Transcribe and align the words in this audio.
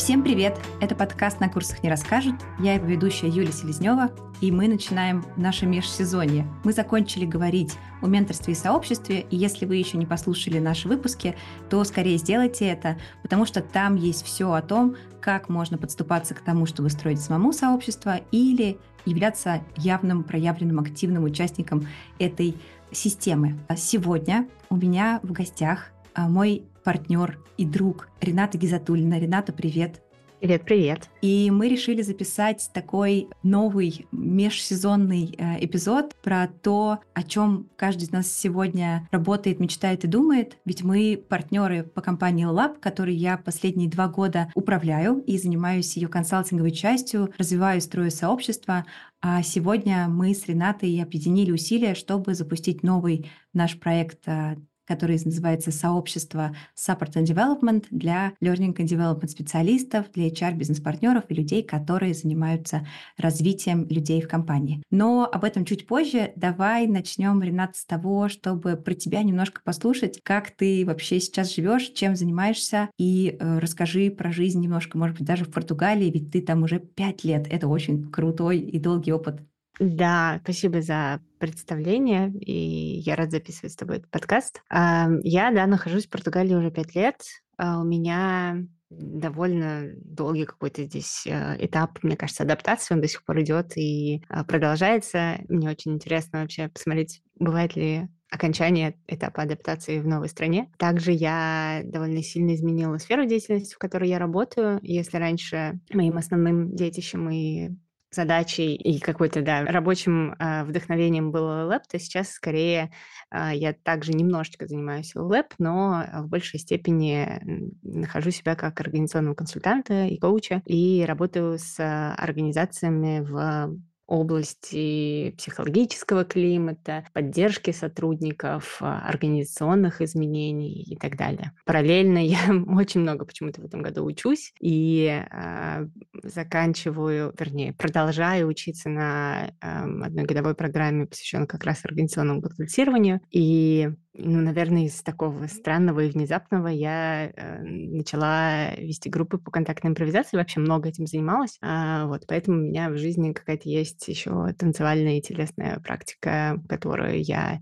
Всем 0.00 0.22
привет! 0.22 0.58
Это 0.80 0.94
подкаст 0.94 1.40
«На 1.40 1.50
курсах 1.50 1.82
не 1.82 1.90
расскажут». 1.90 2.34
Я 2.58 2.72
его 2.72 2.86
ведущая 2.86 3.28
Юлия 3.28 3.52
Селезнева, 3.52 4.10
и 4.40 4.50
мы 4.50 4.66
начинаем 4.66 5.22
наше 5.36 5.66
межсезонье. 5.66 6.46
Мы 6.64 6.72
закончили 6.72 7.26
говорить 7.26 7.74
о 8.00 8.06
менторстве 8.06 8.54
и 8.54 8.56
сообществе, 8.56 9.20
и 9.20 9.36
если 9.36 9.66
вы 9.66 9.76
еще 9.76 9.98
не 9.98 10.06
послушали 10.06 10.58
наши 10.58 10.88
выпуски, 10.88 11.36
то 11.68 11.84
скорее 11.84 12.16
сделайте 12.16 12.64
это, 12.64 12.96
потому 13.20 13.44
что 13.44 13.60
там 13.60 13.94
есть 13.94 14.24
все 14.24 14.50
о 14.50 14.62
том, 14.62 14.96
как 15.20 15.50
можно 15.50 15.76
подступаться 15.76 16.34
к 16.34 16.40
тому, 16.40 16.64
чтобы 16.64 16.88
строить 16.88 17.20
самому 17.20 17.52
сообщество 17.52 18.20
или 18.32 18.78
являться 19.04 19.60
явным, 19.76 20.24
проявленным, 20.24 20.80
активным 20.80 21.24
участником 21.24 21.86
этой 22.18 22.56
системы. 22.90 23.58
А 23.68 23.76
сегодня 23.76 24.48
у 24.70 24.76
меня 24.76 25.20
в 25.22 25.32
гостях 25.32 25.90
а, 26.14 26.26
мой 26.26 26.64
партнер 26.84 27.38
и 27.56 27.64
друг 27.64 28.08
Рената 28.20 28.58
Гизатулина. 28.58 29.18
Рената, 29.18 29.52
привет. 29.52 30.02
Привет, 30.40 30.64
привет. 30.64 31.10
И 31.20 31.50
мы 31.50 31.68
решили 31.68 32.00
записать 32.00 32.70
такой 32.72 33.28
новый 33.42 34.06
межсезонный 34.10 35.34
э, 35.36 35.62
эпизод 35.62 36.16
про 36.22 36.48
то, 36.48 37.00
о 37.12 37.22
чем 37.22 37.68
каждый 37.76 38.04
из 38.04 38.10
нас 38.10 38.32
сегодня 38.32 39.06
работает, 39.10 39.60
мечтает 39.60 40.04
и 40.04 40.08
думает. 40.08 40.56
Ведь 40.64 40.82
мы 40.82 41.22
партнеры 41.28 41.82
по 41.82 42.00
компании 42.00 42.50
Lab, 42.50 42.80
которой 42.80 43.14
я 43.14 43.36
последние 43.36 43.90
два 43.90 44.08
года 44.08 44.50
управляю 44.54 45.22
и 45.26 45.36
занимаюсь 45.36 45.94
ее 45.98 46.08
консалтинговой 46.08 46.70
частью, 46.70 47.34
развиваю 47.36 47.76
и 47.76 47.82
строю 47.82 48.10
сообщество. 48.10 48.86
А 49.20 49.42
сегодня 49.42 50.08
мы 50.08 50.34
с 50.34 50.46
Ренатой 50.46 51.02
объединили 51.02 51.52
усилия, 51.52 51.94
чтобы 51.94 52.34
запустить 52.34 52.82
новый 52.82 53.30
наш 53.52 53.78
проект 53.78 54.26
э, 54.26 54.56
который 54.90 55.20
называется 55.24 55.70
«Сообщество 55.70 56.56
Support 56.76 57.12
and 57.14 57.24
Development» 57.24 57.84
для 57.92 58.32
Learning 58.42 58.74
and 58.74 58.86
Development 58.86 59.28
специалистов, 59.28 60.10
для 60.12 60.26
HR-бизнес-партнеров 60.26 61.22
и 61.28 61.34
людей, 61.34 61.62
которые 61.62 62.12
занимаются 62.12 62.84
развитием 63.16 63.86
людей 63.88 64.20
в 64.20 64.26
компании. 64.26 64.82
Но 64.90 65.30
об 65.30 65.44
этом 65.44 65.64
чуть 65.64 65.86
позже. 65.86 66.32
Давай 66.34 66.88
начнем, 66.88 67.40
Ренат, 67.40 67.76
с 67.76 67.84
того, 67.84 68.28
чтобы 68.28 68.76
про 68.76 68.94
тебя 68.94 69.22
немножко 69.22 69.60
послушать, 69.62 70.20
как 70.24 70.50
ты 70.50 70.84
вообще 70.84 71.20
сейчас 71.20 71.54
живешь, 71.54 71.90
чем 71.90 72.16
занимаешься, 72.16 72.90
и 72.98 73.36
э, 73.38 73.58
расскажи 73.60 74.10
про 74.10 74.32
жизнь 74.32 74.60
немножко, 74.60 74.98
может 74.98 75.18
быть, 75.18 75.26
даже 75.26 75.44
в 75.44 75.52
Португалии, 75.52 76.10
ведь 76.10 76.32
ты 76.32 76.42
там 76.42 76.64
уже 76.64 76.80
пять 76.80 77.22
лет. 77.22 77.46
Это 77.48 77.68
очень 77.68 78.10
крутой 78.10 78.58
и 78.58 78.80
долгий 78.80 79.12
опыт. 79.12 79.40
Да, 79.80 80.40
спасибо 80.44 80.82
за 80.82 81.22
представление, 81.38 82.30
и 82.32 82.98
я 82.98 83.16
рад 83.16 83.30
записывать 83.30 83.72
с 83.72 83.76
тобой 83.76 83.96
этот 83.96 84.10
подкаст. 84.10 84.62
Я, 84.70 85.50
да, 85.50 85.66
нахожусь 85.66 86.06
в 86.06 86.10
Португалии 86.10 86.54
уже 86.54 86.70
пять 86.70 86.94
лет. 86.94 87.16
А 87.56 87.80
у 87.80 87.84
меня 87.84 88.58
довольно 88.90 89.90
долгий 89.96 90.44
какой-то 90.44 90.84
здесь 90.84 91.26
э, 91.26 91.56
этап, 91.64 92.02
мне 92.02 92.16
кажется, 92.16 92.42
адаптации, 92.42 92.94
он 92.94 93.00
до 93.00 93.08
сих 93.08 93.24
пор 93.24 93.40
идет 93.40 93.76
и 93.76 94.22
а, 94.28 94.44
продолжается. 94.44 95.36
Мне 95.48 95.70
очень 95.70 95.92
интересно 95.94 96.40
вообще 96.40 96.68
посмотреть, 96.68 97.22
бывает 97.38 97.76
ли 97.76 98.08
окончание 98.30 98.96
этапа 99.06 99.42
адаптации 99.42 100.00
в 100.00 100.06
новой 100.06 100.28
стране. 100.28 100.70
Также 100.76 101.12
я 101.12 101.82
довольно 101.84 102.22
сильно 102.22 102.54
изменила 102.54 102.98
сферу 102.98 103.26
деятельности, 103.26 103.74
в 103.74 103.78
которой 103.78 104.08
я 104.08 104.18
работаю. 104.18 104.78
Если 104.82 105.16
раньше 105.16 105.80
моим 105.92 106.16
основным 106.16 106.74
детищем 106.74 107.28
и 107.30 107.70
задачей 108.10 108.74
и 108.74 108.98
какой-то, 108.98 109.42
да, 109.42 109.64
рабочим 109.64 110.32
э, 110.32 110.64
вдохновением 110.64 111.30
был 111.30 111.44
LLab, 111.48 111.82
то 111.90 111.98
сейчас 111.98 112.30
скорее 112.30 112.90
э, 113.30 113.50
я 113.54 113.72
также 113.72 114.12
немножечко 114.12 114.66
занимаюсь 114.66 115.14
LLab, 115.14 115.52
но 115.58 116.04
в 116.22 116.28
большей 116.28 116.58
степени 116.58 117.72
нахожу 117.82 118.30
себя 118.30 118.56
как 118.56 118.80
организационного 118.80 119.34
консультанта 119.34 120.06
и 120.06 120.18
коуча 120.18 120.62
и 120.66 121.04
работаю 121.06 121.58
с 121.58 121.78
организациями 121.78 123.20
в 123.20 123.76
области 124.10 125.32
психологического 125.38 126.24
климата, 126.24 127.04
поддержки 127.12 127.70
сотрудников, 127.70 128.78
а, 128.80 129.08
организационных 129.08 130.02
изменений 130.02 130.82
и 130.82 130.96
так 130.96 131.16
далее. 131.16 131.52
Параллельно 131.64 132.18
я 132.26 132.38
очень 132.76 133.00
много 133.00 133.24
почему-то 133.24 133.62
в 133.62 133.64
этом 133.64 133.82
году 133.82 134.04
учусь 134.04 134.52
и 134.60 135.22
э, 135.30 135.86
заканчиваю, 136.24 137.32
вернее, 137.38 137.72
продолжаю 137.72 138.48
учиться 138.48 138.88
на 138.88 139.52
э, 139.60 139.84
одной 140.02 140.24
годовой 140.24 140.54
программе, 140.54 141.06
посвященной 141.06 141.46
как 141.46 141.62
раз 141.64 141.84
организационному 141.84 142.42
консультированию. 142.42 143.20
И 143.30 143.90
ну, 144.14 144.40
наверное, 144.40 144.86
из 144.86 145.02
такого 145.02 145.46
странного 145.46 146.00
и 146.00 146.10
внезапного 146.10 146.66
я 146.68 147.30
э, 147.30 147.62
начала 147.62 148.74
вести 148.74 149.08
группы 149.08 149.38
по 149.38 149.50
контактной 149.50 149.90
импровизации, 149.90 150.36
вообще 150.36 150.60
много 150.60 150.88
этим 150.88 151.06
занималась, 151.06 151.58
а, 151.62 152.06
вот, 152.06 152.24
поэтому 152.26 152.58
у 152.58 152.60
меня 152.62 152.90
в 152.90 152.96
жизни 152.96 153.32
какая-то 153.32 153.68
есть 153.68 154.06
еще 154.08 154.52
танцевальная 154.58 155.18
и 155.18 155.22
телесная 155.22 155.78
практика, 155.80 156.60
которую 156.68 157.22
я 157.22 157.60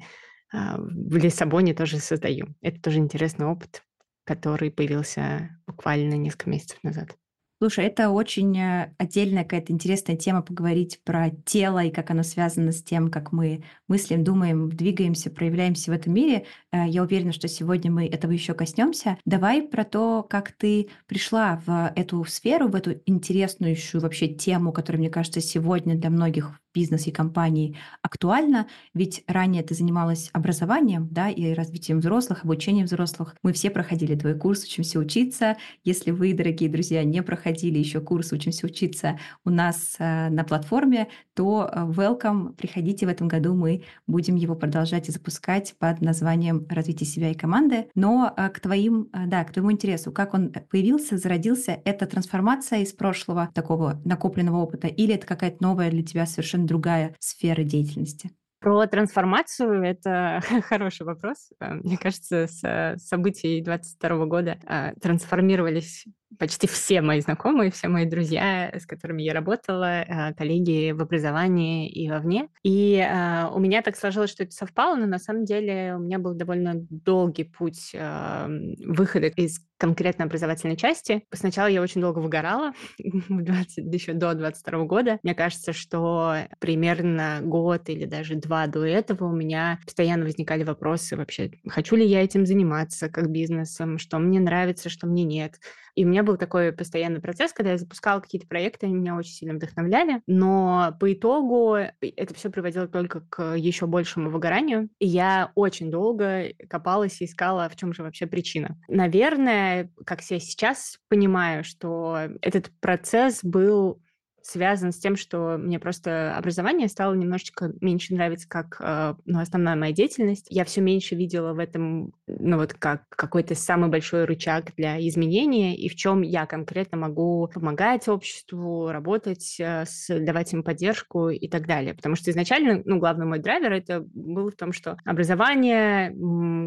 а, 0.53 0.79
в 0.79 1.17
Лиссабоне 1.17 1.75
тоже 1.75 1.99
создаю. 1.99 2.55
Это 2.63 2.81
тоже 2.81 2.99
интересный 2.99 3.47
опыт, 3.47 3.83
который 4.25 4.71
появился 4.71 5.51
буквально 5.67 6.15
несколько 6.15 6.49
месяцев 6.51 6.79
назад. 6.83 7.17
Слушай, 7.61 7.87
это 7.87 8.11
очень 8.11 8.57
э, 8.57 8.95
отдельная 8.99 9.43
какая-то 9.43 9.73
интересная 9.73 10.17
тема 10.17 10.43
поговорить 10.43 11.01
про 11.03 11.31
тело 11.45 11.83
и 11.83 11.91
как 11.91 12.09
оно 12.13 12.23
связано 12.23 12.71
с 12.71 12.85
тем, 12.85 13.11
как 13.11 13.33
мы 13.33 13.65
мыслим, 13.89 14.23
думаем, 14.23 14.71
двигаемся, 14.71 15.29
проявляемся 15.29 15.91
в 15.91 15.95
этом 15.95 16.15
мире. 16.15 16.47
Э, 16.71 16.87
я 16.87 17.03
уверена, 17.03 17.33
что 17.33 17.49
сегодня 17.49 17.91
мы 17.91 18.07
этого 18.07 18.31
еще 18.31 18.55
коснемся. 18.55 19.19
Давай 19.25 19.63
про 19.63 19.83
то, 19.83 20.23
как 20.23 20.53
ты 20.53 20.91
пришла 21.09 21.61
в 21.67 21.93
эту 21.97 22.25
сферу, 22.27 22.69
в 22.69 22.77
эту 22.77 23.01
интересную 23.07 23.77
вообще 23.95 24.29
тему, 24.29 24.71
которая, 24.71 25.01
мне 25.01 25.11
кажется, 25.11 25.41
сегодня 25.41 25.97
для 25.97 26.11
многих 26.11 26.61
бизнесе 26.75 27.11
и 27.11 27.13
компании 27.13 27.77
актуально, 28.03 28.67
ведь 28.95 29.25
ранее 29.27 29.63
ты 29.63 29.75
занималась 29.75 30.31
образованием, 30.33 31.09
да, 31.11 31.31
и 31.31 31.53
развитием 31.53 32.01
взрослых, 32.01 32.45
обучением 32.45 32.87
взрослых. 32.87 33.35
Мы 33.43 33.53
все 33.53 33.71
проходили 33.71 34.15
твой 34.15 34.35
курс 34.35 34.65
«Учимся 34.65 34.99
учиться». 34.99 35.57
Если 35.85 36.11
вы, 36.11 36.33
дорогие 36.35 36.71
друзья, 36.71 37.05
не 37.05 37.23
проходили 37.23 37.79
еще 37.79 38.01
курс 38.01 38.33
«Учимся 38.33 38.67
учиться» 38.67 39.19
у 39.45 39.51
нас 39.51 39.97
э, 39.99 40.29
на 40.29 40.45
платформе, 40.45 41.09
то 41.35 41.71
э, 41.73 41.81
welcome, 41.87 42.55
приходите 42.55 43.07
в 43.07 43.09
этом 43.09 43.29
году, 43.29 43.55
мы 43.55 43.85
будем 44.07 44.37
его 44.37 44.55
продолжать 44.55 45.09
и 45.09 45.13
запускать 45.13 45.75
под 45.79 46.01
названием 46.01 46.67
«Развитие 46.69 47.07
себя 47.07 47.31
и 47.31 47.35
команды». 47.35 47.89
Но 47.95 48.33
э, 48.37 48.49
к 48.49 48.61
твоим, 48.61 49.09
да, 49.27 49.45
к 49.45 49.53
твоему 49.53 49.73
интересу, 49.73 50.13
как 50.13 50.35
он 50.35 50.53
появился, 50.71 51.19
зародился, 51.19 51.81
это 51.85 52.07
трансформация 52.07 52.81
из 52.81 52.93
прошлого 52.93 53.51
такого 53.55 54.01
накопленного 54.05 54.59
опыта 54.59 54.89
или 54.89 55.15
это 55.15 55.27
какая-то 55.27 55.63
новая 55.63 55.91
для 55.91 56.03
тебя 56.03 56.27
совершенно 56.27 56.58
совершенно 56.59 56.67
другая 56.67 57.15
сфера 57.21 57.63
деятельности? 57.63 58.31
Про 58.61 58.87
трансформацию 58.87 59.83
это 59.83 60.43
хороший 60.69 61.07
вопрос. 61.07 61.51
Э, 61.61 61.75
мне 61.75 61.97
кажется, 61.97 62.49
с 62.49 62.97
событий 62.99 63.63
22 63.63 64.27
года 64.27 64.59
э, 64.67 64.95
трансформировались 65.01 66.07
почти 66.39 66.67
все 66.67 67.01
мои 67.01 67.21
знакомые, 67.21 67.71
все 67.71 67.89
мои 67.89 68.05
друзья, 68.05 68.71
с 68.75 68.87
которыми 68.87 69.23
я 69.23 69.33
работала, 69.33 70.03
э, 70.03 70.35
коллеги 70.35 70.93
в 70.93 71.01
образовании 71.01 71.89
и 71.89 72.09
вовне. 72.09 72.49
И 72.63 72.97
э, 72.97 73.49
у 73.49 73.59
меня 73.59 73.83
так 73.83 73.97
сложилось, 73.97 74.31
что 74.31 74.45
это 74.45 74.53
совпало, 74.53 74.97
но 74.97 75.07
на 75.07 75.19
самом 75.19 75.45
деле 75.45 75.95
у 75.97 76.01
меня 76.01 76.19
был 76.19 76.35
довольно 76.35 76.75
долгий 76.91 77.45
путь 77.45 77.91
э, 77.95 78.47
выхода 78.85 79.29
из 79.29 79.61
конкретно 79.79 80.25
образовательной 80.25 80.77
части. 80.77 81.25
Сначала 81.33 81.69
я 81.69 81.81
очень 81.81 82.01
долго 82.01 82.19
выгорала, 82.19 82.73
20, 82.99 83.95
еще 83.95 84.13
до 84.13 84.35
22 84.35 84.85
года. 84.85 85.19
Мне 85.23 85.35
кажется, 85.35 85.73
что 85.73 86.37
примерно 86.59 87.39
год 87.43 87.89
или 87.89 88.05
даже 88.05 88.35
два 88.35 88.67
до 88.67 88.85
этого 88.85 89.27
у 89.27 89.33
меня 89.33 89.79
постоянно 89.85 90.25
возникали 90.25 90.65
вопросы 90.65 91.17
вообще, 91.17 91.53
хочу 91.69 91.97
ли 91.97 92.05
я 92.05 92.23
этим 92.23 92.45
заниматься 92.45 93.09
как 93.09 93.31
бизнесом, 93.31 93.99
что 93.99 94.19
мне 94.19 94.41
нравится, 94.41 94.89
что 94.89 95.07
мне 95.07 95.23
нет 95.23 95.55
и 95.99 96.05
у 96.05 96.09
меня 96.09 96.23
был 96.23 96.37
такой 96.37 96.71
постоянный 96.73 97.21
процесс, 97.21 97.53
когда 97.53 97.73
я 97.73 97.77
запускала 97.77 98.21
какие-то 98.21 98.47
проекты, 98.47 98.87
они 98.87 98.95
меня 98.95 99.17
очень 99.17 99.33
сильно 99.33 99.55
вдохновляли, 99.55 100.23
но 100.29 100.97
по 101.01 101.13
итогу 101.13 101.75
это 101.75 102.35
все 102.35 102.51
приводило 102.51 102.87
только 102.87 103.23
к 103.23 103.57
еще 103.57 103.87
большему 103.89 104.31
выгоранию. 104.31 104.91
И 105.01 105.09
я 105.09 105.51
очень 105.57 105.91
долго 105.91 106.53
копалась 106.71 107.21
и 107.21 107.25
искала, 107.25 107.69
в 107.69 107.75
чем 107.75 107.93
же 107.93 108.05
вообще 108.05 108.29
причина. 108.29 108.79
Наверное, 108.87 109.91
как 110.07 110.21
я 110.31 110.39
сейчас 110.39 111.01
понимаю, 111.09 111.65
что 111.65 112.17
этот 112.43 112.71
процесс 112.81 113.41
был 113.43 114.01
связан 114.43 114.93
с 114.93 114.99
тем, 114.99 115.17
что 115.17 115.57
мне 115.59 115.79
просто 115.79 116.37
образование 116.37 116.89
стало 116.89 117.15
немножечко 117.15 117.73
меньше 117.81 118.15
нравиться 118.15 118.49
как 118.49 118.77
э, 118.81 119.15
ну, 119.27 119.41
основная 119.41 119.77
моя 119.77 119.93
деятельность. 119.93 120.47
Я 120.51 120.65
все 120.65 120.81
меньше 120.81 121.15
видела 121.15 121.53
в 121.53 121.59
этом, 121.59 122.13
ну 122.27 122.57
вот 122.57 122.75
как 122.75 123.03
какой-то 123.09 123.55
самый 123.55 123.91
большой 123.91 124.25
рычаг 124.25 124.73
для 124.77 124.99
изменения 125.09 125.77
и 125.77 125.89
в 125.89 125.97
чем 125.97 126.23
я 126.23 126.47
конкретно 126.47 126.99
могу 126.99 127.51
помогать 127.53 128.09
обществу, 128.09 128.91
работать, 128.91 129.57
э, 129.61 129.85
давать 130.09 130.53
им 130.53 130.63
поддержку 130.63 131.29
и 131.29 131.49
так 131.49 131.67
далее. 131.67 131.95
Потому 131.95 132.17
что 132.17 132.31
изначально, 132.31 132.83
ну, 132.85 132.99
главный 132.99 133.27
мой 133.27 133.39
драйвер 133.39 133.73
это 133.73 134.05
был 134.15 134.51
в 134.51 134.57
том, 134.57 134.73
что 134.73 134.97
образование, 135.05 136.15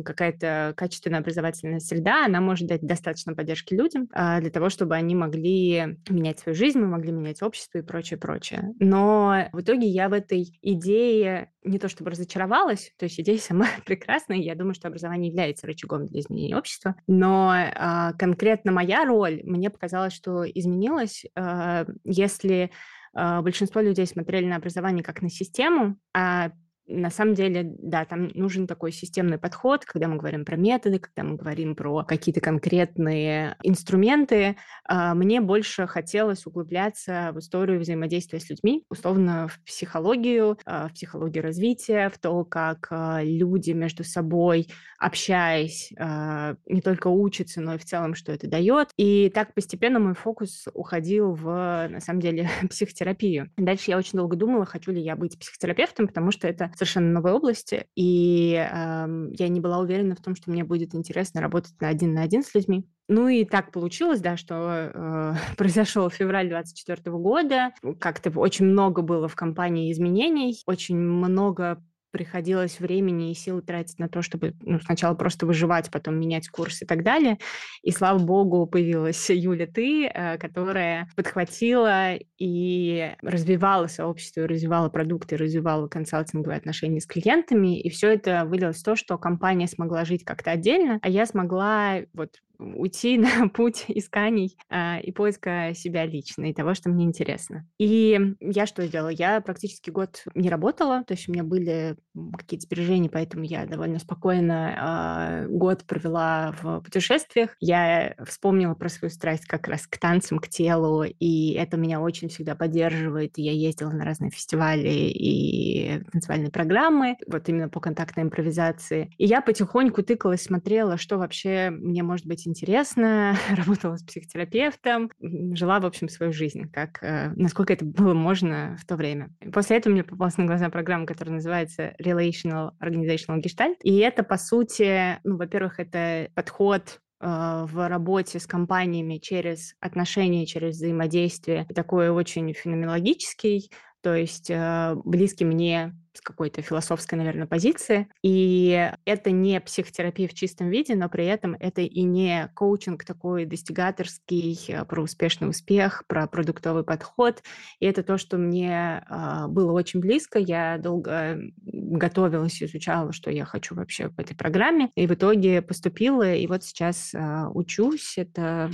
какая-то 0.03 0.73
качественная 0.77 1.19
образовательная 1.19 1.79
среда, 1.79 2.25
она 2.25 2.41
может 2.41 2.67
дать 2.67 2.81
достаточно 2.81 3.33
поддержки 3.33 3.73
людям 3.73 4.07
а, 4.11 4.39
для 4.41 4.49
того, 4.49 4.69
чтобы 4.69 4.95
они 4.95 5.15
могли 5.15 5.97
менять 6.09 6.39
свою 6.39 6.55
жизнь, 6.55 6.79
мы 6.79 6.87
могли 6.87 7.11
менять 7.11 7.41
общество, 7.41 7.70
общества 7.71 7.79
и 7.79 7.81
прочее, 7.81 8.19
прочее. 8.19 8.73
Но 8.79 9.49
в 9.51 9.61
итоге 9.61 9.87
я 9.87 10.09
в 10.09 10.13
этой 10.13 10.57
идее 10.61 11.51
не 11.63 11.79
то 11.79 11.89
чтобы 11.89 12.11
разочаровалась, 12.11 12.93
то 12.97 13.05
есть 13.05 13.19
идея 13.19 13.37
сама 13.39 13.67
прекрасная, 13.85 14.37
я 14.37 14.55
думаю, 14.55 14.73
что 14.73 14.87
образование 14.87 15.29
является 15.29 15.67
рычагом 15.67 16.05
для 16.05 16.21
изменения 16.21 16.57
общества, 16.57 16.95
но 17.07 17.53
э, 17.55 18.13
конкретно 18.17 18.71
моя 18.71 19.05
роль, 19.05 19.41
мне 19.43 19.69
показалось, 19.69 20.13
что 20.13 20.43
изменилась, 20.43 21.25
э, 21.35 21.85
если 22.03 22.71
э, 23.15 23.41
большинство 23.41 23.81
людей 23.81 24.05
смотрели 24.05 24.45
на 24.45 24.57
образование 24.57 25.03
как 25.03 25.21
на 25.21 25.29
систему, 25.29 25.97
а 26.13 26.51
на 26.87 27.09
самом 27.09 27.35
деле, 27.35 27.73
да, 27.79 28.05
там 28.05 28.29
нужен 28.33 28.67
такой 28.67 28.91
системный 28.91 29.37
подход, 29.37 29.85
когда 29.85 30.07
мы 30.07 30.17
говорим 30.17 30.45
про 30.45 30.57
методы, 30.57 30.99
когда 30.99 31.23
мы 31.23 31.37
говорим 31.37 31.75
про 31.75 32.03
какие-то 32.03 32.41
конкретные 32.41 33.55
инструменты. 33.63 34.57
А, 34.85 35.13
мне 35.13 35.41
больше 35.41 35.87
хотелось 35.87 36.45
углубляться 36.45 37.31
в 37.33 37.39
историю 37.39 37.79
взаимодействия 37.79 38.39
с 38.39 38.49
людьми, 38.49 38.83
условно 38.89 39.47
в 39.47 39.63
психологию, 39.63 40.57
а, 40.65 40.89
в 40.89 40.93
психологию 40.93 41.43
развития, 41.43 42.09
в 42.09 42.19
то, 42.19 42.43
как 42.43 42.87
а, 42.89 43.21
люди 43.23 43.71
между 43.71 44.03
собой, 44.03 44.67
общаясь, 44.99 45.91
не 45.91 46.81
только 46.81 47.07
учатся, 47.07 47.59
но 47.59 47.75
и 47.75 47.77
в 47.77 47.85
целом, 47.85 48.13
что 48.13 48.31
это 48.31 48.47
дает. 48.47 48.89
И 48.97 49.31
так 49.33 49.53
постепенно 49.53 49.99
мой 49.99 50.13
фокус 50.13 50.67
уходил 50.73 51.33
в, 51.33 51.87
на 51.89 51.99
самом 51.99 52.19
деле, 52.19 52.49
психотерапию. 52.69 53.49
Дальше 53.57 53.91
я 53.91 53.97
очень 53.97 54.17
долго 54.17 54.35
думала, 54.35 54.65
хочу 54.65 54.91
ли 54.91 55.01
я 55.01 55.15
быть 55.15 55.39
психотерапевтом, 55.39 56.07
потому 56.07 56.31
что 56.31 56.47
это 56.47 56.70
совершенно 56.77 57.11
новой 57.11 57.31
области, 57.33 57.85
и 57.95 58.53
э, 58.53 59.29
я 59.31 59.47
не 59.47 59.59
была 59.59 59.79
уверена 59.79 60.15
в 60.15 60.21
том, 60.21 60.35
что 60.35 60.51
мне 60.51 60.63
будет 60.63 60.95
интересно 60.95 61.41
работать 61.41 61.73
на 61.79 61.89
один 61.89 62.13
на 62.13 62.23
один 62.23 62.43
с 62.43 62.53
людьми. 62.53 62.85
Ну 63.07 63.27
и 63.27 63.43
так 63.43 63.71
получилось, 63.71 64.21
да, 64.21 64.37
что 64.37 64.91
э, 64.93 65.33
произошел 65.57 66.09
февраль 66.09 66.49
24 66.49 67.11
года. 67.17 67.71
Как-то 67.99 68.31
очень 68.39 68.65
много 68.65 69.01
было 69.01 69.27
в 69.27 69.35
компании 69.35 69.91
изменений, 69.91 70.57
очень 70.65 70.97
много 70.97 71.83
приходилось 72.11 72.79
времени 72.79 73.31
и 73.31 73.35
сил 73.35 73.61
тратить 73.61 73.99
на 73.99 74.09
то, 74.09 74.21
чтобы 74.21 74.53
ну, 74.61 74.79
сначала 74.79 75.15
просто 75.15 75.45
выживать, 75.45 75.89
потом 75.91 76.19
менять 76.19 76.49
курс 76.49 76.81
и 76.81 76.85
так 76.85 77.03
далее. 77.03 77.37
И 77.81 77.91
слава 77.91 78.19
богу, 78.19 78.67
появилась 78.67 79.29
Юля 79.29 79.67
Ты, 79.67 80.07
э, 80.07 80.37
которая 80.37 81.09
подхватила 81.15 82.15
и 82.37 83.15
развивала 83.21 83.87
сообщество, 83.87 84.47
развивала 84.47 84.89
продукты, 84.89 85.37
развивала 85.37 85.87
консалтинговые 85.87 86.57
отношения 86.57 86.99
с 86.99 87.05
клиентами. 87.05 87.79
И 87.79 87.89
все 87.89 88.09
это 88.09 88.45
вылилось 88.45 88.81
в 88.81 88.83
то, 88.83 88.95
что 88.95 89.17
компания 89.17 89.67
смогла 89.67 90.05
жить 90.05 90.23
как-то 90.23 90.51
отдельно, 90.51 90.99
а 91.01 91.09
я 91.09 91.25
смогла 91.25 91.99
вот 92.13 92.35
уйти 92.61 93.17
на 93.17 93.49
путь 93.49 93.85
исканий 93.87 94.57
а, 94.69 94.99
и 94.99 95.11
поиска 95.11 95.73
себя 95.73 96.05
лично 96.05 96.45
и 96.45 96.53
того, 96.53 96.73
что 96.73 96.89
мне 96.89 97.05
интересно. 97.05 97.67
И 97.77 98.35
я 98.39 98.65
что 98.65 98.85
сделала? 98.85 99.09
Я 99.09 99.41
практически 99.41 99.89
год 99.89 100.23
не 100.35 100.49
работала, 100.49 101.03
то 101.03 101.13
есть 101.13 101.27
у 101.27 101.31
меня 101.31 101.43
были 101.43 101.97
какие-то 102.37 102.65
сбережения, 102.65 103.09
поэтому 103.09 103.43
я 103.43 103.65
довольно 103.65 103.99
спокойно 103.99 104.75
а, 104.77 105.45
год 105.47 105.83
провела 105.85 106.55
в 106.61 106.81
путешествиях. 106.81 107.55
Я 107.59 108.15
вспомнила 108.25 108.73
про 108.73 108.89
свою 108.89 109.11
страсть 109.11 109.45
как 109.45 109.67
раз 109.67 109.87
к 109.87 109.97
танцам, 109.97 110.39
к 110.39 110.47
телу, 110.47 111.03
и 111.03 111.53
это 111.53 111.77
меня 111.77 111.99
очень 112.01 112.29
всегда 112.29 112.55
поддерживает. 112.55 113.37
Я 113.37 113.51
ездила 113.51 113.91
на 113.91 114.05
разные 114.05 114.31
фестивали 114.31 114.89
и 114.89 116.03
танцевальные 116.11 116.51
программы, 116.51 117.17
вот 117.27 117.47
именно 117.49 117.69
по 117.69 117.79
контактной 117.79 118.23
импровизации. 118.23 119.13
И 119.17 119.25
я 119.25 119.41
потихоньку 119.41 120.03
тыкалась, 120.03 120.43
смотрела, 120.43 120.97
что 120.97 121.17
вообще 121.17 121.69
мне 121.69 122.03
может 122.03 122.25
быть 122.25 122.47
интересно, 122.51 123.35
работала 123.55 123.95
с 123.97 124.03
психотерапевтом, 124.03 125.09
жила, 125.53 125.79
в 125.79 125.85
общем, 125.85 126.09
свою 126.09 126.33
жизнь, 126.33 126.69
как, 126.71 127.01
э, 127.01 127.31
насколько 127.35 127.73
это 127.73 127.85
было 127.85 128.13
можно 128.13 128.77
в 128.79 128.85
то 128.85 128.95
время. 128.95 129.29
После 129.53 129.77
этого 129.77 129.93
мне 129.93 130.03
попалась 130.03 130.37
на 130.37 130.45
глаза 130.45 130.69
программа, 130.69 131.05
которая 131.05 131.35
называется 131.35 131.95
Relational 132.01 132.71
Organizational 132.81 133.41
Gestalt. 133.41 133.77
И 133.83 133.97
это, 133.97 134.23
по 134.23 134.37
сути, 134.37 135.19
ну, 135.23 135.37
во-первых, 135.37 135.79
это 135.79 136.29
подход 136.35 136.99
э, 137.21 137.65
в 137.67 137.87
работе 137.87 138.39
с 138.39 138.45
компаниями 138.45 139.17
через 139.17 139.75
отношения, 139.79 140.45
через 140.45 140.75
взаимодействие, 140.75 141.65
такой 141.73 142.09
очень 142.09 142.53
феноменологический, 142.53 143.71
то 144.01 144.15
есть 144.15 144.49
э, 144.49 144.95
близкий 145.05 145.45
мне 145.45 145.93
с 146.13 146.21
какой-то 146.21 146.61
философской, 146.61 147.15
наверное, 147.15 147.47
позиции. 147.47 148.07
И 148.21 148.91
это 149.05 149.31
не 149.31 149.61
психотерапия 149.61 150.27
в 150.27 150.33
чистом 150.33 150.69
виде, 150.69 150.95
но 150.95 151.07
при 151.09 151.25
этом 151.25 151.55
это 151.59 151.81
и 151.81 152.01
не 152.03 152.49
коучинг 152.53 153.05
такой 153.05 153.45
достигаторский 153.45 154.59
э, 154.67 154.85
про 154.85 155.03
успешный 155.03 155.49
успех, 155.49 156.03
про 156.07 156.27
продуктовый 156.27 156.83
подход. 156.83 157.41
И 157.79 157.85
это 157.85 158.03
то, 158.03 158.17
что 158.17 158.37
мне 158.37 159.03
э, 159.09 159.47
было 159.47 159.71
очень 159.71 160.01
близко. 160.01 160.39
Я 160.39 160.77
долго 160.77 161.39
готовилась, 161.63 162.61
изучала, 162.61 163.13
что 163.13 163.31
я 163.31 163.45
хочу 163.45 163.75
вообще 163.75 164.09
в 164.09 164.19
этой 164.19 164.35
программе. 164.35 164.91
И 164.95 165.07
в 165.07 165.13
итоге 165.13 165.61
поступила, 165.61 166.33
и 166.33 166.45
вот 166.47 166.63
сейчас 166.63 167.13
э, 167.13 167.45
учусь. 167.53 168.17
Это 168.17 168.69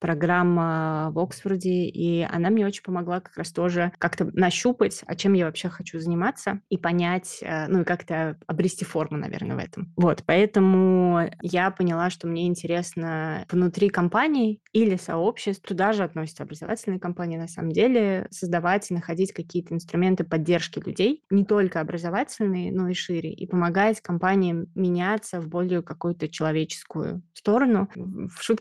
программа 0.00 1.10
в 1.12 1.18
Оксфорде, 1.18 1.84
и 1.84 2.22
она 2.22 2.50
мне 2.50 2.66
очень 2.66 2.82
помогла 2.82 3.20
как 3.20 3.36
раз 3.36 3.52
тоже 3.52 3.92
как-то 3.98 4.30
нащупать, 4.32 5.02
а 5.06 5.14
чем 5.14 5.34
я 5.34 5.44
вообще 5.44 5.68
хочу 5.68 6.00
заниматься, 6.00 6.60
и 6.70 6.78
понять, 6.78 7.38
э, 7.42 7.68
ну 7.68 7.82
и 7.82 7.84
как-то 7.84 8.38
обрести 8.46 8.84
форму, 8.84 9.18
наверное, 9.18 9.56
в 9.56 9.58
этом. 9.58 9.92
Вот, 9.96 10.22
поэтому 10.26 11.30
я 11.42 11.70
поняла, 11.70 12.10
что 12.10 12.26
мне 12.26 12.46
интересно 12.46 13.44
внутри 13.50 13.90
компаний 13.90 14.60
или 14.72 14.96
сообществ, 14.96 15.66
туда 15.66 15.92
же 15.92 16.02
относятся 16.02 16.44
образовательные 16.44 16.98
компании 16.98 17.36
на 17.36 17.48
самом 17.48 17.72
деле, 17.72 18.26
создавать 18.30 18.90
и 18.90 18.94
находить 18.94 19.32
какие-то 19.32 19.74
инструменты 19.74 20.24
поддержки 20.24 20.78
людей, 20.78 21.22
не 21.30 21.44
только 21.44 21.80
образовательные, 21.80 22.72
но 22.72 22.88
и 22.88 22.94
шире, 22.94 23.32
и 23.32 23.46
помогать 23.46 24.00
компаниям 24.00 24.66
меняться 24.74 25.40
в 25.40 25.48
более 25.48 25.82
какую-то 25.82 26.28
человеческую 26.28 27.22
сторону. 27.34 27.88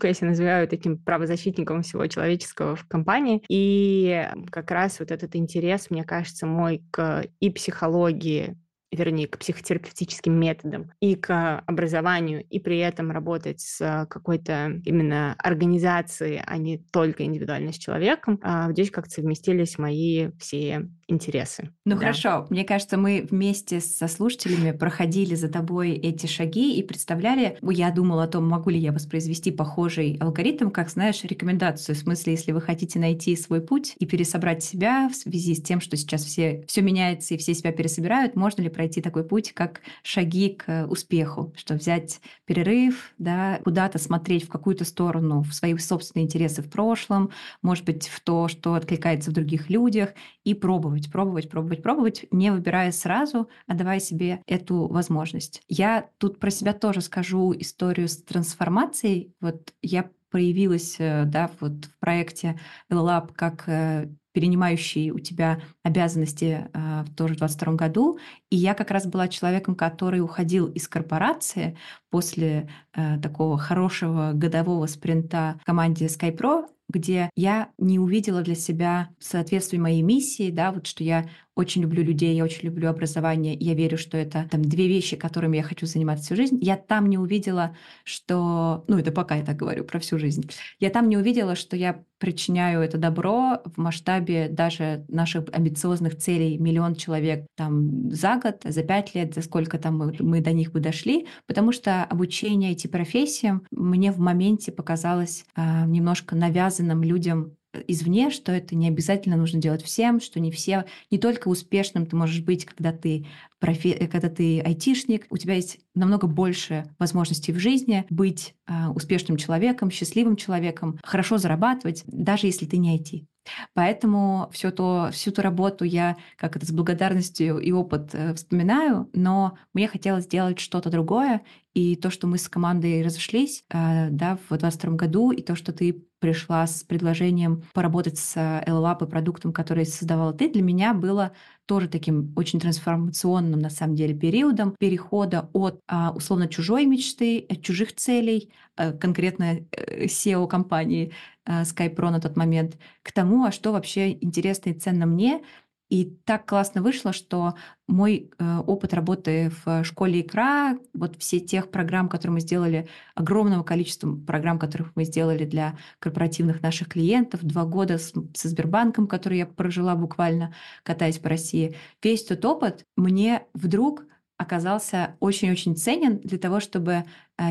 Я 0.03 0.13
себя 0.13 0.29
называю 0.29 0.67
таким 0.67 0.97
право 0.97 1.27
защитником 1.29 1.81
всего 1.81 2.05
человеческого 2.07 2.75
в 2.75 2.85
компании. 2.87 3.41
И 3.47 4.27
как 4.51 4.71
раз 4.71 4.99
вот 4.99 5.11
этот 5.11 5.35
интерес, 5.35 5.89
мне 5.89 6.03
кажется, 6.03 6.45
мой 6.45 6.83
к 6.91 7.25
и 7.39 7.49
психологии, 7.49 8.57
вернее, 8.91 9.27
к 9.27 9.37
психотерапевтическим 9.37 10.33
методам 10.33 10.91
и 10.99 11.15
к 11.15 11.59
образованию, 11.65 12.43
и 12.49 12.59
при 12.59 12.79
этом 12.79 13.11
работать 13.11 13.61
с 13.61 14.07
какой-то 14.09 14.81
именно 14.85 15.35
организацией, 15.37 16.41
а 16.45 16.57
не 16.57 16.77
только 16.77 17.23
индивидуально 17.23 17.71
с 17.71 17.77
человеком, 17.77 18.39
а 18.41 18.71
здесь 18.71 18.91
как-то 18.91 19.11
совместились 19.11 19.77
мои 19.77 20.29
все 20.39 20.89
интересы. 21.07 21.71
Ну 21.85 21.95
да. 21.95 22.01
хорошо, 22.01 22.47
мне 22.49 22.63
кажется, 22.63 22.97
мы 22.97 23.27
вместе 23.29 23.79
со 23.79 24.07
слушателями 24.07 24.71
проходили 24.71 25.35
за 25.35 25.49
тобой 25.49 25.91
эти 25.91 26.27
шаги 26.27 26.77
и 26.77 26.83
представляли, 26.83 27.57
я 27.61 27.91
думала 27.91 28.23
о 28.23 28.27
том, 28.27 28.47
могу 28.47 28.69
ли 28.69 28.79
я 28.79 28.91
воспроизвести 28.91 29.51
похожий 29.51 30.17
алгоритм, 30.19 30.69
как, 30.69 30.89
знаешь, 30.89 31.23
рекомендацию, 31.23 31.95
в 31.95 31.99
смысле, 31.99 32.33
если 32.33 32.51
вы 32.51 32.61
хотите 32.61 32.99
найти 32.99 33.35
свой 33.35 33.61
путь 33.61 33.95
и 33.99 34.05
пересобрать 34.05 34.63
себя 34.63 35.09
в 35.09 35.15
связи 35.15 35.55
с 35.55 35.61
тем, 35.61 35.81
что 35.81 35.97
сейчас 35.97 36.23
все, 36.23 36.63
все 36.67 36.81
меняется 36.81 37.33
и 37.33 37.37
все 37.37 37.53
себя 37.53 37.71
пересобирают, 37.71 38.35
можно 38.35 38.61
ли 38.61 38.69
пройти 38.79 39.01
такой 39.01 39.25
путь, 39.25 39.51
как 39.51 39.81
шаги 40.03 40.51
к 40.51 40.87
успеху, 40.87 41.53
что 41.57 41.73
взять 41.73 42.21
перерыв, 42.45 43.13
да, 43.17 43.59
куда-то 43.65 43.99
смотреть 43.99 44.45
в 44.45 44.47
какую-то 44.47 44.85
сторону, 44.85 45.41
в 45.41 45.53
свои 45.53 45.77
собственные 45.77 46.27
интересы 46.27 46.61
в 46.61 46.69
прошлом, 46.69 47.29
может 47.61 47.83
быть, 47.83 48.07
в 48.07 48.21
то, 48.21 48.47
что 48.47 48.75
откликается 48.75 49.31
в 49.31 49.33
других 49.33 49.69
людях, 49.69 50.11
и 50.45 50.53
пробовать, 50.53 51.11
пробовать, 51.11 51.49
пробовать, 51.49 51.83
пробовать, 51.83 52.25
не 52.31 52.53
выбирая 52.53 52.93
сразу, 52.93 53.49
а 53.67 53.73
давая 53.73 53.99
себе 53.99 54.43
эту 54.47 54.87
возможность. 54.87 55.61
Я 55.67 56.09
тут 56.17 56.39
про 56.39 56.49
себя 56.49 56.71
тоже 56.71 57.01
скажу 57.01 57.53
историю 57.59 58.07
с 58.07 58.15
трансформацией. 58.23 59.33
Вот 59.41 59.73
я 59.81 60.09
проявилась 60.29 60.95
э, 60.99 61.25
да, 61.25 61.51
вот 61.59 61.85
в 61.85 61.99
проекте 61.99 62.57
LLab 62.89 63.33
как 63.33 63.67
э, 63.67 64.09
перенимающий 64.31 65.11
у 65.11 65.19
тебя 65.19 65.61
обязанности 65.83 66.69
э, 66.73 67.05
тоже 67.15 67.33
в 67.33 67.37
2022 67.37 67.73
году. 67.73 68.19
И 68.49 68.55
я 68.55 68.73
как 68.73 68.91
раз 68.91 69.05
была 69.05 69.27
человеком, 69.27 69.75
который 69.75 70.21
уходил 70.21 70.67
из 70.67 70.87
корпорации 70.87 71.77
после 72.09 72.69
э, 72.93 73.19
такого 73.19 73.57
хорошего 73.57 74.31
годового 74.33 74.85
спринта 74.87 75.59
в 75.61 75.65
команде 75.65 76.05
SkyPro 76.05 76.67
где 76.89 77.29
я 77.35 77.69
не 77.77 77.99
увидела 77.99 78.41
для 78.41 78.55
себя 78.55 79.09
соответствие 79.19 79.79
моей 79.79 80.01
миссии, 80.01 80.49
да, 80.49 80.71
вот 80.71 80.87
что 80.87 81.03
я 81.03 81.29
очень 81.55 81.83
люблю 81.83 82.03
людей, 82.03 82.35
я 82.35 82.43
очень 82.43 82.65
люблю 82.65 82.89
образование, 82.89 83.53
я 83.53 83.75
верю, 83.75 83.97
что 83.97 84.17
это 84.17 84.47
там 84.49 84.63
две 84.63 84.87
вещи, 84.87 85.15
которыми 85.15 85.57
я 85.57 85.63
хочу 85.63 85.85
заниматься 85.85 86.25
всю 86.25 86.35
жизнь. 86.35 86.57
Я 86.61 86.77
там 86.77 87.07
не 87.07 87.17
увидела, 87.17 87.75
что, 88.03 88.83
ну 88.87 88.97
это 88.97 89.11
пока 89.11 89.35
я 89.35 89.45
так 89.45 89.55
говорю 89.55 89.83
про 89.83 89.99
всю 89.99 90.17
жизнь, 90.17 90.49
я 90.79 90.89
там 90.89 91.09
не 91.09 91.17
увидела, 91.17 91.55
что 91.55 91.75
я 91.75 92.03
причиняю 92.19 92.81
это 92.81 92.97
добро 92.97 93.61
в 93.65 93.77
масштабе 93.77 94.49
даже 94.49 95.05
наших 95.07 95.45
амбициозных 95.51 96.17
целей. 96.17 96.57
Миллион 96.57 96.95
человек 96.95 97.45
там 97.55 98.11
за 98.11 98.35
год, 98.35 98.61
за 98.63 98.83
пять 98.83 99.15
лет, 99.15 99.33
за 99.33 99.41
сколько 99.41 99.77
там 99.77 99.97
мы, 99.97 100.15
мы 100.19 100.41
до 100.41 100.51
них 100.51 100.71
бы 100.71 100.79
дошли, 100.79 101.27
потому 101.47 101.71
что 101.71 102.03
обучение 102.03 102.71
эти 102.71 102.87
профессиям 102.87 103.63
мне 103.71 104.11
в 104.11 104.19
моменте 104.19 104.71
показалось 104.71 105.45
э, 105.55 105.85
немножко 105.85 106.35
навязанным 106.35 107.03
людям 107.03 107.55
извне, 107.87 108.29
что 108.31 108.51
это 108.51 108.75
не 108.75 108.87
обязательно 108.87 109.37
нужно 109.37 109.59
делать 109.59 109.83
всем, 109.83 110.19
что 110.19 110.39
не 110.39 110.51
все, 110.51 110.85
не 111.11 111.17
только 111.17 111.47
успешным 111.47 112.05
ты 112.05 112.15
можешь 112.15 112.41
быть, 112.41 112.65
когда 112.65 112.91
ты, 112.91 113.27
профи, 113.59 114.07
когда 114.11 114.29
ты 114.29 114.59
айтишник, 114.61 115.27
у 115.29 115.37
тебя 115.37 115.55
есть 115.55 115.79
намного 115.93 116.27
больше 116.27 116.85
возможностей 116.97 117.51
в 117.51 117.59
жизни 117.59 118.05
быть 118.09 118.55
э, 118.67 118.87
успешным 118.89 119.37
человеком, 119.37 119.91
счастливым 119.91 120.35
человеком, 120.35 120.99
хорошо 121.03 121.37
зарабатывать, 121.37 122.03
даже 122.07 122.47
если 122.47 122.65
ты 122.65 122.77
не 122.77 122.97
IT. 122.97 123.25
Поэтому 123.73 124.49
всю, 124.51 124.71
то, 124.71 125.09
всю 125.11 125.31
ту 125.31 125.41
работу 125.41 125.85
я 125.85 126.17
как 126.37 126.55
это 126.55 126.65
с 126.65 126.71
благодарностью 126.71 127.59
и 127.59 127.71
опыт 127.71 128.09
э, 128.13 128.33
вспоминаю, 128.33 129.09
но 129.13 129.57
мне 129.73 129.87
хотелось 129.87 130.25
сделать 130.25 130.59
что-то 130.59 130.89
другое, 130.89 131.41
и 131.73 131.95
то, 131.95 132.09
что 132.09 132.27
мы 132.27 132.37
с 132.37 132.49
командой 132.49 133.03
разошлись 133.03 133.63
э, 133.69 134.09
да, 134.09 134.35
в 134.35 134.49
2022 134.49 134.95
году, 134.95 135.31
и 135.31 135.41
то, 135.41 135.55
что 135.55 135.71
ты 135.71 136.03
пришла 136.19 136.67
с 136.67 136.83
предложением 136.83 137.63
поработать 137.73 138.17
с 138.17 138.35
LLAP 138.35 139.05
и 139.05 139.09
продуктом, 139.09 139.53
который 139.53 139.85
создавала 139.85 140.33
ты, 140.33 140.49
для 140.49 140.61
меня 140.61 140.93
было 140.93 141.31
тоже 141.65 141.87
таким 141.87 142.33
очень 142.35 142.59
трансформационным, 142.59 143.59
на 143.59 143.69
самом 143.69 143.95
деле, 143.95 144.13
периодом 144.13 144.75
перехода 144.77 145.49
от 145.53 145.79
а, 145.87 146.11
условно 146.11 146.47
чужой 146.47 146.85
мечты, 146.85 147.45
от 147.47 147.61
чужих 147.61 147.95
целей, 147.95 148.51
конкретно 148.99 149.59
э, 149.71 150.05
SEO-компании 150.05 151.13
а, 151.49 151.63
SkyPro 151.63 152.11
на 152.11 152.21
тот 152.21 152.37
момент, 152.37 152.77
к 153.01 153.11
тому, 153.11 153.43
а 153.43 153.51
что 153.51 153.71
вообще 153.71 154.11
интересно 154.11 154.69
и 154.69 154.73
ценно 154.73 155.07
мне, 155.07 155.41
и 155.89 156.05
так 156.05 156.45
классно 156.45 156.83
вышло, 156.83 157.11
что 157.11 157.55
мой 157.87 158.29
э, 158.37 158.57
опыт 158.67 158.93
работы 158.93 159.51
в 159.65 159.83
школе 159.83 160.21
икра, 160.21 160.77
вот 160.93 161.17
все 161.17 161.39
тех 161.39 161.71
программ, 161.71 162.07
которые 162.07 162.35
мы 162.35 162.41
сделали, 162.41 162.87
огромного 163.15 163.63
количества 163.63 164.15
программ, 164.15 164.59
которых 164.59 164.91
мы 164.95 165.03
сделали 165.03 165.45
для 165.45 165.79
корпоративных 165.97 166.61
наших 166.61 166.89
клиентов, 166.89 167.43
два 167.43 167.65
года 167.65 167.97
с, 167.97 168.13
со 168.35 168.47
Сбербанком, 168.47 169.07
который 169.07 169.39
я 169.39 169.47
прожила 169.47 169.95
буквально, 169.95 170.53
катаясь 170.83 171.17
по 171.17 171.29
России, 171.29 171.75
весь 172.03 172.23
тот 172.23 172.45
опыт 172.45 172.85
мне 172.95 173.47
вдруг 173.55 174.03
оказался 174.37 175.17
очень-очень 175.19 175.75
ценен 175.75 176.19
для 176.19 176.37
того, 176.37 176.59
чтобы 176.59 177.05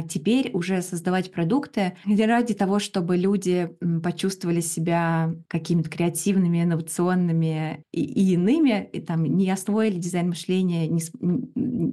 теперь 0.09 0.51
уже 0.53 0.83
создавать 0.83 1.33
продукты 1.33 1.95
ради 2.07 2.55
того, 2.55 2.79
чтобы 2.79 3.17
люди 3.17 3.71
почувствовали 4.03 4.61
себя 4.61 5.35
какими-то 5.49 5.89
креативными, 5.89 6.63
инновационными 6.63 7.85
и, 7.93 8.03
и 8.03 8.35
иными, 8.35 8.89
и 8.93 9.01
там 9.01 9.25
не 9.25 9.51
освоили 9.51 9.99
дизайн 9.99 10.29
мышления 10.29 10.89
не, 10.89 11.03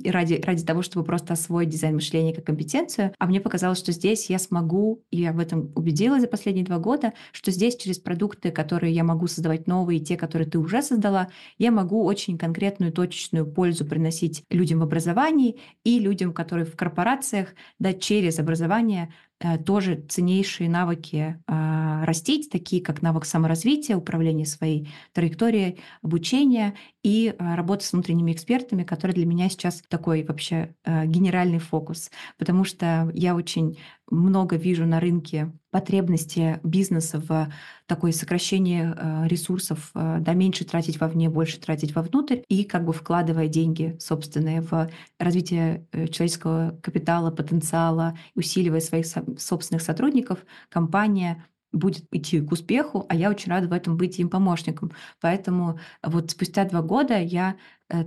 ради, 0.10 0.42
ради 0.46 0.66
того, 0.66 0.82
чтобы 0.82 1.06
просто 1.06 1.34
освоить 1.34 1.70
дизайн 1.70 1.96
мышления 1.96 2.34
как 2.34 2.46
компетенцию, 2.46 3.14
а 3.18 3.28
мне 3.28 3.40
показалось, 3.40 3.80
что 3.80 3.92
здесь 3.92 4.30
я 4.30 4.40
смогу, 4.40 5.04
и 5.12 5.22
я 5.22 5.34
в 5.34 5.40
этом 5.40 5.72
убедилась 5.76 6.22
за 6.22 6.28
последние 6.28 6.66
два 6.66 6.80
года, 6.80 7.14
что 7.32 7.52
здесь 7.52 7.76
через 7.76 8.00
продукты, 8.00 8.52
которые 8.52 8.94
я 8.94 9.04
могу 9.04 9.28
создавать 9.28 9.68
новые, 9.68 10.00
те, 10.00 10.18
которые 10.18 10.50
ты 10.50 10.60
уже 10.60 10.82
создала, 10.82 11.30
я 11.58 11.72
могу 11.72 12.04
очень 12.04 12.38
конкретную, 12.38 12.92
точечную 12.92 13.46
пользу 13.46 13.86
приносить 13.86 14.44
людям 14.50 14.80
в 14.80 14.84
образовании 14.84 15.58
и 15.84 16.00
людям, 16.00 16.34
которые 16.34 16.66
в 16.66 16.76
корпорациях, 16.76 17.54
дать 17.86 18.02
через 18.02 18.40
образование 18.40 19.14
э, 19.40 19.60
тоже 19.60 20.04
ценнейшие 20.10 20.68
навыки 20.68 21.40
а, 21.46 22.04
растить, 22.04 22.50
такие 22.50 22.82
как 22.82 23.04
навык 23.04 23.26
саморазвития, 23.26 23.96
управления 23.96 24.48
своей 24.48 24.90
траекторией, 25.14 25.78
обучения 26.02 26.74
и 27.04 27.36
а, 27.38 27.56
работа 27.56 27.86
с 27.86 27.94
внутренними 27.94 28.32
экспертами, 28.32 28.84
который 28.84 29.12
для 29.12 29.28
меня 29.28 29.50
сейчас 29.50 29.84
такой 29.88 30.24
вообще 30.24 30.74
э, 30.84 31.06
генеральный 31.06 31.60
фокус, 31.60 32.10
потому 32.40 32.64
что 32.64 33.12
я 33.14 33.36
очень 33.36 33.78
много 34.10 34.56
вижу 34.56 34.86
на 34.86 35.00
рынке 35.00 35.52
потребности 35.72 36.60
бизнеса 36.64 37.20
в 37.20 37.52
такое 37.86 38.12
сокращение 38.12 38.96
э, 38.96 39.28
ресурсов, 39.28 39.92
э, 39.94 40.18
да, 40.22 40.34
меньше 40.34 40.64
тратить 40.64 41.00
вовне, 41.00 41.30
больше 41.30 41.60
тратить 41.60 41.96
вовнутрь, 41.96 42.40
и 42.48 42.64
как 42.64 42.86
бы 42.86 42.94
вкладывая 42.94 43.48
деньги 43.48 43.98
собственные 44.00 44.62
в 44.62 44.90
развитие 45.20 45.88
э, 45.92 46.08
человеческого 46.08 46.80
капитала, 46.82 47.32
потенциала, 47.32 48.18
усиливая 48.36 48.80
своих 48.80 49.06
собственных 49.38 49.82
сотрудников, 49.82 50.46
компания 50.70 51.44
будет 51.76 52.06
идти 52.12 52.42
к 52.42 52.52
успеху, 52.52 53.06
а 53.10 53.16
я 53.16 53.30
очень 53.30 53.52
рада 53.52 53.68
в 53.68 53.74
этом 53.74 53.98
быть 53.98 54.18
им 54.20 54.30
помощником. 54.30 54.92
Поэтому 55.22 55.80
вот 56.02 56.32
спустя 56.32 56.66
два 56.66 56.82
года 56.82 57.20
я 57.20 57.58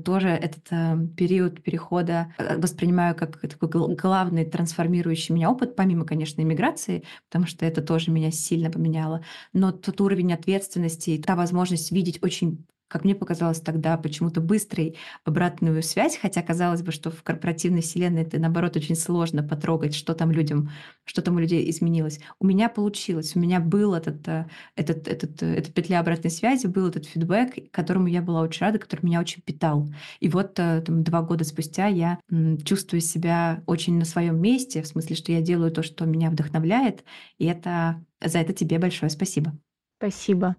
тоже 0.04 0.28
этот 0.28 0.66
э, 0.70 0.96
период 1.16 1.62
перехода 1.62 2.34
э, 2.38 2.58
воспринимаю 2.58 3.14
как 3.14 3.40
такой 3.40 3.68
главный 3.94 4.44
трансформирующий 4.44 5.34
меня 5.34 5.50
опыт, 5.50 5.76
помимо, 5.76 6.04
конечно, 6.04 6.42
иммиграции, 6.42 7.04
потому 7.28 7.46
что 7.46 7.64
это 7.64 7.80
тоже 7.80 8.10
меня 8.10 8.30
сильно 8.30 8.70
поменяло. 8.70 9.24
Но 9.52 9.70
тот 9.70 10.00
уровень 10.00 10.32
ответственности, 10.32 11.22
та 11.24 11.36
возможность 11.36 11.92
видеть 11.92 12.22
очень 12.22 12.66
как 12.88 13.04
мне 13.04 13.14
показалось 13.14 13.60
тогда, 13.60 13.96
почему-то 13.96 14.40
быстрой 14.40 14.96
обратную 15.24 15.82
связь, 15.82 16.16
хотя 16.16 16.42
казалось 16.42 16.82
бы, 16.82 16.90
что 16.90 17.10
в 17.10 17.22
корпоративной 17.22 17.82
вселенной 17.82 18.22
это, 18.22 18.38
наоборот, 18.38 18.76
очень 18.76 18.96
сложно 18.96 19.42
потрогать, 19.42 19.94
что 19.94 20.14
там 20.14 20.30
людям, 20.32 20.70
что 21.04 21.22
там 21.22 21.36
у 21.36 21.38
людей 21.38 21.68
изменилось. 21.70 22.18
У 22.40 22.46
меня 22.46 22.68
получилось, 22.68 23.36
у 23.36 23.40
меня 23.40 23.60
был 23.60 23.94
этот, 23.94 24.26
э, 24.26 24.46
этот, 24.74 25.06
этот, 25.06 25.42
э, 25.42 25.54
эта 25.56 25.72
петля 25.72 26.00
обратной 26.00 26.30
связи, 26.30 26.66
был 26.66 26.88
этот 26.88 27.06
фидбэк, 27.06 27.70
которому 27.70 28.08
я 28.08 28.22
была 28.22 28.40
очень 28.40 28.64
рада, 28.64 28.78
который 28.78 29.04
меня 29.04 29.20
очень 29.20 29.42
питал. 29.42 29.88
И 30.20 30.28
вот 30.28 30.58
э, 30.58 30.82
там, 30.84 31.04
два 31.04 31.22
года 31.22 31.44
спустя 31.44 31.86
я 31.86 32.18
чувствую 32.64 33.00
себя 33.00 33.62
очень 33.66 33.98
на 33.98 34.04
своем 34.04 34.40
месте, 34.40 34.82
в 34.82 34.86
смысле, 34.86 35.16
что 35.16 35.32
я 35.32 35.42
делаю 35.42 35.70
то, 35.70 35.82
что 35.82 36.06
меня 36.06 36.30
вдохновляет, 36.30 37.04
и 37.38 37.44
это 37.44 38.02
за 38.24 38.38
это 38.38 38.52
тебе 38.52 38.78
большое 38.78 39.10
спасибо. 39.10 39.52
Спасибо. 39.98 40.56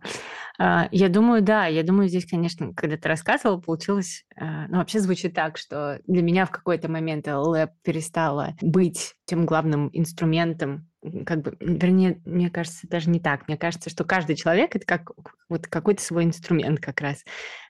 А, 0.61 0.89
я 0.91 1.07
думаю, 1.07 1.41
да, 1.41 1.67
я 1.67 1.83
думаю, 1.83 2.09
здесь, 2.09 2.25
конечно, 2.25 2.73
когда 2.73 2.97
ты 2.97 3.07
рассказывала, 3.07 3.59
получилось, 3.59 4.25
а, 4.35 4.67
ну, 4.67 4.77
вообще 4.77 4.99
звучит 4.99 5.33
так, 5.33 5.57
что 5.57 6.01
для 6.05 6.21
меня 6.21 6.45
в 6.45 6.51
какой-то 6.51 6.91
момент 6.91 7.27
LLab 7.27 7.69
перестала 7.81 8.55
быть 8.61 9.15
тем 9.29 9.45
главным 9.45 9.91
инструментом, 9.93 10.89
как 11.25 11.41
бы, 11.43 11.55
вернее, 11.59 12.19
мне 12.25 12.49
кажется, 12.49 12.87
даже 12.89 13.09
не 13.09 13.19
так. 13.19 13.47
Мне 13.47 13.57
кажется, 13.57 13.89
что 13.89 14.03
каждый 14.03 14.35
человек 14.35 14.75
это 14.75 14.85
как 14.85 15.11
вот 15.47 15.67
какой-то 15.67 16.01
свой 16.01 16.25
инструмент 16.25 16.79
как 16.79 16.99
раз. 17.01 17.23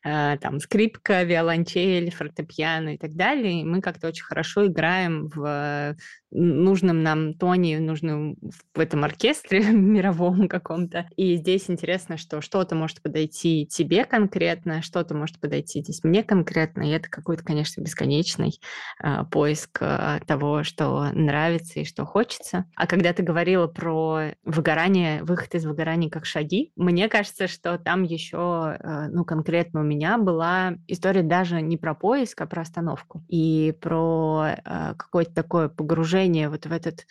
А, 0.04 0.38
там 0.38 0.60
скрипка, 0.60 1.24
виолончель, 1.24 2.12
фортепиано 2.12 2.96
и 2.96 2.98
так 2.98 3.14
далее. 3.14 3.62
И 3.62 3.64
мы 3.64 3.82
как-то 3.82 4.08
очень 4.08 4.24
хорошо 4.24 4.68
играем 4.68 5.28
в 5.28 5.96
нужном 6.32 7.04
нам 7.04 7.34
тоне, 7.34 7.80
нужном 7.80 8.36
в 8.74 8.80
этом 8.80 9.04
оркестре 9.04 9.62
мировом 9.72 10.48
каком-то. 10.48 11.08
И 11.16 11.36
здесь 11.36 11.70
интересно, 11.70 12.18
что 12.18 12.42
что-то 12.42 12.76
может 12.76 13.02
подойти 13.02 13.68
тебе 13.70 14.06
конкретно, 14.06 14.82
что-то 14.82 15.16
может 15.16 15.40
подойти 15.40 15.82
здесь 15.82 16.04
мне 16.04 16.24
конкретно, 16.24 16.84
и 16.84 16.94
это 16.94 17.10
какой-то, 17.10 17.44
конечно, 17.44 17.82
бесконечный 17.82 18.60
э, 19.04 19.24
поиск 19.32 19.82
э, 19.82 20.20
того, 20.28 20.64
что 20.64 21.10
нравится 21.14 21.49
и 21.58 21.84
что 21.84 22.06
хочется. 22.06 22.66
А 22.76 22.88
когда 22.88 23.14
ты 23.14 23.24
говорила 23.24 23.68
про 23.68 24.32
выгорание, 24.44 25.24
выход 25.24 25.56
из 25.56 25.66
выгорания 25.66 26.10
как 26.10 26.26
шаги, 26.26 26.72
мне 26.76 27.10
кажется, 27.10 27.48
что 27.48 27.78
там 27.78 28.04
еще, 28.04 28.78
э, 28.80 29.08
ну, 29.10 29.26
конкретно 29.26 29.82
у 29.82 29.84
меня 29.84 30.18
была 30.18 30.76
история 30.88 31.24
даже 31.24 31.62
не 31.62 31.78
про 31.78 31.94
поиск, 31.94 32.42
а 32.42 32.48
про 32.48 32.62
остановку. 32.62 33.24
И 33.28 33.76
про 33.82 34.56
э, 34.64 34.94
какое-то 34.96 35.34
такое 35.34 35.70
погружение 35.70 36.50
вот 36.50 36.66
в 36.66 36.72
этот 36.72 37.06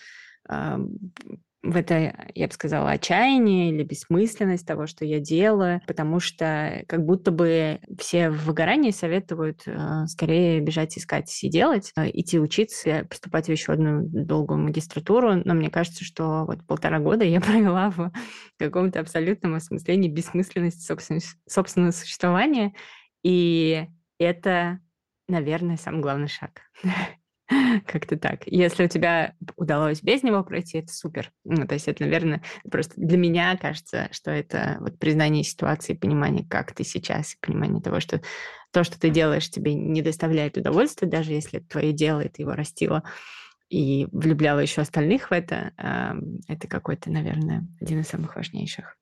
э, 0.48 0.78
в 1.62 1.76
это, 1.76 2.30
я 2.34 2.46
бы 2.46 2.52
сказала, 2.52 2.90
отчаяние 2.90 3.70
или 3.70 3.82
бессмысленность 3.82 4.66
того, 4.66 4.86
что 4.86 5.04
я 5.04 5.18
делаю, 5.18 5.80
потому 5.86 6.20
что 6.20 6.84
как 6.86 7.04
будто 7.04 7.32
бы 7.32 7.80
все 7.98 8.30
в 8.30 8.44
выгорании 8.44 8.92
советуют 8.92 9.62
э, 9.66 10.06
скорее 10.06 10.60
бежать 10.60 10.96
искать 10.96 11.42
и 11.42 11.48
делать, 11.48 11.92
э, 11.96 12.10
идти 12.12 12.38
учиться, 12.38 13.06
поступать 13.10 13.46
в 13.46 13.50
еще 13.50 13.72
одну 13.72 14.02
долгую 14.04 14.60
магистратуру, 14.60 15.42
но 15.44 15.54
мне 15.54 15.68
кажется, 15.68 16.04
что 16.04 16.44
вот 16.46 16.64
полтора 16.64 17.00
года 17.00 17.24
я 17.24 17.40
провела 17.40 17.90
в 17.90 18.12
каком-то 18.58 19.00
абсолютном 19.00 19.54
осмыслении 19.54 20.08
бессмысленности 20.08 20.80
собственного, 20.80 21.24
собственного 21.48 21.90
существования, 21.90 22.74
и 23.24 23.86
это, 24.18 24.78
наверное, 25.26 25.76
самый 25.76 26.02
главный 26.02 26.28
шаг. 26.28 26.62
Как-то 27.86 28.18
так. 28.18 28.46
Если 28.46 28.84
у 28.84 28.88
тебя 28.88 29.34
удалось 29.56 30.02
без 30.02 30.22
него 30.22 30.44
пройти, 30.44 30.78
это 30.78 30.92
супер. 30.92 31.32
Ну, 31.44 31.66
то 31.66 31.74
есть 31.74 31.88
это, 31.88 32.02
наверное, 32.02 32.42
просто 32.70 32.94
для 32.96 33.16
меня 33.16 33.56
кажется, 33.56 34.08
что 34.12 34.30
это 34.30 34.76
вот 34.80 34.98
признание 34.98 35.44
ситуации, 35.44 35.94
понимание, 35.94 36.46
как 36.46 36.72
ты 36.72 36.84
сейчас, 36.84 37.36
понимание 37.40 37.80
того, 37.80 38.00
что 38.00 38.20
то, 38.70 38.84
что 38.84 39.00
ты 39.00 39.08
делаешь, 39.08 39.50
тебе 39.50 39.74
не 39.74 40.02
доставляет 40.02 40.58
удовольствия, 40.58 41.08
даже 41.08 41.32
если 41.32 41.60
это 41.60 41.68
твое 41.68 41.92
дело, 41.92 42.20
и 42.20 42.28
ты 42.28 42.42
его 42.42 42.52
растила 42.52 43.02
и 43.70 44.06
влюбляла 44.12 44.60
еще 44.60 44.80
остальных 44.80 45.30
в 45.30 45.32
это, 45.32 45.72
это 46.48 46.68
какой-то, 46.68 47.10
наверное, 47.10 47.66
один 47.80 48.00
из 48.00 48.08
самых 48.08 48.36
важнейших. 48.36 48.97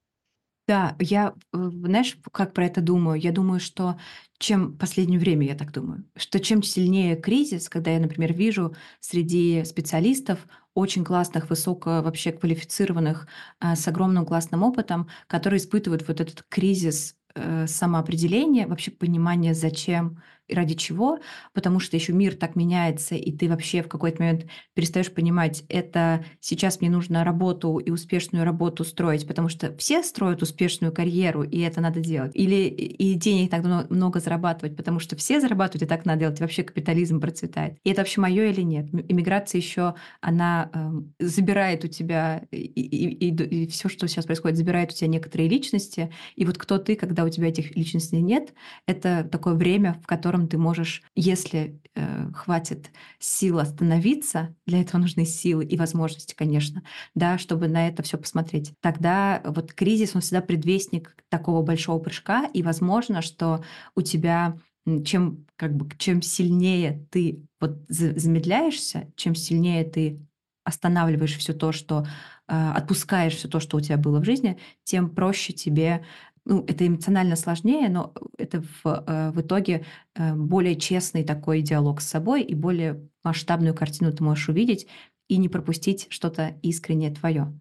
Да, 0.68 0.96
я, 0.98 1.34
знаешь, 1.52 2.16
как 2.32 2.52
про 2.52 2.66
это 2.66 2.80
думаю? 2.80 3.20
Я 3.20 3.30
думаю, 3.30 3.60
что 3.60 3.98
чем 4.38 4.72
в 4.72 4.78
последнее 4.78 5.20
время 5.20 5.46
я 5.46 5.54
так 5.54 5.70
думаю, 5.72 6.04
что 6.16 6.40
чем 6.40 6.62
сильнее 6.62 7.14
кризис, 7.16 7.68
когда 7.68 7.92
я, 7.92 8.00
например, 8.00 8.32
вижу 8.32 8.74
среди 8.98 9.62
специалистов 9.64 10.40
очень 10.74 11.04
классных, 11.04 11.48
высоко 11.50 12.02
вообще 12.02 12.32
квалифицированных, 12.32 13.28
а, 13.60 13.76
с 13.76 13.86
огромным 13.86 14.26
классным 14.26 14.64
опытом, 14.64 15.08
которые 15.28 15.58
испытывают 15.58 16.06
вот 16.08 16.20
этот 16.20 16.44
кризис 16.48 17.14
э, 17.36 17.66
самоопределения, 17.68 18.66
вообще 18.66 18.90
понимания, 18.90 19.54
зачем 19.54 20.20
ради 20.48 20.74
чего, 20.74 21.18
потому 21.52 21.80
что 21.80 21.96
еще 21.96 22.12
мир 22.12 22.34
так 22.36 22.56
меняется, 22.56 23.14
и 23.14 23.32
ты 23.32 23.48
вообще 23.48 23.82
в 23.82 23.88
какой-то 23.88 24.22
момент 24.22 24.46
перестаешь 24.74 25.12
понимать, 25.12 25.64
это 25.68 26.24
сейчас 26.40 26.80
мне 26.80 26.90
нужно 26.90 27.24
работу 27.24 27.78
и 27.78 27.90
успешную 27.90 28.44
работу 28.44 28.84
строить, 28.84 29.26
потому 29.26 29.48
что 29.48 29.76
все 29.76 30.02
строят 30.02 30.42
успешную 30.42 30.92
карьеру, 30.92 31.42
и 31.42 31.60
это 31.60 31.80
надо 31.80 32.00
делать. 32.00 32.32
Или 32.34 32.68
и 32.68 33.14
денег 33.14 33.50
так 33.50 33.64
много 33.90 34.20
зарабатывать, 34.20 34.76
потому 34.76 34.98
что 34.98 35.16
все 35.16 35.40
зарабатывают, 35.40 35.82
и 35.82 35.86
так 35.86 36.04
надо 36.04 36.20
делать, 36.20 36.38
и 36.38 36.42
вообще 36.42 36.62
капитализм 36.62 37.20
процветает. 37.20 37.78
И 37.84 37.90
это 37.90 38.02
вообще 38.02 38.20
мое 38.20 38.50
или 38.50 38.62
нет? 38.62 38.88
Иммиграция 38.92 39.60
еще, 39.60 39.94
она 40.20 40.70
э, 40.72 41.24
забирает 41.26 41.84
у 41.84 41.88
тебя, 41.88 42.42
и, 42.50 42.58
и, 42.58 43.28
и, 43.28 43.64
и 43.64 43.66
все, 43.68 43.88
что 43.88 44.06
сейчас 44.06 44.26
происходит, 44.26 44.56
забирает 44.56 44.92
у 44.92 44.94
тебя 44.94 45.08
некоторые 45.08 45.48
личности, 45.48 46.12
и 46.34 46.44
вот 46.44 46.58
кто 46.58 46.78
ты, 46.78 46.96
когда 46.96 47.24
у 47.24 47.28
тебя 47.28 47.48
этих 47.48 47.76
личностей 47.76 48.20
нет, 48.20 48.54
это 48.86 49.24
такое 49.30 49.54
время, 49.54 50.00
в 50.02 50.06
котором 50.06 50.35
котором 50.36 50.48
ты 50.48 50.58
можешь, 50.58 51.02
если 51.14 51.80
э, 51.94 52.30
хватит 52.34 52.90
сил 53.18 53.58
остановиться, 53.58 54.54
для 54.66 54.80
этого 54.80 55.00
нужны 55.00 55.24
силы 55.24 55.64
и 55.64 55.76
возможности, 55.76 56.34
конечно, 56.34 56.82
да, 57.14 57.38
чтобы 57.38 57.68
на 57.68 57.88
это 57.88 58.02
все 58.02 58.18
посмотреть. 58.18 58.74
Тогда 58.80 59.40
вот 59.44 59.72
кризис, 59.72 60.14
он 60.14 60.20
всегда 60.20 60.42
предвестник 60.42 61.16
такого 61.28 61.62
большого 61.62 61.98
прыжка, 61.98 62.46
и 62.52 62.62
возможно, 62.62 63.22
что 63.22 63.64
у 63.94 64.02
тебя 64.02 64.58
чем 65.04 65.46
как 65.56 65.74
бы 65.74 65.88
чем 65.98 66.22
сильнее 66.22 67.04
ты 67.10 67.42
вот 67.60 67.78
замедляешься, 67.88 69.10
чем 69.16 69.34
сильнее 69.34 69.84
ты 69.84 70.20
останавливаешь 70.64 71.36
все 71.36 71.54
то, 71.54 71.72
что 71.72 72.06
э, 72.46 72.72
отпускаешь 72.76 73.34
все 73.34 73.48
то, 73.48 73.58
что 73.58 73.78
у 73.78 73.80
тебя 73.80 73.96
было 73.96 74.20
в 74.20 74.24
жизни, 74.24 74.58
тем 74.84 75.10
проще 75.10 75.52
тебе 75.52 76.04
ну, 76.46 76.64
это 76.66 76.86
эмоционально 76.86 77.36
сложнее, 77.36 77.88
но 77.88 78.14
это 78.38 78.62
в, 78.62 79.04
э, 79.06 79.30
в 79.32 79.40
итоге 79.40 79.84
э, 80.14 80.34
более 80.34 80.76
честный 80.76 81.24
такой 81.24 81.60
диалог 81.60 82.00
с 82.00 82.06
собой 82.06 82.42
и 82.42 82.54
более 82.54 83.06
масштабную 83.24 83.74
картину 83.74 84.12
ты 84.12 84.22
можешь 84.22 84.48
увидеть 84.48 84.86
и 85.28 85.38
не 85.38 85.48
пропустить 85.48 86.06
что-то 86.08 86.54
искреннее 86.62 87.10
твое 87.12 87.52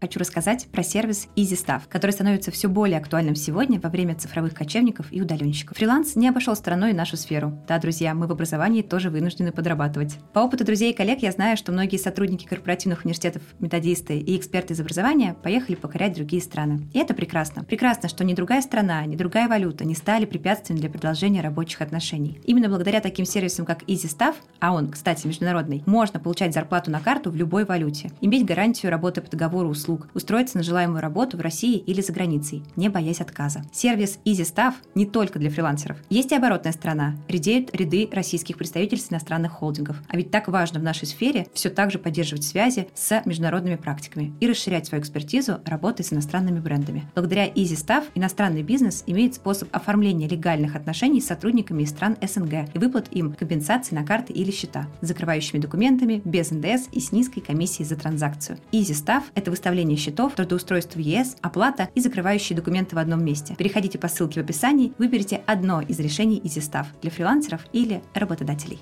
хочу 0.00 0.18
рассказать 0.18 0.66
про 0.72 0.82
сервис 0.82 1.28
EasyStaff, 1.36 1.82
который 1.88 2.12
становится 2.12 2.50
все 2.50 2.68
более 2.68 2.96
актуальным 2.96 3.34
сегодня 3.34 3.78
во 3.78 3.90
время 3.90 4.14
цифровых 4.14 4.54
кочевников 4.54 5.06
и 5.10 5.20
удаленщиков. 5.20 5.76
Фриланс 5.76 6.16
не 6.16 6.26
обошел 6.28 6.56
стороной 6.56 6.94
нашу 6.94 7.18
сферу. 7.18 7.58
Да, 7.68 7.78
друзья, 7.78 8.14
мы 8.14 8.26
в 8.26 8.32
образовании 8.32 8.80
тоже 8.80 9.10
вынуждены 9.10 9.52
подрабатывать. 9.52 10.16
По 10.32 10.40
опыту 10.40 10.64
друзей 10.64 10.92
и 10.92 10.96
коллег 10.96 11.18
я 11.20 11.32
знаю, 11.32 11.58
что 11.58 11.72
многие 11.72 11.98
сотрудники 11.98 12.46
корпоративных 12.46 13.04
университетов, 13.04 13.42
методисты 13.58 14.18
и 14.18 14.38
эксперты 14.38 14.72
из 14.72 14.80
образования 14.80 15.36
поехали 15.42 15.76
покорять 15.76 16.14
другие 16.14 16.40
страны. 16.40 16.88
И 16.94 16.98
это 16.98 17.12
прекрасно. 17.12 17.64
Прекрасно, 17.64 18.08
что 18.08 18.24
ни 18.24 18.32
другая 18.32 18.62
страна, 18.62 19.04
ни 19.04 19.16
другая 19.16 19.48
валюта 19.48 19.84
не 19.84 19.94
стали 19.94 20.24
препятствием 20.24 20.80
для 20.80 20.88
продолжения 20.88 21.42
рабочих 21.42 21.82
отношений. 21.82 22.40
Именно 22.44 22.70
благодаря 22.70 23.00
таким 23.00 23.26
сервисам, 23.26 23.66
как 23.66 23.82
EasyStaff, 23.82 24.36
а 24.60 24.72
он, 24.72 24.90
кстати, 24.90 25.26
международный, 25.26 25.82
можно 25.84 26.18
получать 26.18 26.54
зарплату 26.54 26.90
на 26.90 27.00
карту 27.00 27.30
в 27.30 27.36
любой 27.36 27.66
валюте, 27.66 28.10
иметь 28.22 28.46
гарантию 28.46 28.90
работы 28.90 29.20
по 29.20 29.30
договору 29.30 29.68
услуг 29.68 29.89
услуг, 29.90 30.08
устроиться 30.14 30.58
на 30.58 30.62
желаемую 30.62 31.00
работу 31.00 31.36
в 31.36 31.40
России 31.40 31.78
или 31.78 32.00
за 32.00 32.12
границей, 32.12 32.62
не 32.76 32.88
боясь 32.88 33.20
отказа. 33.20 33.62
Сервис 33.72 34.18
EasyStaff 34.24 34.74
не 34.94 35.06
только 35.06 35.38
для 35.38 35.50
фрилансеров. 35.50 35.96
Есть 36.08 36.32
и 36.32 36.36
оборотная 36.36 36.72
сторона. 36.72 37.16
Редеют 37.28 37.74
ряды 37.74 38.08
российских 38.12 38.56
представительств 38.56 39.12
иностранных 39.12 39.52
холдингов. 39.52 39.96
А 40.08 40.16
ведь 40.16 40.30
так 40.30 40.48
важно 40.48 40.80
в 40.80 40.82
нашей 40.82 41.06
сфере 41.06 41.46
все 41.54 41.70
так 41.70 41.90
же 41.90 41.98
поддерживать 41.98 42.44
связи 42.44 42.88
с 42.94 43.22
международными 43.24 43.76
практиками 43.76 44.32
и 44.40 44.46
расширять 44.46 44.86
свою 44.86 45.02
экспертизу, 45.02 45.60
работой 45.64 46.04
с 46.04 46.12
иностранными 46.12 46.60
брендами. 46.60 47.04
Благодаря 47.14 47.48
EasyStaff 47.48 48.04
иностранный 48.14 48.62
бизнес 48.62 49.02
имеет 49.06 49.34
способ 49.34 49.68
оформления 49.74 50.28
легальных 50.28 50.76
отношений 50.76 51.20
с 51.20 51.26
сотрудниками 51.26 51.82
из 51.82 51.90
стран 51.90 52.16
СНГ 52.20 52.74
и 52.74 52.78
выплат 52.78 53.08
им 53.10 53.32
компенсации 53.32 53.94
на 53.94 54.04
карты 54.04 54.32
или 54.32 54.50
счета, 54.50 54.86
закрывающими 55.00 55.58
документами, 55.60 56.22
без 56.24 56.50
НДС 56.50 56.88
и 56.92 57.00
с 57.00 57.12
низкой 57.12 57.40
комиссией 57.40 57.86
за 57.86 57.96
транзакцию. 57.96 58.58
EasyStaff– 58.72 59.24
это 59.34 59.50
выставление 59.50 59.79
оформление 59.80 59.96
счетов, 59.96 60.34
трудоустройство 60.34 60.98
в 60.98 61.02
ЕС, 61.02 61.36
оплата 61.40 61.88
и 61.94 62.00
закрывающие 62.00 62.54
документы 62.54 62.96
в 62.96 62.98
одном 62.98 63.24
месте. 63.24 63.54
Переходите 63.56 63.98
по 63.98 64.08
ссылке 64.08 64.40
в 64.40 64.44
описании, 64.44 64.92
выберите 64.98 65.42
одно 65.46 65.80
из 65.80 65.98
решений 66.00 66.38
EasyStaff 66.38 66.86
для 67.00 67.10
фрилансеров 67.10 67.64
или 67.72 68.02
работодателей. 68.14 68.78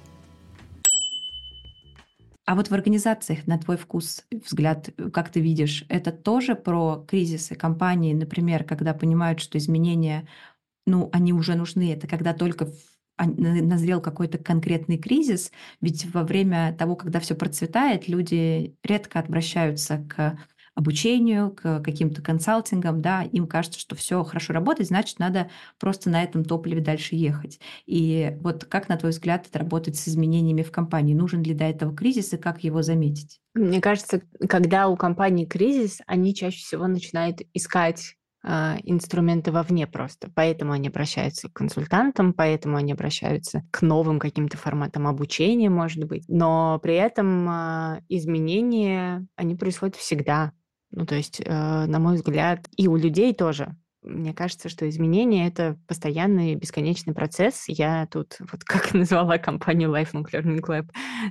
А 2.47 2.55
вот 2.57 2.69
в 2.69 2.75
организациях, 2.75 3.47
на 3.47 3.59
твой 3.59 3.77
вкус, 3.77 4.25
взгляд, 4.33 4.91
как 5.13 5.31
ты 5.31 5.41
видишь, 5.41 5.85
это 5.89 6.11
тоже 6.11 6.57
про 6.57 7.05
кризисы 7.07 7.55
компании, 7.55 8.15
например, 8.15 8.65
когда 8.65 8.93
понимают, 8.93 9.39
что 9.39 9.57
изменения, 9.59 10.27
ну, 10.87 11.11
они 11.13 11.33
уже 11.33 11.55
нужны, 11.55 11.93
это 11.93 12.09
когда 12.09 12.33
только 12.33 12.69
назрел 13.19 14.01
какой-то 14.01 14.39
конкретный 14.39 14.97
кризис, 14.99 15.53
ведь 15.81 16.07
во 16.13 16.23
время 16.25 16.75
того, 16.77 16.97
когда 16.97 17.21
все 17.21 17.35
процветает, 17.35 18.09
люди 18.09 18.75
редко 18.83 19.21
обращаются 19.21 20.05
к 20.09 20.39
обучению, 20.79 21.51
к 21.51 21.81
каким-то 21.81 22.23
консалтингам, 22.23 23.03
да, 23.03 23.23
им 23.23 23.49
кажется, 23.49 23.81
что 23.81 23.97
все 23.97 24.23
хорошо 24.23 24.53
работает, 24.53 24.87
значит, 24.89 25.19
надо 25.19 25.51
просто 25.81 26.09
на 26.09 26.23
этом 26.23 26.45
топливе 26.45 26.81
дальше 26.81 27.17
ехать. 27.17 27.59
И 27.85 28.37
вот 28.43 28.65
как, 28.65 28.89
на 28.89 28.97
твой 28.97 29.11
взгляд, 29.11 29.49
это 29.49 29.59
работает 29.59 29.97
с 29.97 30.07
изменениями 30.07 30.63
в 30.63 30.71
компании? 30.71 31.15
Нужен 31.15 31.43
ли 31.43 31.53
до 31.53 31.65
этого 31.65 31.93
кризис 31.93 32.33
и 32.33 32.37
как 32.37 32.63
его 32.63 32.83
заметить? 32.83 33.41
Мне 33.55 33.81
кажется, 33.81 34.23
когда 34.49 34.87
у 34.87 34.97
компании 34.97 35.47
кризис, 35.47 35.99
они 36.07 36.33
чаще 36.33 36.59
всего 36.59 36.87
начинают 36.87 37.41
искать 37.55 38.15
э, 38.45 38.77
инструменты 38.85 39.51
вовне 39.51 39.89
просто. 39.89 40.31
Поэтому 40.33 40.71
они 40.75 40.87
обращаются 40.87 41.49
к 41.49 41.55
консультантам, 41.55 42.33
поэтому 42.33 42.77
они 42.77 42.93
обращаются 42.93 43.65
к 43.73 43.83
новым 43.83 44.21
каким-то 44.21 44.57
форматам 44.57 45.09
обучения, 45.09 45.71
может 45.71 46.05
быть. 46.05 46.25
Но 46.29 46.79
при 46.81 46.95
этом 46.95 47.49
э, 47.51 48.03
изменения, 48.09 49.27
они 49.35 49.57
происходят 49.57 49.97
всегда. 49.97 50.53
Ну, 50.91 51.07
то 51.07 51.15
есть, 51.15 51.41
э, 51.45 51.87
на 51.87 51.99
мой 51.99 52.17
взгляд, 52.17 52.69
и 52.77 52.89
у 52.89 52.97
людей 52.97 53.35
тоже. 53.35 53.77
Мне 54.09 54.33
кажется, 54.33 54.69
что 54.69 54.89
изменение— 54.89 55.47
это 55.49 55.77
постоянный 55.87 56.55
бесконечный 56.55 57.15
процесс. 57.15 57.65
Я 57.69 58.07
тут 58.11 58.37
вот 58.41 58.65
как 58.65 58.95
назвала 58.95 59.39
компанию 59.39 59.91
Lifelong 59.91 60.25
Learning 60.33 60.61
Lab, 60.61 60.89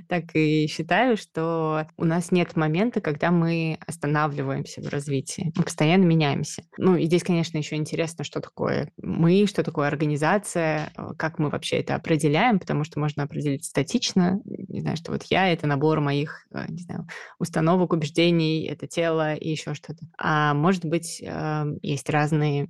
так 0.08 0.34
и 0.34 0.66
считаю, 0.68 1.16
что 1.16 1.86
у 1.96 2.04
нас 2.04 2.30
нет 2.30 2.56
момента, 2.56 3.00
когда 3.00 3.30
мы 3.30 3.78
останавливаемся 3.86 4.80
в 4.80 4.88
развитии. 4.88 5.52
Мы 5.56 5.64
постоянно 5.64 6.04
меняемся. 6.04 6.62
Ну 6.76 6.96
и 6.96 7.06
здесь, 7.06 7.22
конечно, 7.22 7.58
еще 7.58 7.76
интересно, 7.76 8.24
что 8.24 8.40
такое 8.40 8.90
мы, 9.02 9.46
что 9.46 9.62
такое 9.62 9.88
организация, 9.88 10.92
э, 10.96 11.14
как 11.16 11.38
мы 11.38 11.50
вообще 11.50 11.78
это 11.78 11.96
определяем, 11.96 12.58
потому 12.58 12.84
что 12.84 13.00
можно 13.00 13.24
определить 13.24 13.64
статично. 13.64 14.40
Не 14.44 14.80
знаю, 14.80 14.96
что 14.96 15.12
вот 15.12 15.24
я— 15.24 15.48
это 15.52 15.66
набор 15.66 16.00
моих, 16.00 16.46
э, 16.52 16.66
не 16.68 16.82
знаю, 16.82 17.06
установок, 17.38 17.92
убеждений, 17.92 18.66
это 18.66 18.86
тело 18.86 19.34
и 19.34 19.50
еще 19.50 19.74
что-то. 19.74 20.06
А 20.18 20.54
может 20.54 20.84
быть, 20.84 21.20
эм, 21.22 21.78
есть 21.82 22.08
разные 22.10 22.67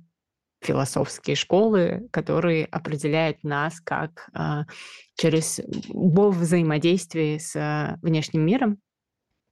философские 0.61 1.35
школы, 1.35 2.07
которые 2.11 2.65
определяют 2.65 3.43
нас 3.43 3.79
как 3.79 4.29
э, 4.33 4.63
через 5.15 5.61
во 5.89 6.31
взаимодействии 6.31 7.37
с 7.37 7.55
э, 7.55 7.97
внешним 8.01 8.45
миром 8.45 8.79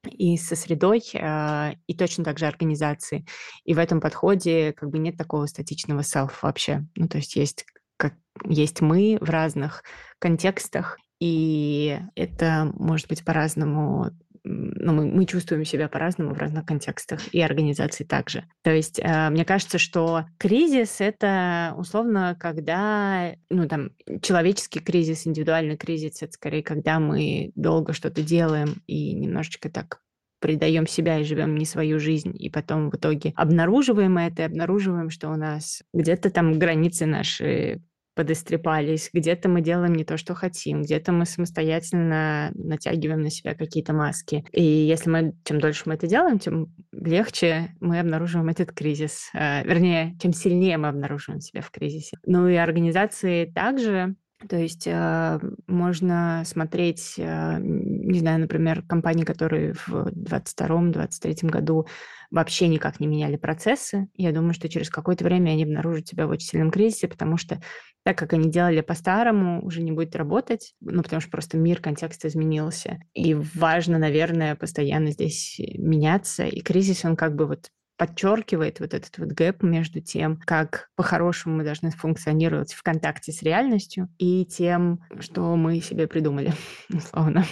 и 0.10 0.38
со 0.38 0.56
средой, 0.56 1.02
э, 1.14 1.74
и 1.88 1.94
точно 1.96 2.24
так 2.24 2.40
же 2.40 2.46
организации. 2.46 3.26
И 3.64 3.74
в 3.74 3.80
этом 3.80 4.02
подходе 4.02 4.74
как 4.74 4.90
бы 4.90 5.00
нет 5.00 5.18
такого 5.18 5.46
статичного 5.46 6.02
self 6.02 6.34
вообще. 6.42 6.86
Ну, 6.96 7.08
то 7.08 7.18
есть 7.18 7.36
есть, 7.36 7.66
как, 7.98 8.14
есть 8.46 8.82
мы 8.82 9.18
в 9.22 9.30
разных 9.30 9.84
контекстах, 10.20 10.98
и 11.20 12.00
это 12.16 12.72
может 12.76 13.08
быть 13.08 13.26
по-разному 13.26 14.12
ну, 14.48 14.94
мы, 14.94 15.06
мы 15.06 15.26
чувствуем 15.26 15.66
себя 15.66 15.90
по-разному 15.90 16.34
в 16.34 16.38
разных 16.38 16.66
контекстах, 16.66 17.20
и 17.34 17.42
организации 17.42 18.04
также. 18.04 18.46
То 18.64 18.72
есть 18.72 19.00
э, 19.00 19.30
мне 19.30 19.46
кажется, 19.46 19.78
что 19.78 20.26
кризис— 20.38 20.98
это 21.00 21.74
условно, 21.78 22.38
когда, 22.40 23.34
ну, 23.50 23.68
там, 23.68 23.92
человеческий 24.22 24.80
кризис, 24.80 25.28
индивидуальный 25.28 25.78
кризис— 25.78 26.22
это 26.22 26.34
скорее, 26.34 26.64
когда 26.64 27.00
мы 27.00 27.52
долго 27.56 27.94
что-то 27.94 28.22
делаем 28.22 28.82
и 28.88 29.14
немножечко 29.14 29.70
так 29.70 30.02
предаем 30.40 30.88
себя 30.88 31.20
и 31.20 31.24
живем 31.24 31.56
не 31.58 31.66
свою 31.66 32.00
жизнь, 32.00 32.36
и 32.38 32.50
потом 32.50 32.90
в 32.90 32.96
итоге 32.96 33.34
обнаруживаем 33.36 34.18
это 34.18 34.44
и 34.44 34.46
обнаруживаем, 34.46 35.10
что 35.10 35.30
у 35.30 35.36
нас 35.36 35.84
где-то 35.94 36.30
там 36.30 36.60
границы 36.60 37.06
наши 37.06 37.82
подострепались, 38.18 39.12
где-то 39.14 39.48
мы 39.48 39.62
делаем 39.62 39.94
не 39.94 40.04
то, 40.04 40.18
что 40.18 40.34
хотим, 40.34 40.82
где-то 40.82 41.12
мы 41.12 41.26
самостоятельно 41.26 42.52
натягиваем 42.56 43.22
на 43.22 43.30
себя 43.30 43.54
какие-то 43.54 43.94
маски. 43.94 44.44
И 44.52 44.64
если 44.64 45.10
мы, 45.12 45.36
чем 45.46 45.62
дольше 45.62 45.84
мы 45.86 45.94
это 45.94 46.08
делаем, 46.08 46.40
тем 46.40 46.74
легче 46.92 47.76
мы 47.80 48.00
обнаруживаем 48.00 48.50
этот 48.50 48.72
кризис. 48.72 49.30
Э, 49.36 49.64
вернее, 49.64 50.18
чем 50.20 50.34
сильнее 50.34 50.80
мы 50.80 50.88
обнаруживаем 50.88 51.42
себя 51.42 51.62
в 51.62 51.70
кризисе. 51.70 52.18
Ну 52.26 52.48
и 52.48 52.56
организации 52.56 53.46
также 53.46 54.16
то 54.48 54.56
есть 54.56 54.86
э, 54.86 55.40
можно 55.66 56.44
смотреть, 56.46 57.16
э, 57.18 57.58
не 57.60 58.20
знаю, 58.20 58.40
например, 58.40 58.84
компании, 58.84 59.24
которые 59.24 59.74
в 59.74 60.10
2022-2023 60.10 61.50
году 61.50 61.88
вообще 62.30 62.68
никак 62.68 63.00
не 63.00 63.08
меняли 63.08 63.38
процессы. 63.38 64.10
Я 64.14 64.32
думаю, 64.32 64.54
что 64.54 64.70
через 64.70 64.90
какое-то 64.90 65.24
время 65.24 65.52
они 65.52 65.64
обнаружат 65.64 66.08
себя 66.08 66.28
в 66.28 66.30
очень 66.30 66.50
сильном 66.50 66.70
кризисе, 66.70 67.08
потому 67.08 67.38
что 67.38 67.60
так 68.04 68.18
как 68.18 68.34
они 68.34 68.50
делали 68.50 68.82
по-старому, 68.82 69.66
уже 69.66 69.82
не 69.82 69.92
будет 69.92 70.16
работать, 70.16 70.76
ну, 70.82 71.02
потому 71.02 71.20
что 71.20 71.32
просто 71.32 71.58
мир, 71.58 71.82
контекст 71.82 72.24
изменился. 72.24 73.00
И 73.14 73.34
важно, 73.34 73.98
наверное, 73.98 74.56
постоянно 74.56 75.12
здесь 75.12 75.60
меняться. 75.78 76.46
И 76.46 76.62
кризис, 76.62 77.04
он 77.04 77.16
как 77.16 77.36
бы 77.36 77.48
вот 77.48 77.70
подчеркивает 77.98 78.80
вот 78.80 78.94
этот 78.94 79.18
вот 79.18 79.30
гэп 79.30 79.64
между 79.64 80.02
тем, 80.02 80.38
как 80.38 80.90
по-хорошему 80.96 81.58
мы 81.58 81.64
должны 81.64 81.92
функционировать 81.92 82.74
в 82.74 82.84
контакте 82.84 83.32
с 83.32 83.42
реальностью 83.42 84.10
и 84.18 84.46
тем, 84.46 85.02
что 85.20 85.56
мы 85.56 85.82
себе 85.82 86.08
придумали, 86.08 86.54
условно. 86.94 87.46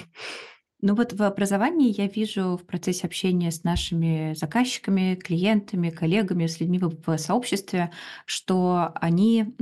Ну 0.81 0.93
вот 0.93 1.13
в 1.13 1.23
образовании 1.23 1.99
я 1.99 2.07
вижу 2.07 2.57
в 2.57 2.65
процессе 2.67 3.07
общения 3.07 3.49
с 3.49 3.63
нашими 3.63 4.35
заказчиками, 4.35 5.15
клиентами, 5.15 5.89
коллегами, 5.89 6.45
с 6.45 6.59
людьми 6.59 6.79
в 6.79 7.17
сообществе, 7.17 7.91
что 8.25 8.91
они, 8.93 9.55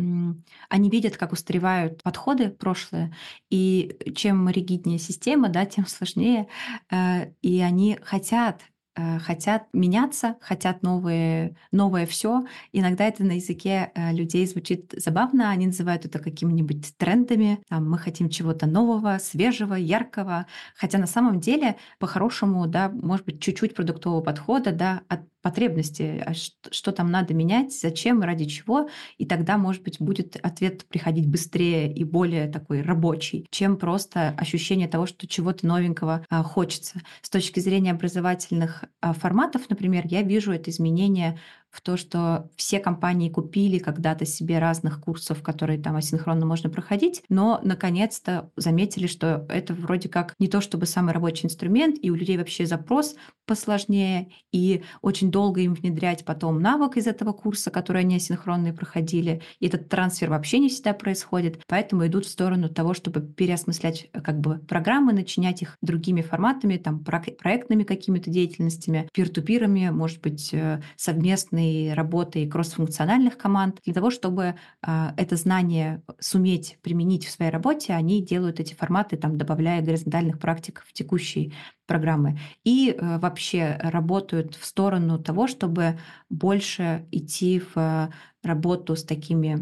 они 0.67 0.89
видят, 0.89 1.15
как 1.15 1.31
устаревают 1.31 2.03
подходы 2.03 2.49
прошлые, 2.49 3.15
и 3.49 3.95
чем 4.17 4.49
ригиднее 4.49 4.99
система, 4.99 5.47
да, 5.47 5.65
тем 5.65 5.85
сложнее, 5.85 6.47
э, 6.91 7.31
и 7.41 7.61
они 7.61 7.99
хотят 8.01 8.61
хотят 8.95 9.67
меняться, 9.73 10.37
хотят 10.41 10.83
новые, 10.83 11.55
новое 11.71 12.05
все. 12.05 12.45
Иногда 12.71 13.05
это 13.05 13.23
на 13.23 13.33
языке 13.33 13.91
э, 13.95 14.13
людей 14.13 14.45
звучит 14.45 14.93
забавно, 14.95 15.49
они 15.49 15.67
называют 15.67 16.05
это 16.05 16.19
какими-нибудь 16.19 16.95
трендами. 16.97 17.63
Там, 17.69 17.89
мы 17.89 17.97
хотим 17.97 18.29
чего-то 18.29 18.65
нового, 18.67 19.17
свежего, 19.19 19.73
яркого. 19.73 20.45
Хотя 20.75 20.97
на 20.97 21.07
самом 21.07 21.39
деле, 21.39 21.77
по-хорошему, 21.99 22.67
да, 22.67 22.89
может 22.89 23.25
быть, 23.25 23.41
чуть-чуть 23.41 23.75
продуктового 23.75 24.21
подхода, 24.21 24.71
да, 24.71 25.01
от 25.07 25.21
потребности, 25.43 26.23
а 26.25 26.33
что 26.33 26.91
там 26.93 27.11
надо 27.11 27.33
менять, 27.33 27.77
зачем 27.77 28.21
ради 28.23 28.45
чего, 28.45 28.89
и 29.17 29.25
тогда, 29.25 29.57
может 29.57 29.83
быть, 29.83 29.99
будет 29.99 30.37
ответ 30.41 30.85
приходить 30.85 31.27
быстрее 31.27 31.93
и 31.93 32.03
более 32.05 32.47
такой 32.47 32.81
рабочий, 32.81 33.45
чем 33.51 33.77
просто 33.77 34.29
ощущение 34.37 34.87
того, 34.87 35.05
что 35.05 35.27
чего-то 35.27 35.67
новенького 35.67 36.25
а, 36.29 36.43
хочется. 36.43 37.01
С 37.21 37.29
точки 37.29 37.59
зрения 37.59 37.91
образовательных 37.91 38.85
а, 39.01 39.13
форматов, 39.13 39.69
например, 39.69 40.07
я 40.07 40.23
вижу 40.23 40.53
это 40.53 40.71
изменение 40.71 41.37
в 41.73 41.81
то, 41.81 41.97
что 41.97 42.49
все 42.55 42.79
компании 42.79 43.29
купили 43.29 43.79
когда-то 43.79 44.25
себе 44.25 44.59
разных 44.59 45.01
курсов, 45.01 45.41
которые 45.41 45.81
там 45.81 45.95
асинхронно 45.95 46.45
можно 46.45 46.69
проходить, 46.69 47.23
но 47.29 47.59
наконец-то 47.63 48.51
заметили, 48.55 49.07
что 49.07 49.45
это 49.49 49.73
вроде 49.73 50.07
как 50.07 50.35
не 50.37 50.47
то 50.47 50.61
чтобы 50.61 50.85
самый 50.85 51.13
рабочий 51.13 51.47
инструмент, 51.47 51.97
и 51.99 52.11
у 52.11 52.15
людей 52.15 52.37
вообще 52.37 52.67
запрос 52.67 53.15
посложнее, 53.47 54.29
и 54.51 54.83
очень 55.01 55.31
долго 55.31 55.61
им 55.61 55.73
внедрять 55.73 56.23
потом 56.23 56.61
навык 56.61 56.95
из 56.97 57.07
этого 57.07 57.33
курса, 57.33 57.71
который 57.71 58.01
они 58.03 58.17
асинхронные 58.17 58.71
проходили, 58.71 59.41
и 59.59 59.67
этот 59.67 59.89
трансфер 59.89 60.29
вообще 60.29 60.59
не 60.59 60.69
всегда 60.69 60.93
происходит, 60.93 61.59
поэтому 61.67 62.05
идут 62.05 62.25
в 62.25 62.29
сторону 62.29 62.69
того, 62.69 62.93
чтобы 62.93 63.21
переосмыслять 63.21 64.09
э, 64.13 64.21
как 64.21 64.39
бы 64.39 64.59
программы, 64.59 65.11
начинять 65.11 65.63
их 65.63 65.77
другими 65.81 66.21
форматами, 66.21 66.77
там 66.77 67.03
проектными 67.03 67.83
какими-то 67.83 68.29
деятельностями, 68.29 69.09
пир-тупирами, 69.11 69.89
может 69.89 70.21
быть, 70.21 70.53
э, 70.53 70.81
совместные 70.97 71.62
работы 71.93 72.47
кроссфункциональных 72.47 73.37
команд. 73.37 73.79
Для 73.83 73.93
того, 73.93 74.09
чтобы 74.09 74.55
а, 74.81 75.13
это 75.17 75.35
знание 75.35 76.01
суметь 76.19 76.77
применить 76.81 77.25
в 77.25 77.31
своей 77.31 77.51
работе, 77.51 77.93
они 77.93 78.21
делают 78.21 78.59
эти 78.59 78.73
форматы, 78.73 79.17
там, 79.17 79.37
добавляя 79.37 79.81
горизонтальных 79.81 80.39
практик 80.39 80.83
в 80.87 80.93
текущие 80.93 81.53
программы. 81.85 82.39
И 82.63 82.91
э, 82.91 83.19
вообще 83.19 83.77
работают 83.81 84.55
в 84.55 84.65
сторону 84.65 85.19
того, 85.19 85.47
чтобы 85.47 85.99
больше 86.29 87.05
идти 87.11 87.61
в 87.73 88.09
работу 88.41 88.95
с 88.95 89.03
такими 89.03 89.57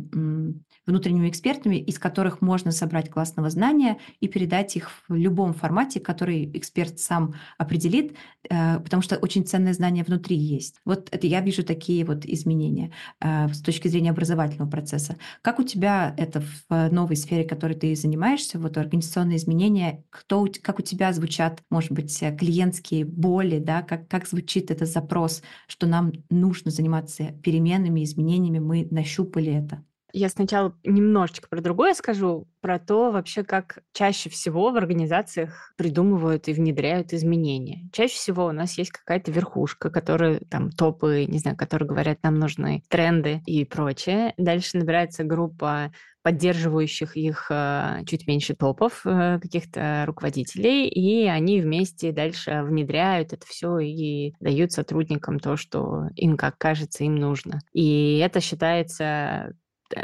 внутренними 0.92 1.30
экспертами, 1.30 1.78
из 1.78 1.98
которых 1.98 2.42
можно 2.42 2.72
собрать 2.72 3.10
классного 3.10 3.50
знания 3.50 3.98
и 4.20 4.28
передать 4.28 4.76
их 4.76 4.92
в 5.08 5.16
любом 5.16 5.54
формате, 5.54 6.00
который 6.00 6.52
эксперт 6.54 7.00
сам 7.00 7.36
определит, 7.58 8.16
э, 8.50 8.80
потому 8.80 9.02
что 9.02 9.18
очень 9.18 9.46
ценное 9.46 9.74
знание 9.74 10.04
внутри 10.04 10.36
есть. 10.36 10.76
Вот 10.86 11.08
это 11.12 11.28
я 11.28 11.40
вижу 11.40 11.64
такие 11.64 12.04
вот 12.04 12.26
изменения 12.26 12.92
э, 13.22 13.48
с 13.48 13.62
точки 13.62 13.88
зрения 13.88 14.12
образовательного 14.12 14.70
процесса. 14.70 15.16
Как 15.42 15.60
у 15.60 15.64
тебя 15.64 16.14
это 16.18 16.44
в 16.70 16.90
новой 16.92 17.16
сфере, 17.16 17.46
которой 17.46 17.74
ты 17.74 17.96
занимаешься, 17.96 18.60
вот 18.60 18.78
организационные 18.78 19.38
изменения, 19.38 20.04
кто, 20.10 20.46
как 20.62 20.80
у 20.80 20.82
тебя 20.82 21.14
звучат, 21.14 21.64
может 21.70 21.92
быть, 21.92 22.18
клиентские 22.38 23.06
боли, 23.06 23.60
да, 23.60 23.82
как, 23.82 24.10
как 24.10 24.28
звучит 24.28 24.72
этот 24.72 24.90
запрос, 24.90 25.42
что 25.68 25.88
нам 25.88 26.12
нужно 26.30 26.70
заниматься 26.70 27.32
переменами, 27.44 28.04
изменениями, 28.04 28.60
мы 28.60 28.88
нащупали 28.92 29.54
это? 29.54 29.86
Я 30.14 30.30
сначала 30.30 30.76
немножечко 30.84 31.48
про 31.50 31.62
другое 31.62 31.94
скажу, 31.94 32.48
про 32.62 32.80
то 32.80 33.12
вообще, 33.12 33.44
как 33.44 33.80
чаще 33.94 34.30
всего 34.30 34.72
в 34.72 34.78
организациях 34.78 35.74
придумывают 35.78 36.48
и 36.48 36.54
внедряют 36.54 37.14
изменения. 37.14 37.90
Чаще 37.92 38.16
всего 38.16 38.46
у 38.46 38.52
нас 38.52 38.78
есть 38.78 38.92
какая-то 38.92 39.32
верхушка, 39.32 39.90
которая 39.90 40.40
там 40.50 40.70
топы, 40.72 41.26
не 41.28 41.40
знаю, 41.40 41.58
которые 41.58 41.88
говорят, 41.88 42.20
нам 42.24 42.36
нужны 42.36 42.84
тренды 42.90 43.42
и 43.46 43.66
прочее. 43.66 44.34
Дальше 44.38 44.78
набирается 44.78 45.24
группа 45.24 45.92
поддерживающих 46.24 47.18
их 47.18 47.48
э, 47.50 48.04
чуть 48.06 48.28
меньше 48.28 48.56
топов, 48.56 49.02
э, 49.06 49.40
каких-то 49.42 50.04
руководителей, 50.06 50.88
и 50.88 51.26
они 51.28 51.62
вместе 51.62 52.12
дальше 52.12 52.62
внедряют 52.64 53.34
это 53.34 53.46
все 53.48 53.80
и 53.80 54.34
дают 54.40 54.72
сотрудникам 54.72 55.40
то, 55.40 55.58
что 55.58 56.10
им, 56.16 56.38
как 56.38 56.58
кажется, 56.58 57.04
им 57.04 57.16
нужно. 57.16 57.62
И 57.74 58.20
это 58.20 58.40
считается 58.40 59.54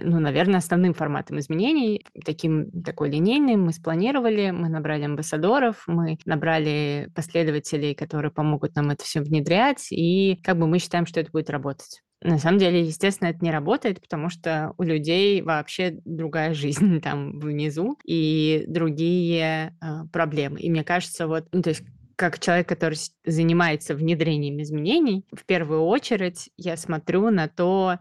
ну, 0.02 0.20
наверное, 0.20 0.58
основным 0.58 0.94
форматом 0.94 1.40
изменений, 1.40 2.06
таким, 2.26 2.72
такой 2.84 3.10
линейным, 3.10 3.66
мы 3.66 3.74
спланировали, 3.74 4.52
мы 4.52 4.70
набрали 4.70 5.04
амбассадоров, 5.04 5.84
мы 5.88 6.18
набрали 6.26 7.10
последователей, 7.16 7.96
которые 7.96 8.32
помогут 8.32 8.76
нам 8.76 8.90
это 8.90 9.04
все 9.04 9.22
внедрять, 9.22 9.88
и 9.92 10.40
как 10.44 10.58
бы 10.58 10.68
мы 10.68 10.80
считаем, 10.80 11.06
что 11.06 11.20
это 11.20 11.32
будет 11.32 11.50
работать. 11.50 12.02
На 12.22 12.40
самом 12.40 12.58
деле, 12.58 12.82
естественно, 12.82 13.30
это 13.30 13.40
не 13.44 13.52
работает, 13.52 14.02
потому 14.02 14.30
что 14.30 14.74
у 14.78 14.84
людей 14.84 15.42
вообще 15.42 16.00
другая 16.04 16.54
жизнь 16.56 17.00
там 17.02 17.40
внизу 17.40 17.98
и 18.06 18.66
другие 18.68 19.76
э, 19.82 20.08
проблемы. 20.12 20.60
И 20.60 20.70
мне 20.70 20.84
кажется, 20.84 21.28
вот, 21.28 21.46
ну, 21.52 21.62
то 21.62 21.70
есть 21.70 21.84
как 22.16 22.40
человек, 22.40 22.68
который 22.68 22.98
занимается 23.26 23.94
внедрением 23.94 24.60
изменений, 24.62 25.24
в 25.32 25.46
первую 25.46 25.84
очередь 25.84 26.50
я 26.58 26.76
смотрю 26.76 27.30
на 27.30 27.48
то, 27.48 28.00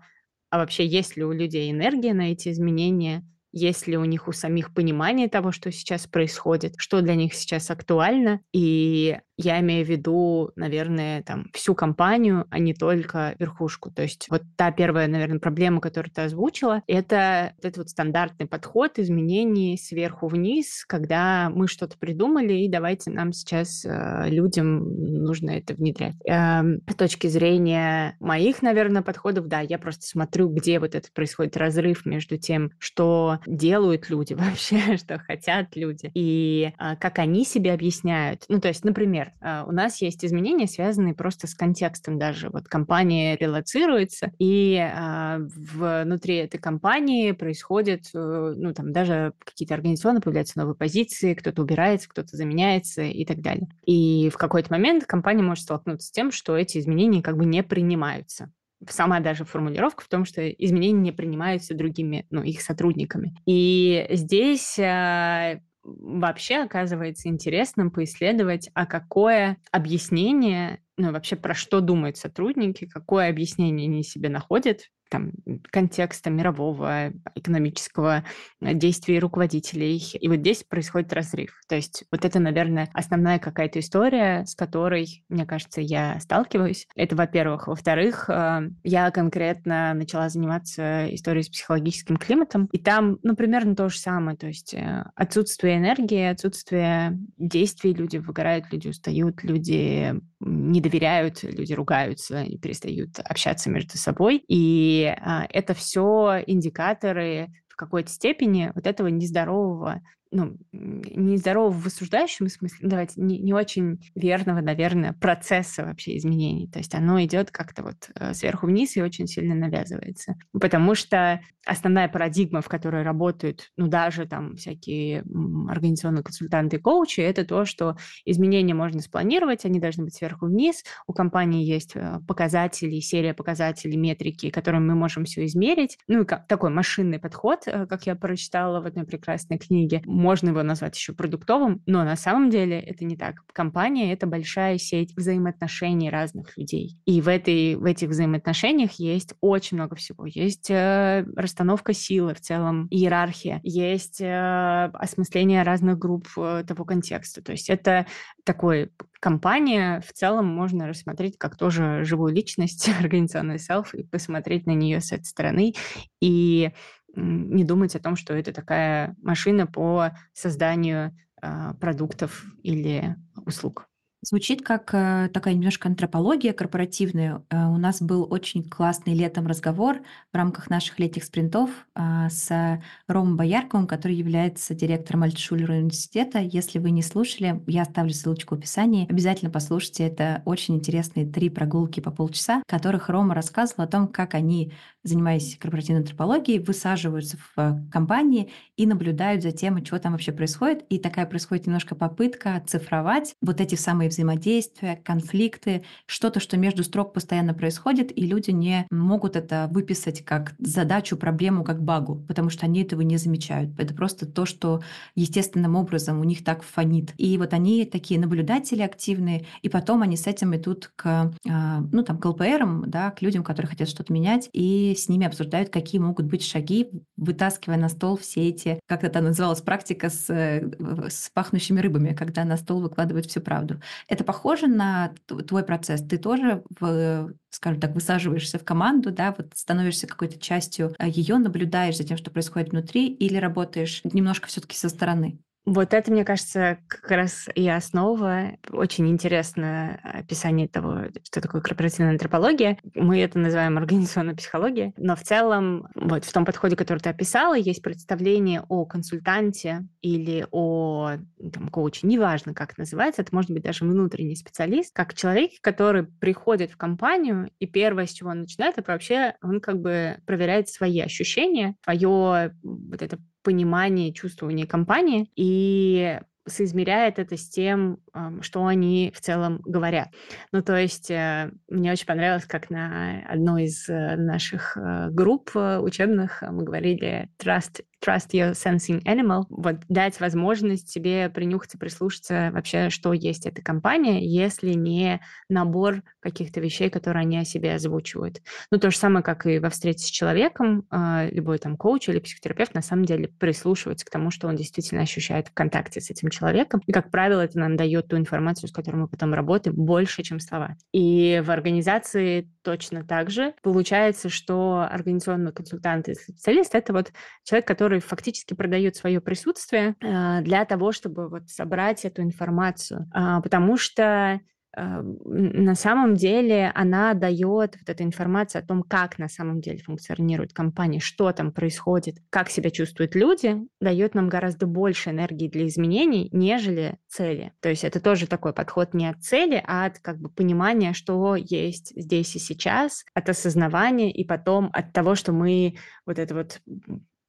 а 0.51 0.59
вообще 0.59 0.87
есть 0.87 1.17
ли 1.17 1.25
у 1.25 1.33
людей 1.33 1.71
энергия 1.71 2.15
на 2.15 2.33
эти 2.33 2.51
изменения, 2.51 3.25
есть 3.53 3.87
ли 3.87 3.97
у 3.97 4.05
них 4.05 4.29
у 4.29 4.33
самих 4.33 4.75
понимание 4.75 5.29
того, 5.29 5.53
что 5.53 5.73
сейчас 5.73 6.07
происходит, 6.07 6.75
что 6.79 7.01
для 7.01 7.15
них 7.15 7.35
сейчас 7.35 7.71
актуально, 7.71 8.41
и 8.53 9.19
я 9.39 9.61
имею 9.61 9.85
в 9.85 9.89
виду, 9.89 10.53
наверное, 10.57 11.23
там 11.23 11.47
всю 11.53 11.75
компанию, 11.75 12.47
а 12.51 12.59
не 12.59 12.73
только 12.73 13.35
верхушку. 13.39 13.91
То 13.91 14.03
есть 14.03 14.27
вот 14.31 14.43
та 14.57 14.71
первая, 14.71 15.09
наверное, 15.09 15.39
проблема, 15.39 15.81
которую 15.81 16.11
ты 16.11 16.23
озвучила, 16.23 16.83
это 16.87 17.53
вот 17.57 17.65
этот 17.65 17.79
вот 17.79 17.91
стандартный 17.91 18.47
подход 18.47 18.99
изменений 18.99 19.79
сверху 19.79 20.29
вниз, 20.29 20.85
когда 20.87 21.51
мы 21.51 21.69
что-то 21.69 21.99
придумали, 21.99 22.55
и 22.55 22.69
давайте 22.69 23.11
нам 23.11 23.33
сейчас 23.33 23.85
э, 23.85 24.29
людям 24.29 25.23
нужно 25.23 25.51
это 25.51 25.75
внедрять. 25.75 26.15
Э, 26.27 26.63
с 26.89 26.95
точки 26.95 27.27
зрения 27.27 28.17
моих, 28.21 28.63
наверное, 28.63 29.03
подходов, 29.03 29.49
да, 29.49 29.61
я 29.61 29.79
просто 29.79 30.07
смотрю, 30.07 30.49
где 30.49 30.81
вот 30.81 30.95
это 30.95 31.09
происходит 31.13 31.57
разрыв 31.59 32.07
между 32.07 32.39
тем, 32.39 32.71
что 32.79 33.36
делают 33.47 34.09
люди 34.11 34.35
вообще, 34.35 34.97
что 34.97 35.19
хотят 35.19 35.77
люди, 35.77 36.11
и 36.15 36.73
а, 36.79 36.97
как 36.97 37.19
они 37.19 37.45
себе 37.45 37.73
объясняют. 37.73 38.45
Ну, 38.49 38.61
то 38.61 38.69
есть, 38.69 38.85
например, 38.85 39.33
а, 39.41 39.65
у 39.67 39.73
нас 39.73 40.01
есть 40.03 40.25
изменения, 40.25 40.67
связанные 40.67 41.15
просто 41.15 41.47
с 41.47 41.55
контекстом 41.55 42.19
даже. 42.19 42.51
Вот 42.51 42.69
компания 42.69 43.37
релацируется, 43.37 44.33
и 44.39 44.77
а, 44.77 45.39
внутри 45.39 46.37
этой 46.37 46.59
компании 46.59 47.33
происходит, 47.33 48.11
э, 48.15 48.55
ну, 48.57 48.73
там 48.73 48.93
даже 48.93 49.33
какие-то 49.45 49.75
организационно 49.75 50.21
появляются 50.21 50.59
новые 50.59 50.75
позиции, 50.75 51.35
кто-то 51.35 51.63
убирается, 51.63 52.09
кто-то 52.09 52.37
заменяется 52.37 53.03
и 53.03 53.25
так 53.25 53.41
далее. 53.41 53.69
И 53.85 54.31
в 54.33 54.37
какой-то 54.37 54.73
момент 54.73 55.05
компания 55.07 55.43
может 55.43 55.65
столкнуться 55.65 56.09
с 56.09 56.11
тем, 56.11 56.31
что 56.31 56.57
эти 56.57 56.79
изменения 56.79 57.23
как 57.23 57.37
бы 57.37 57.45
не 57.45 57.63
принимаются 57.63 58.51
сама 58.89 59.21
даже 59.21 59.45
формулировка 59.45 60.05
в 60.05 60.09
том, 60.09 60.25
что 60.25 60.49
изменения 60.49 61.01
не 61.01 61.13
принимаются 61.13 61.75
другими, 61.75 62.27
ну, 62.31 62.43
их 62.43 62.61
сотрудниками. 62.61 63.35
И 63.47 64.07
здесь 64.11 64.79
э, 64.79 65.61
вообще 65.83 66.57
оказывается 66.57 67.29
интересным 67.29 67.91
поисследовать, 67.91 68.71
а 68.75 68.87
какое 68.87 69.59
объяснение, 69.71 70.83
ну, 70.97 71.13
вообще 71.13 71.37
про 71.37 71.55
что 71.55 71.81
думают 71.81 72.17
сотрудники, 72.17 72.87
какое 72.87 73.29
объяснение 73.29 73.87
они 73.87 74.03
себе 74.03 74.29
находят 74.29 74.83
там, 75.09 75.33
контекста 75.71 76.31
мирового 76.31 77.13
экономического 77.35 78.25
э, 78.61 78.75
действия 78.75 79.19
руководителей. 79.19 79.99
И 80.21 80.29
вот 80.29 80.39
здесь 80.39 80.65
происходит 80.65 81.13
разрыв. 81.13 81.61
То 81.69 81.77
есть 81.77 82.05
вот 82.11 82.25
это, 82.25 82.39
наверное, 82.39 82.89
основная 82.93 83.39
какая-то 83.39 83.81
история, 83.81 84.45
с 84.47 84.55
которой, 84.55 85.25
мне 85.29 85.47
кажется, 85.47 85.81
я 85.81 86.19
сталкиваюсь. 86.21 86.87
Это, 86.97 87.17
во-первых. 87.17 87.69
Во-вторых, 87.69 88.29
э, 88.29 88.71
я 88.83 89.11
конкретно 89.11 89.95
начала 89.95 90.29
заниматься 90.29 91.15
историей 91.15 91.45
с 91.45 91.49
психологическим 91.49 92.17
климатом, 92.17 92.69
и 92.73 92.79
там, 92.79 93.19
ну, 93.23 93.37
примерно 93.37 93.77
то 93.77 93.89
же 93.89 93.99
самое. 93.99 94.37
То 94.37 94.47
есть 94.47 94.75
э, 94.75 95.05
отсутствие 95.15 95.79
энергии, 95.79 96.25
отсутствие 96.25 97.19
действий, 97.39 97.95
люди 97.95 98.19
выгорают, 98.19 98.73
люди 98.73 98.89
устают, 98.89 99.43
люди 99.43 100.15
не 100.41 100.81
доверяют, 100.81 101.43
люди 101.43 101.73
ругаются 101.73 102.43
и 102.43 102.59
перестают 102.59 103.19
общаться 103.21 103.71
между 103.71 103.97
собой. 103.97 104.45
И 104.49 105.15
а, 105.21 105.47
это 105.51 105.75
все 105.75 106.43
индикаторы 106.47 107.49
в 107.69 107.77
какой-то 107.77 108.11
степени 108.11 108.73
вот 108.75 108.87
этого 108.87 109.09
нездорового 109.09 110.03
ну, 110.31 110.57
нездорового 110.73 111.73
в 111.73 111.87
осуждающем 111.87 112.49
смысле, 112.49 112.79
ну, 112.83 112.89
давайте, 112.89 113.21
не, 113.21 113.39
не 113.39 113.53
очень 113.53 114.01
верного, 114.15 114.61
наверное, 114.61 115.13
процесса 115.13 115.85
вообще 115.85 116.17
изменений. 116.17 116.69
То 116.69 116.79
есть 116.79 116.95
оно 116.95 117.23
идет 117.25 117.51
как-то 117.51 117.83
вот 117.83 118.11
э, 118.15 118.35
сверху 118.35 118.67
вниз 118.67 118.97
и 118.97 119.03
очень 119.03 119.27
сильно 119.27 119.55
навязывается. 119.55 120.35
Потому 120.53 120.95
что 120.95 121.41
основная 121.65 122.09
парадигма, 122.09 122.61
в 122.61 122.69
которой 122.69 123.03
работают, 123.03 123.71
ну, 123.77 123.89
даже 123.89 124.27
там 124.27 124.57
всякие 124.57 125.25
организационные 125.69 126.23
консультанты 126.23 126.77
и 126.77 126.81
коучи, 126.81 127.21
это 127.21 127.45
то, 127.45 127.65
что 127.65 127.97
изменения 128.25 128.75
можно 128.75 129.01
спланировать, 129.01 129.65
они 129.65 129.81
должны 129.81 130.05
быть 130.05 130.15
сверху 130.15 130.47
вниз. 130.47 130.85
У 131.07 131.13
компании 131.13 131.65
есть 131.65 131.93
э, 131.95 132.21
показатели, 132.27 133.01
серия 133.01 133.35
показателей, 133.35 133.97
метрики, 133.97 134.51
которыми 134.51 134.89
мы 134.89 134.95
можем 134.95 135.25
все 135.25 135.45
измерить. 135.45 135.99
Ну, 136.09 136.23
и 136.23 136.27
такой 136.49 136.71
машинный 136.71 137.19
подход, 137.19 137.63
э, 137.67 137.87
как 137.87 138.07
я 138.07 138.15
прочитала 138.15 138.81
в 138.81 138.87
одной 138.87 139.05
прекрасной 139.05 139.59
книге 139.59 140.03
можно 140.17 140.49
его 140.49 140.63
назвать 140.63 140.97
еще 140.97 141.13
продуктовым, 141.13 141.83
но 141.87 142.03
на 142.03 142.17
самом 142.17 142.49
деле 142.49 142.81
это 142.81 143.05
не 143.05 143.17
так. 143.17 143.45
Компания— 143.53 144.13
это 144.15 144.27
большая 144.27 144.79
сеть 144.79 145.15
взаимоотношений 145.15 146.11
разных 146.11 146.57
людей. 146.57 146.97
И 147.05 147.21
в, 147.21 147.29
этой, 147.29 147.77
в 147.77 147.85
этих 147.85 148.09
взаимоотношениях 148.09 148.93
есть 148.93 149.35
очень 149.41 149.77
много 149.77 149.95
всего. 149.95 150.25
Есть 150.27 150.71
э, 150.71 151.27
расстановка 151.37 151.93
силы 151.93 152.35
в 152.35 152.41
целом, 152.41 152.89
иерархия, 152.91 153.61
есть 153.63 154.21
э, 154.21 154.91
осмысление 154.95 155.63
разных 155.63 155.99
групп 155.99 156.29
э, 156.39 156.65
того 156.67 156.85
контекста. 156.85 157.43
То 157.43 157.53
есть 157.53 157.69
это 157.69 158.07
такой 158.45 158.91
компания 159.21 160.03
в 160.07 160.13
целом 160.13 160.47
можно 160.47 160.89
рассмотреть 160.89 161.37
как 161.37 161.57
тоже 161.57 162.05
живую 162.05 162.33
личность, 162.33 162.89
организационный 163.01 163.59
селф, 163.59 163.95
и 163.95 164.03
посмотреть 164.03 164.67
на 164.67 164.73
нее 164.73 165.01
с 165.01 165.13
этой 165.13 165.25
стороны. 165.25 165.75
И 166.21 166.71
не 167.17 167.65
думать 167.65 167.97
о 167.97 168.01
том, 168.01 168.17
что 168.17 168.35
это 168.35 168.53
такая 168.53 169.17
машина 169.23 169.67
по 169.67 170.11
созданию 170.33 171.17
э, 171.43 171.75
продуктов 171.81 172.45
или 172.63 173.17
услуг. 173.47 173.89
Звучит 174.29 174.63
как 174.63 174.91
э, 174.93 175.31
такая 175.33 175.55
немножко 175.55 175.89
антропология 175.89 176.53
корпоративная. 176.53 177.45
Э, 177.49 177.67
у 177.67 177.77
нас 177.77 178.03
был 178.03 178.27
очень 178.29 178.69
классный 178.69 179.15
летом 179.15 179.47
разговор 179.47 179.99
в 180.33 180.37
рамках 180.37 180.69
наших 180.69 180.99
летних 180.99 181.23
спринтов 181.23 181.71
э, 181.95 182.29
с 182.29 182.83
Ромом 183.07 183.37
Боярковым, 183.37 183.87
который 183.87 184.17
является 184.17 184.75
директором 184.75 185.23
Альтшулера 185.23 185.75
университета. 185.75 186.41
Если 186.41 186.81
вы 186.81 186.91
не 186.91 187.03
слушали, 187.03 187.63
я 187.69 187.83
оставлю 187.83 188.13
ссылочку 188.13 188.57
в 188.57 188.59
описании. 188.59 189.09
Обязательно 189.09 189.53
послушайте. 189.53 190.09
Это 190.09 190.43
очень 190.45 190.75
интересные 190.75 191.25
три 191.25 191.49
прогулки 191.49 192.01
по 192.01 192.11
полчаса, 192.11 192.63
в 192.67 192.69
которых 192.69 193.09
Рома 193.09 193.33
рассказывал 193.33 193.85
о 193.85 193.87
том, 193.87 194.09
как 194.09 194.35
они, 194.35 194.73
занимаясь 195.05 195.57
корпоративной 195.57 196.01
антропологией, 196.01 196.59
высаживаются 196.59 197.39
в 197.55 197.81
компании 197.93 198.51
и 198.77 198.87
наблюдают 198.87 199.45
за 199.45 199.53
тем, 199.53 199.85
что 199.85 200.01
там 200.01 200.15
вообще 200.15 200.33
происходит. 200.33 200.85
И 200.89 200.99
такая 200.99 201.27
происходит 201.27 201.67
немножко 201.67 201.95
попытка 201.95 202.61
цифровать 202.67 203.37
вот 203.41 203.61
эти 203.61 203.77
самые 203.77 204.16
взаимодействия, 204.17 205.01
конфликты, 205.05 205.85
что-то, 206.07 206.41
что 206.41 206.57
между 206.57 206.83
строк 206.83 207.13
постоянно 207.13 207.55
происходит, 207.55 208.17
и 208.17 208.27
люди 208.27 208.51
не 208.51 208.87
могут 208.91 209.37
это 209.37 209.69
выписать 209.71 210.25
как 210.25 210.55
задачу, 210.59 211.17
проблему, 211.17 211.65
как 211.65 211.83
багу, 211.83 212.25
потому 212.27 212.51
что 212.51 212.67
они 212.67 212.83
этого 212.83 213.03
не 213.03 213.17
замечают. 213.19 213.79
Это 213.79 213.95
просто 213.95 214.27
то, 214.27 214.47
что 214.47 214.83
естественным 215.15 215.77
образом 215.77 216.21
у 216.21 216.25
них 216.25 216.45
так 216.45 216.63
фонит. 216.63 217.13
И 217.19 217.37
вот 217.39 217.53
они 217.53 217.85
такие 217.85 218.19
наблюдатели 218.19 218.83
активные, 218.83 219.47
и 219.63 219.69
потом 219.69 220.03
они 220.03 220.17
с 220.17 220.27
этим 220.27 220.55
идут 220.57 220.91
к, 220.97 221.33
а, 221.49 221.81
ну, 221.93 222.03
там, 222.03 222.19
к 222.19 222.25
ЛПРам, 222.25 222.85
да, 222.87 223.11
к 223.11 223.23
людям, 223.23 223.45
которые 223.45 223.71
хотят 223.71 223.89
что-то 223.89 224.13
менять, 224.13 224.49
и 224.53 224.95
с 224.97 225.09
ними 225.09 225.27
обсуждают, 225.27 225.69
какие 225.71 226.01
могут 226.01 226.27
быть 226.27 226.45
шаги, 226.45 226.91
вытаскивая 227.17 227.77
на 227.77 227.89
стол 227.89 228.17
все 228.17 228.49
эти, 228.49 228.81
как 228.87 229.05
это 229.05 229.21
называлось, 229.21 229.61
практика 229.61 230.09
с, 230.09 230.31
э, 230.31 230.71
с 231.09 231.31
пахнущими 231.35 231.81
рыбами, 231.81 232.15
когда 232.15 232.45
на 232.45 232.57
стол 232.57 232.81
выкладывают 232.81 233.27
всю 233.27 233.41
правду. 233.41 233.81
Это 234.09 234.23
похоже 234.25 234.69
на 234.69 235.15
твой 235.49 235.65
процесс? 235.65 236.01
Ты 236.03 236.19
тоже, 236.19 236.63
в, 236.79 237.33
скажем 237.51 237.81
так, 237.81 237.93
высаживаешься 237.95 238.59
в 238.59 238.65
команду, 238.65 239.11
да, 239.11 239.35
вот 239.37 239.53
становишься 239.57 240.07
какой-то 240.07 240.39
частью 240.39 240.95
а, 240.99 241.09
ее, 241.09 241.39
наблюдаешь 241.39 241.97
за 241.97 242.05
тем, 242.05 242.17
что 242.17 242.31
происходит 242.31 242.71
внутри, 242.71 243.09
или 243.09 243.37
работаешь 243.37 244.01
немножко 244.05 244.47
все-таки 244.47 244.77
со 244.77 244.89
стороны? 244.89 245.41
Вот 245.67 245.95
это, 245.95 246.13
мне 246.13 246.25
кажется, 246.25 246.79
как 246.87 247.11
раз 247.11 247.49
и 247.57 247.69
основа. 247.69 248.53
Очень 248.71 249.09
интересное 249.09 250.01
описание 250.05 250.69
того, 250.69 251.07
что 251.25 251.41
такое 251.41 251.61
корпоративная 251.61 252.13
антропология. 252.13 252.79
Мы 252.95 253.21
это 253.21 253.41
называем 253.41 253.77
организационной 253.77 254.37
психологией. 254.37 254.95
Но 254.97 255.17
в 255.17 255.23
целом, 255.23 255.89
вот 255.97 256.25
в 256.25 256.33
том 256.33 256.45
подходе, 256.45 256.77
который 256.77 257.01
ты 257.01 257.11
описала, 257.11 257.55
есть 257.55 257.83
представление 257.83 258.63
о 258.69 258.85
консультанте 258.85 259.89
или 260.03 260.47
о 260.53 261.17
там, 261.53 261.69
коуче, 261.69 262.07
неважно, 262.07 262.55
как 262.55 262.79
называется, 262.79 263.23
это 263.23 263.35
может 263.35 263.51
быть 263.51 263.65
даже 263.65 263.85
внутренний 263.85 264.37
специалист, 264.37 264.95
как 264.95 265.15
человек, 265.15 265.51
который 265.63 266.05
приходит 266.05 266.71
в 266.71 266.77
компанию, 266.77 267.51
и 267.59 267.67
первое, 267.67 268.07
с 268.07 268.13
чего 268.13 268.31
он 268.31 268.43
начинает, 268.43 268.79
это 268.79 268.93
вообще 268.93 269.35
он 269.43 269.61
как 269.61 269.81
бы 269.81 270.19
проверяет 270.27 270.69
свои 270.69 271.01
ощущения, 271.01 271.75
свое 271.85 272.53
вот 272.63 273.03
это 273.03 273.19
понимание, 273.47 274.13
чувствование 274.13 274.67
компании 274.67 275.31
и 275.37 276.19
соизмеряет 276.49 277.21
это 277.21 277.37
с 277.37 277.49
тем, 277.49 277.99
что 278.41 278.67
они 278.67 279.13
в 279.15 279.21
целом 279.21 279.61
говорят. 279.65 280.09
Ну, 280.51 280.63
то 280.63 280.77
есть 280.77 281.11
э, 281.11 281.51
мне 281.69 281.93
очень 281.93 282.07
понравилось, 282.07 282.45
как 282.45 282.71
на 282.71 283.23
одной 283.29 283.65
из 283.65 283.89
э, 283.89 284.17
наших 284.17 284.77
э, 284.77 285.09
групп 285.11 285.51
учебных 285.55 286.43
мы 286.43 286.65
говорили 286.65 287.29
trust 287.39 287.85
trust 288.07 288.31
your 288.33 288.53
sensing 288.53 289.03
animal, 289.05 289.45
вот 289.49 289.77
дать 289.89 290.21
возможность 290.21 290.91
себе 290.91 291.29
принюхаться, 291.29 291.79
прислушаться 291.79 292.51
вообще, 292.53 292.91
что 292.91 293.13
есть 293.13 293.47
эта 293.47 293.63
компания, 293.63 294.25
если 294.25 294.73
не 294.75 295.21
набор 295.49 296.03
каких-то 296.21 296.61
вещей, 296.61 296.91
которые 296.91 297.23
они 297.23 297.39
о 297.39 297.45
себе 297.45 297.75
озвучивают. 297.75 298.41
Ну, 298.71 298.79
то 298.79 298.91
же 298.91 298.97
самое, 298.97 299.25
как 299.25 299.47
и 299.47 299.59
во 299.59 299.71
встрече 299.71 300.01
с 300.01 300.11
человеком, 300.11 300.87
а, 300.91 301.27
любой 301.31 301.59
там 301.59 301.77
коуч 301.77 302.09
или 302.09 302.19
психотерапевт 302.19 302.75
на 302.75 302.83
самом 302.83 303.05
деле 303.05 303.29
прислушивается 303.29 304.07
к 304.07 304.11
тому, 304.11 304.31
что 304.31 304.49
он 304.49 304.57
действительно 304.57 305.03
ощущает 305.03 305.49
в 305.49 305.55
контакте 305.55 306.01
с 306.01 306.11
этим 306.11 306.31
человеком. 306.31 306.83
И, 306.87 306.93
как 306.93 307.11
правило, 307.11 307.41
это 307.41 307.59
нам 307.59 307.77
дает 307.77 308.09
ту 308.09 308.17
информацию, 308.17 308.69
с 308.69 308.73
которой 308.73 308.97
мы 308.97 309.09
потом 309.09 309.35
работаем, 309.35 309.77
больше, 309.77 310.23
чем 310.23 310.41
слова. 310.41 310.77
И 310.93 311.43
в 311.45 311.51
организации 311.51 312.51
точно 312.63 313.05
так 313.05 313.31
же. 313.31 313.55
Получается, 313.63 314.29
что 314.29 314.87
организационный 314.91 315.53
консультант 315.53 316.09
и 316.09 316.15
специалист— 316.15 316.75
это 316.75 316.93
вот 316.93 317.13
человек, 317.45 317.67
который 317.69 317.96
который 317.97 318.01
фактически 318.01 318.55
продает 318.55 318.97
свое 318.97 319.21
присутствие 319.21 319.95
э, 320.01 320.41
для 320.43 320.65
того, 320.65 320.93
чтобы 320.93 321.29
вот 321.29 321.49
собрать 321.49 322.05
эту 322.05 322.23
информацию. 322.23 323.09
А, 323.13 323.41
потому 323.41 323.77
что 323.77 324.41
э, 324.77 325.01
на 325.03 325.75
самом 325.75 326.15
деле 326.15 326.73
она 326.75 327.15
дает 327.15 327.77
вот 327.79 327.89
эта 327.89 328.03
информация 328.03 328.63
о 328.63 328.67
том, 328.67 328.83
как 328.83 329.19
на 329.19 329.29
самом 329.29 329.61
деле 329.61 329.79
функционирует 329.79 330.53
компания, 330.53 331.01
что 331.01 331.33
там 331.33 331.53
происходит, 331.53 332.17
как 332.31 332.51
себя 332.51 332.71
чувствуют 332.71 333.15
люди, 333.15 333.57
дает 333.81 334.15
нам 334.15 334.29
гораздо 334.29 334.67
больше 334.67 335.11
энергии 335.11 335.49
для 335.49 335.67
изменений, 335.67 336.29
нежели 336.33 336.99
цели. 337.09 337.53
То 337.61 337.69
есть 337.69 337.85
это 337.85 338.01
тоже 338.01 338.27
такой 338.27 338.53
подход 338.53 338.95
не 338.95 339.09
от 339.09 339.23
цели, 339.23 339.63
а 339.67 339.87
от 339.87 339.99
как 340.01 340.19
бы 340.19 340.29
понимания, 340.29 340.93
что 340.93 341.37
есть 341.37 341.93
здесь 341.97 342.37
и 342.37 342.39
сейчас, 342.39 343.05
от 343.15 343.29
осознавания 343.29 344.11
и 344.11 344.25
потом 344.25 344.71
от 344.73 344.93
того, 344.93 345.15
что 345.15 345.33
мы 345.33 345.77
вот 346.05 346.19
это 346.19 346.35
вот 346.35 346.61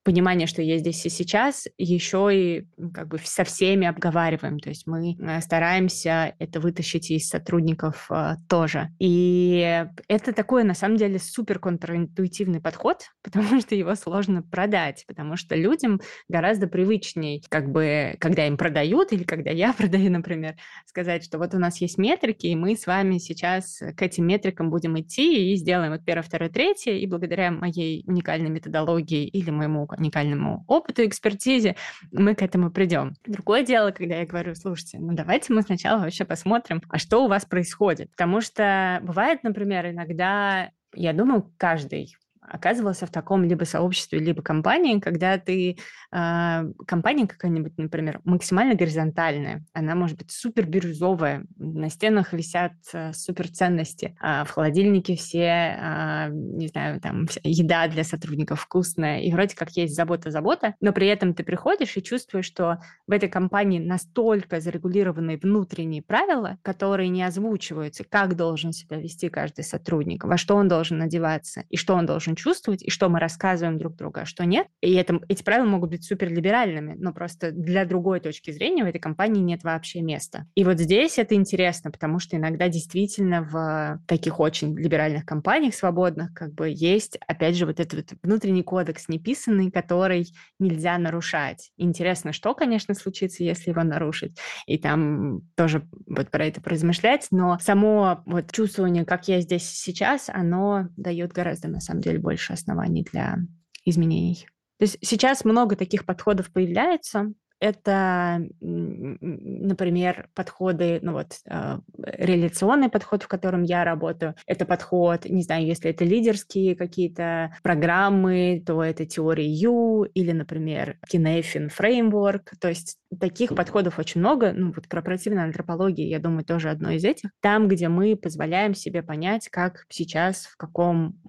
понимание, 0.07 0.47
что 0.47 0.61
я 0.61 0.77
здесь 0.77 1.05
и 1.05 1.09
сейчас, 1.09 1.67
еще 1.77 2.29
и 2.31 2.65
как 2.93 3.09
бы 3.09 3.19
со 3.21 3.43
всеми 3.43 3.85
обговариваем. 3.85 4.57
То 4.57 4.69
есть 4.69 4.87
мы 4.87 5.17
э, 5.19 5.41
стараемся 5.41 6.33
это 6.39 6.61
вытащить 6.61 7.11
из 7.11 7.27
сотрудников 7.27 8.07
э, 8.09 8.35
тоже. 8.47 8.87
И 8.99 9.85
это 10.07 10.31
такой, 10.31 10.63
на 10.63 10.75
самом 10.75 10.95
деле, 10.95 11.19
супер 11.19 11.59
контринтуитивный 11.59 12.61
подход, 12.61 13.01
потому 13.21 13.59
что 13.59 13.75
его 13.75 13.95
сложно 13.95 14.41
продать, 14.41 15.03
потому 15.09 15.35
что 15.35 15.57
людям 15.57 15.99
гораздо 16.29 16.67
привычней, 16.67 17.43
как 17.49 17.69
бы, 17.69 18.15
когда 18.21 18.47
им 18.47 18.55
продают 18.55 19.11
или 19.11 19.23
когда 19.23 19.51
я 19.51 19.73
продаю, 19.77 20.09
например, 20.09 20.55
сказать, 20.85 21.25
что 21.25 21.37
вот 21.37 21.53
у 21.53 21.59
нас 21.59 21.81
есть 21.81 21.97
метрики, 21.97 22.47
и 22.47 22.55
мы 22.55 22.77
с 22.77 22.87
вами 22.87 23.17
сейчас 23.17 23.81
к 23.97 24.01
этим 24.01 24.25
метрикам 24.25 24.69
будем 24.69 24.97
идти 24.97 25.51
и 25.51 25.57
сделаем 25.57 25.91
вот 25.91 26.05
первое, 26.05 26.23
второе, 26.23 26.49
третье, 26.49 26.93
и 26.93 27.05
благодаря 27.07 27.51
моей 27.51 28.05
уникальной 28.07 28.49
методологии 28.49 29.27
или 29.27 29.49
моему 29.49 29.85
уникальному 29.97 30.63
опыту, 30.67 31.05
экспертизе, 31.05 31.75
мы 32.11 32.35
к 32.35 32.41
этому 32.41 32.71
придем. 32.71 33.13
Другое 33.25 33.63
дело, 33.63 33.91
когда 33.91 34.15
я 34.15 34.25
говорю, 34.25 34.55
слушайте, 34.55 34.99
ну 34.99 35.13
давайте 35.13 35.53
мы 35.53 35.61
сначала 35.61 36.01
вообще 36.01 36.25
посмотрим, 36.25 36.81
а 36.89 36.97
что 36.97 37.25
у 37.25 37.27
вас 37.27 37.45
происходит. 37.45 38.11
Потому 38.11 38.41
что 38.41 38.99
бывает, 39.03 39.43
например, 39.43 39.89
иногда 39.89 40.71
я 40.93 41.13
думаю, 41.13 41.51
каждый 41.57 42.15
оказывался 42.47 43.05
в 43.05 43.11
таком 43.11 43.43
либо 43.43 43.63
сообществе, 43.63 44.19
либо 44.19 44.41
компании, 44.41 44.99
когда 44.99 45.37
ты... 45.37 45.77
Э, 46.11 46.71
компания 46.85 47.27
какая-нибудь, 47.27 47.77
например, 47.77 48.21
максимально 48.23 48.75
горизонтальная, 48.75 49.65
она 49.73 49.95
может 49.95 50.17
быть 50.17 50.31
супер 50.31 50.65
бирюзовая, 50.65 51.45
на 51.57 51.89
стенах 51.89 52.33
висят 52.33 52.73
э, 52.93 53.13
супер 53.13 53.49
ценности, 53.49 54.17
э, 54.21 54.43
в 54.45 54.49
холодильнике 54.49 55.15
все, 55.15 55.77
э, 55.79 56.29
не 56.31 56.67
знаю, 56.67 57.01
там 57.01 57.27
еда 57.43 57.87
для 57.87 58.03
сотрудников 58.03 58.61
вкусная, 58.61 59.19
и 59.19 59.31
вроде 59.31 59.55
как 59.55 59.71
есть 59.71 59.95
забота-забота, 59.95 60.75
но 60.81 60.93
при 60.93 61.07
этом 61.07 61.33
ты 61.33 61.43
приходишь 61.43 61.97
и 61.97 62.03
чувствуешь, 62.03 62.45
что 62.45 62.79
в 63.07 63.11
этой 63.11 63.29
компании 63.29 63.79
настолько 63.79 64.61
зарегулированные 64.61 65.37
внутренние 65.37 66.01
правила, 66.01 66.57
которые 66.61 67.09
не 67.09 67.23
озвучиваются, 67.23 68.03
как 68.03 68.35
должен 68.35 68.71
себя 68.71 68.97
вести 68.97 69.29
каждый 69.29 69.63
сотрудник, 69.63 70.23
во 70.23 70.37
что 70.37 70.55
он 70.55 70.67
должен 70.67 71.01
одеваться 71.01 71.63
и 71.69 71.77
что 71.77 71.95
он 71.95 72.05
должен 72.05 72.35
чувствовать, 72.37 72.83
и 72.83 72.89
что 72.89 73.09
мы 73.09 73.19
рассказываем 73.19 73.77
друг 73.77 73.95
другу, 73.95 74.21
а 74.21 74.25
что 74.25 74.45
нет. 74.45 74.67
И 74.81 74.93
это, 74.93 75.19
эти 75.27 75.43
правила 75.43 75.67
могут 75.67 75.89
быть 75.89 76.05
суперлиберальными, 76.05 76.95
но 76.97 77.11
просто 77.11 77.51
для 77.51 77.85
другой 77.85 78.19
точки 78.19 78.51
зрения 78.51 78.83
в 78.83 78.87
этой 78.87 78.99
компании 78.99 79.41
нет 79.41 79.63
вообще 79.63 80.01
места. 80.01 80.47
И 80.55 80.63
вот 80.63 80.79
здесь 80.79 81.17
это 81.17 81.35
интересно, 81.35 81.91
потому 81.91 82.19
что 82.19 82.37
иногда 82.37 82.69
действительно 82.69 83.41
в 83.41 83.99
таких 84.07 84.39
очень 84.39 84.77
либеральных 84.77 85.25
компаниях 85.25 85.75
свободных 85.75 86.33
как 86.33 86.53
бы 86.53 86.69
есть, 86.69 87.17
опять 87.27 87.55
же, 87.55 87.65
вот 87.65 87.79
этот 87.79 88.11
вот 88.11 88.19
внутренний 88.23 88.63
кодекс 88.63 89.09
неписанный, 89.09 89.71
который 89.71 90.27
нельзя 90.59 90.97
нарушать. 90.97 91.71
Интересно, 91.77 92.31
что, 92.31 92.53
конечно, 92.53 92.93
случится, 92.93 93.43
если 93.43 93.71
его 93.71 93.83
нарушить. 93.83 94.37
И 94.65 94.77
там 94.77 95.41
тоже 95.55 95.83
вот 96.05 96.29
про 96.29 96.45
это 96.45 96.61
поразмышлять, 96.61 97.27
но 97.31 97.57
само 97.59 98.21
вот 98.25 98.51
чувствование, 98.51 99.05
как 99.05 99.27
я 99.27 99.41
здесь 99.41 99.67
сейчас, 99.69 100.29
оно 100.29 100.89
дает 100.97 101.33
гораздо, 101.33 101.67
на 101.67 101.79
самом 101.79 102.01
деле, 102.01 102.19
больше 102.27 102.51
оснований 102.51 103.03
для 103.03 103.37
изменений. 103.85 104.47
То 104.79 104.83
есть 104.83 104.97
сейчас 105.01 105.45
много 105.45 105.77
таких 105.77 106.05
подходов 106.05 106.51
появляется, 106.51 107.31
это, 107.59 108.41
например, 108.59 110.29
подходы, 110.33 110.99
ну 111.01 111.13
вот, 111.13 111.33
э, 111.49 111.79
реляционный 111.97 112.89
подход, 112.89 113.23
в 113.23 113.27
котором 113.27 113.63
я 113.63 113.83
работаю. 113.83 114.35
Это 114.45 114.65
подход, 114.65 115.25
не 115.25 115.41
знаю, 115.41 115.65
если 115.65 115.89
это 115.89 116.05
лидерские 116.05 116.75
какие-то 116.75 117.55
программы, 117.63 118.63
то 118.65 118.83
это 118.83 119.05
теория 119.05 119.47
Ю 119.47 120.03
или, 120.03 120.31
например, 120.31 120.97
Kinefin 121.11 121.69
Framework. 121.77 122.53
То 122.59 122.69
есть 122.69 122.97
таких 123.19 123.55
подходов 123.55 123.99
очень 123.99 124.21
много. 124.21 124.53
Ну 124.53 124.73
вот 124.75 124.87
корпоративная 124.87 125.45
антропология, 125.45 126.07
я 126.07 126.19
думаю, 126.19 126.45
тоже 126.45 126.69
одно 126.69 126.91
из 126.91 127.03
этих. 127.03 127.31
Там, 127.41 127.67
где 127.67 127.89
мы 127.89 128.15
позволяем 128.15 128.75
себе 128.75 129.01
понять, 129.01 129.49
как 129.49 129.85
сейчас, 129.89 130.45
в 130.45 130.57
каком 130.57 131.19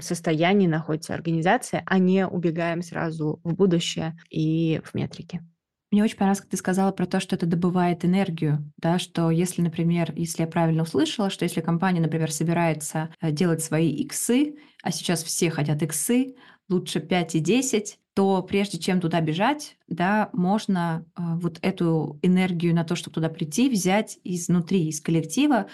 состоянии 0.00 0.66
находится 0.66 1.14
организация, 1.14 1.82
а 1.86 1.98
не 1.98 2.26
убегаем 2.26 2.82
сразу 2.82 3.40
в 3.44 3.54
будущее 3.54 4.16
и 4.30 4.80
в 4.84 4.94
метрики. 4.94 5.40
Мне 5.90 6.04
очень 6.04 6.16
понравилось, 6.16 6.42
как 6.42 6.50
ты 6.50 6.56
сказала 6.58 6.92
про 6.92 7.06
то, 7.06 7.18
что 7.18 7.34
это 7.34 7.46
добывает 7.46 8.04
энергию, 8.04 8.70
да, 8.76 8.98
что 8.98 9.30
если, 9.30 9.62
например, 9.62 10.12
если 10.16 10.42
я 10.42 10.48
правильно 10.48 10.82
услышала, 10.82 11.30
что 11.30 11.44
если 11.44 11.62
компания, 11.62 12.00
например, 12.00 12.30
собирается 12.30 13.08
э, 13.20 13.32
делать 13.32 13.62
свои 13.62 13.88
иксы, 13.90 14.56
а 14.82 14.92
сейчас 14.92 15.24
все 15.24 15.50
хотят 15.50 15.82
иксы, 15.82 16.34
лучше 16.68 17.00
5 17.00 17.36
и 17.36 17.40
10, 17.40 17.98
то 18.12 18.42
прежде 18.42 18.78
чем 18.78 19.00
туда 19.00 19.22
бежать, 19.22 19.78
да, 19.86 20.28
можно 20.34 21.06
э, 21.16 21.22
вот 21.36 21.58
эту 21.62 22.18
энергию 22.20 22.74
на 22.74 22.84
то, 22.84 22.94
чтобы 22.94 23.14
туда 23.14 23.30
прийти, 23.30 23.70
взять 23.70 24.18
изнутри, 24.24 24.88
из 24.88 25.00
коллектива, 25.00 25.68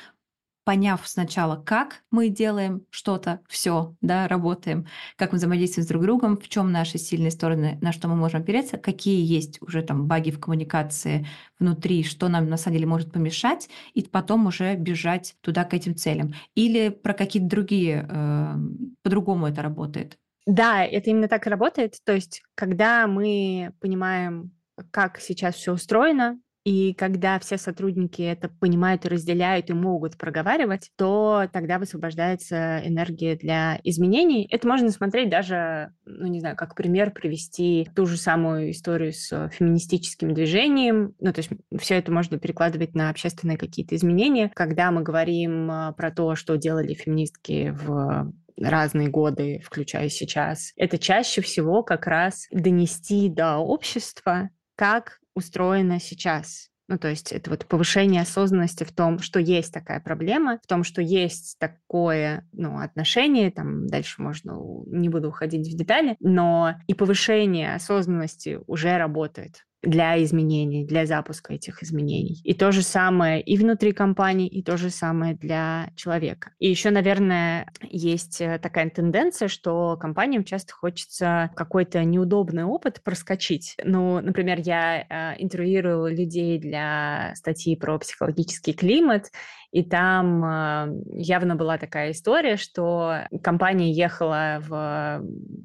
поняв 0.65 1.07
сначала, 1.07 1.57
как 1.57 2.03
мы 2.11 2.29
делаем 2.29 2.87
что-то, 2.91 3.41
все, 3.49 3.95
да, 4.01 4.27
работаем, 4.29 4.87
как 5.17 5.33
мы 5.33 5.39
взаимодействуем 5.39 5.85
с 5.85 5.89
друг 5.89 6.03
другом, 6.03 6.37
в 6.37 6.49
чем 6.49 6.73
наши 6.73 6.99
сильные 6.99 7.31
стороны, 7.31 7.79
на 7.81 7.93
что 7.93 8.09
мы 8.09 8.17
можем 8.17 8.41
опереться, 8.41 8.79
какие 8.79 9.25
есть 9.25 9.61
уже 9.63 9.83
там 9.83 10.07
баги 10.07 10.31
в 10.31 10.41
коммуникации 10.41 11.27
внутри, 11.59 12.03
что 12.03 12.29
нам 12.29 12.49
на 12.49 12.57
самом 12.57 12.77
деле 12.77 12.87
может 12.87 13.13
помешать, 13.13 13.69
и 13.93 14.03
потом 14.03 14.47
уже 14.47 14.75
бежать 14.75 15.37
туда 15.41 15.65
к 15.65 15.75
этим 15.75 15.95
целям. 15.95 16.35
Или 16.55 16.89
про 16.89 17.13
какие-то 17.15 17.49
другие, 17.49 18.07
э, 18.09 18.55
по-другому 19.03 19.47
это 19.47 19.63
работает. 19.63 20.19
Да, 20.47 20.85
это 20.85 21.11
именно 21.11 21.29
так 21.29 21.47
и 21.47 21.51
работает. 21.51 21.97
То 22.05 22.13
есть, 22.13 22.43
когда 22.55 23.07
мы 23.07 23.73
понимаем, 23.81 24.53
как 24.91 25.19
сейчас 25.21 25.55
все 25.55 25.73
устроено, 25.73 26.39
и 26.65 26.95
когда 26.95 27.39
все 27.39 27.59
сотрудники 27.59 28.23
это 28.23 28.49
понимают 28.49 29.05
и 29.05 29.09
разделяют 29.09 29.69
и 29.69 29.75
могут 29.75 30.17
проговаривать, 30.17 30.91
то 30.97 31.47
тогда 31.53 31.79
высвобождается 31.79 32.81
энергия 32.85 33.37
для 33.37 33.79
изменений. 33.85 34.49
Это 34.51 34.67
можно 34.67 34.91
смотреть 34.91 35.29
даже, 35.29 35.93
ну 36.07 36.27
не 36.27 36.41
знаю, 36.41 36.57
как 36.57 36.75
пример 36.75 37.11
привести 37.11 37.89
ту 37.95 38.07
же 38.07 38.17
самую 38.17 38.71
историю 38.71 39.13
с 39.13 39.51
феминистическим 39.51 40.33
движением. 40.33 41.15
Ну 41.21 41.35
то 41.35 41.41
есть 41.41 41.51
все 41.79 41.97
это 41.97 42.11
можно 42.11 42.39
перекладывать 42.39 42.95
на 42.95 43.11
общественные 43.11 43.59
какие-то 43.59 43.95
изменения. 43.95 44.51
Когда 44.55 44.91
мы 44.91 45.03
говорим 45.03 45.71
а, 45.71 45.93
про 45.93 46.11
то, 46.11 46.35
что 46.35 46.57
делали 46.57 46.95
феминистки 46.95 47.77
в 47.79 48.33
разные 48.57 49.09
годы, 49.09 49.61
включая 49.65 50.09
сейчас, 50.09 50.73
это 50.77 50.97
чаще 50.97 51.43
всего 51.43 51.83
как 51.83 52.07
раз 52.07 52.47
донести 52.53 53.29
до 53.29 53.59
общества, 53.59 54.49
как 54.77 55.19
устроено 55.35 56.01
сейчас. 56.01 56.71
Ну, 56.87 56.99
то 56.99 57.09
есть 57.09 57.33
это 57.33 57.51
вот 57.51 57.67
повышение 57.67 58.21
осознанности 58.21 58.85
в 58.85 58.93
том, 58.93 59.19
что 59.19 59.41
есть 59.41 59.73
такая 59.73 60.01
проблема, 60.01 60.59
в 60.63 60.67
том, 60.67 60.85
что 60.85 61.01
есть 61.01 61.57
такое 61.59 62.47
ну, 62.53 62.79
отношение, 62.79 63.51
там 63.51 63.87
дальше 63.87 64.21
можно, 64.21 64.59
не 64.87 65.09
буду 65.09 65.29
уходить 65.29 65.67
в 65.67 65.77
детали, 65.77 66.17
но 66.21 66.75
и 66.87 66.93
повышение 66.93 67.75
осознанности 67.75 68.61
уже 68.67 68.99
работает 68.99 69.65
для 69.85 70.23
изменений, 70.23 70.85
для 70.85 71.07
запуска 71.07 71.55
этих 71.55 71.83
изменений. 71.83 72.41
И 72.45 72.55
то 72.55 72.73
же 72.73 72.83
самое 72.83 73.41
и 73.41 73.57
внутри 73.57 73.93
компании, 73.93 74.49
и 74.49 74.63
то 74.63 74.77
же 74.77 74.91
самое 74.91 75.35
для 75.35 75.91
человека. 75.97 76.51
И 76.59 76.69
еще, 76.69 76.91
наверное, 76.91 77.67
есть 77.83 78.41
э, 78.41 78.59
такая 78.59 78.91
тенденция, 78.91 79.49
что 79.49 79.97
компаниям 79.97 80.45
часто 80.45 80.73
хочется 80.73 81.51
какой-то 81.55 82.05
неудобный 82.05 82.65
опыт 82.65 83.03
проскочить. 83.03 83.77
Ну, 83.85 84.21
например, 84.21 84.61
я 84.61 85.03
э, 85.03 85.43
интервьюировала 85.43 86.11
людей 86.11 86.59
для 86.59 87.33
статьи 87.35 87.77
про 87.77 87.99
психологический 87.99 88.73
климат, 88.73 89.31
и 89.75 89.83
там 89.83 90.45
э, 90.45 91.01
явно 91.17 91.57
была 91.57 91.79
такая 91.79 92.13
история, 92.13 92.57
что 92.57 93.27
компания 93.43 93.91
ехала 93.91 94.59
в 94.61 95.25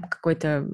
какую-то 0.10 0.68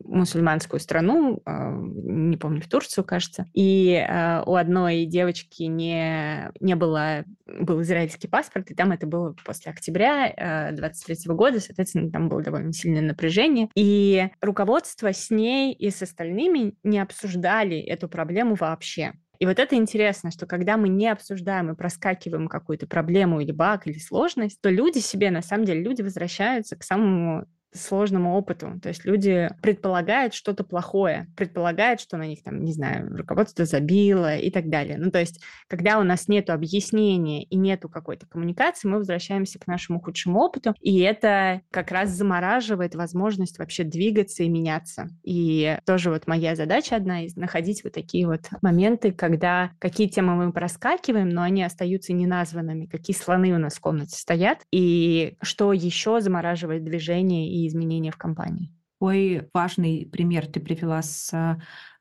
мусульманскую 0.00 0.78
страну, 0.80 1.40
э, 1.46 1.50
не 1.80 2.36
помню, 2.36 2.60
в 2.60 2.68
Турцию, 2.68 3.04
кажется, 3.04 3.46
и 3.54 3.94
э, 3.94 4.42
у 4.44 4.54
одной 4.56 5.06
девочки 5.06 5.62
не, 5.62 6.52
не 6.60 6.76
было, 6.76 7.24
был 7.46 7.80
израильский 7.80 8.28
паспорт, 8.28 8.70
и 8.70 8.74
там 8.74 8.92
это 8.92 9.06
было 9.06 9.34
после 9.46 9.72
октября 9.72 10.70
23 10.72 11.32
года, 11.34 11.60
соответственно, 11.60 12.10
там 12.10 12.28
было 12.28 12.42
довольно 12.42 12.74
сильное 12.74 13.00
напряжение, 13.00 13.70
и 13.74 14.28
руководство 14.42 15.10
с 15.10 15.30
ней 15.30 15.72
и 15.72 15.88
с 15.88 16.02
остальными 16.02 16.74
не 16.82 16.98
обсуждали 16.98 17.78
эту 17.78 18.10
проблему 18.10 18.56
вообще. 18.56 19.14
И 19.44 19.46
вот 19.46 19.58
это 19.58 19.76
интересно, 19.76 20.30
что 20.30 20.46
когда 20.46 20.78
мы 20.78 20.88
не 20.88 21.06
обсуждаем 21.06 21.70
и 21.70 21.76
проскакиваем 21.76 22.48
какую-то 22.48 22.86
проблему 22.86 23.40
или 23.40 23.52
баг, 23.52 23.86
или 23.86 23.98
сложность, 23.98 24.58
то 24.62 24.70
люди 24.70 25.00
себе, 25.00 25.30
на 25.30 25.42
самом 25.42 25.66
деле, 25.66 25.82
люди 25.82 26.00
возвращаются 26.00 26.76
к 26.76 26.82
самому 26.82 27.44
сложному 27.74 28.36
опыту. 28.36 28.80
То 28.82 28.88
есть 28.88 29.04
люди 29.04 29.50
предполагают 29.60 30.34
что-то 30.34 30.64
плохое, 30.64 31.26
предполагают, 31.36 32.00
что 32.00 32.16
на 32.16 32.26
них 32.26 32.42
там, 32.42 32.64
не 32.64 32.72
знаю, 32.72 33.14
руководство 33.16 33.64
забило 33.64 34.36
и 34.36 34.50
так 34.50 34.68
далее. 34.68 34.96
Ну, 34.98 35.10
то 35.10 35.18
есть, 35.18 35.40
когда 35.68 35.98
у 35.98 36.02
нас 36.02 36.28
нет 36.28 36.50
объяснения 36.50 37.42
и 37.42 37.56
нету 37.56 37.88
какой-то 37.88 38.26
коммуникации, 38.26 38.88
мы 38.88 38.98
возвращаемся 38.98 39.58
к 39.58 39.66
нашему 39.66 40.00
худшему 40.00 40.40
опыту, 40.40 40.74
и 40.80 41.00
это 41.00 41.62
как 41.70 41.90
раз 41.90 42.10
замораживает 42.10 42.94
возможность 42.94 43.58
вообще 43.58 43.84
двигаться 43.84 44.44
и 44.44 44.48
меняться. 44.48 45.08
И 45.24 45.76
тоже 45.84 46.10
вот 46.10 46.26
моя 46.26 46.54
задача 46.54 46.96
одна 46.96 47.24
из 47.24 47.36
находить 47.36 47.82
вот 47.84 47.92
такие 47.92 48.26
вот 48.26 48.42
моменты, 48.62 49.12
когда 49.12 49.72
какие 49.78 50.08
темы 50.08 50.36
мы 50.36 50.52
проскакиваем, 50.52 51.28
но 51.28 51.42
они 51.42 51.62
остаются 51.62 52.12
неназванными, 52.12 52.86
какие 52.86 53.16
слоны 53.16 53.52
у 53.52 53.58
нас 53.58 53.74
в 53.74 53.80
комнате 53.80 54.16
стоят, 54.16 54.60
и 54.70 55.36
что 55.42 55.72
еще 55.72 56.20
замораживает 56.20 56.84
движение 56.84 57.50
и 57.50 57.63
изменения 57.68 58.10
в 58.10 58.16
компании. 58.16 58.70
Ой, 59.00 59.48
важный 59.52 60.08
пример 60.10 60.46
ты 60.46 60.60
привела 60.60 61.02
с 61.02 61.32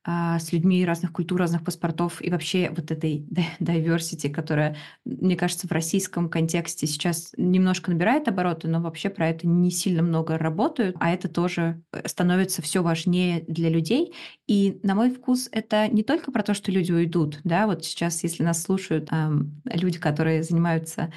а, 0.05 0.37
с 0.37 0.51
людьми 0.51 0.85
разных 0.85 1.13
культур, 1.13 1.39
разных 1.39 1.63
паспортов 1.63 2.21
и 2.21 2.29
вообще 2.29 2.69
вот 2.75 2.91
этой 2.91 3.25
diversity, 3.61 4.29
которая, 4.29 4.75
мне 5.05 5.37
кажется, 5.37 5.65
в 5.65 5.71
российском 5.71 6.29
контексте 6.29 6.87
сейчас 6.87 7.31
немножко 7.37 7.89
набирает 7.89 8.27
обороты, 8.27 8.67
но 8.67 8.81
вообще 8.81 9.09
про 9.09 9.29
это 9.29 9.47
не 9.47 9.71
сильно 9.71 10.03
много 10.03 10.37
работают, 10.37 10.97
а 10.99 11.11
это 11.11 11.29
тоже 11.29 11.81
э, 11.93 12.05
становится 12.05 12.61
все 12.61 12.83
важнее 12.83 13.45
для 13.47 13.69
людей. 13.69 14.13
И 14.45 14.77
на 14.83 14.93
мой 14.93 15.09
вкус 15.09 15.47
это 15.53 15.87
не 15.87 16.03
только 16.03 16.33
про 16.33 16.43
то, 16.43 16.53
что 16.53 16.69
люди 16.69 16.91
уйдут, 16.91 17.39
да, 17.45 17.65
вот 17.65 17.85
сейчас, 17.85 18.23
если 18.23 18.43
нас 18.43 18.61
слушают 18.61 19.07
эм, 19.09 19.61
люди, 19.63 19.99
которые 19.99 20.43
занимаются 20.43 21.13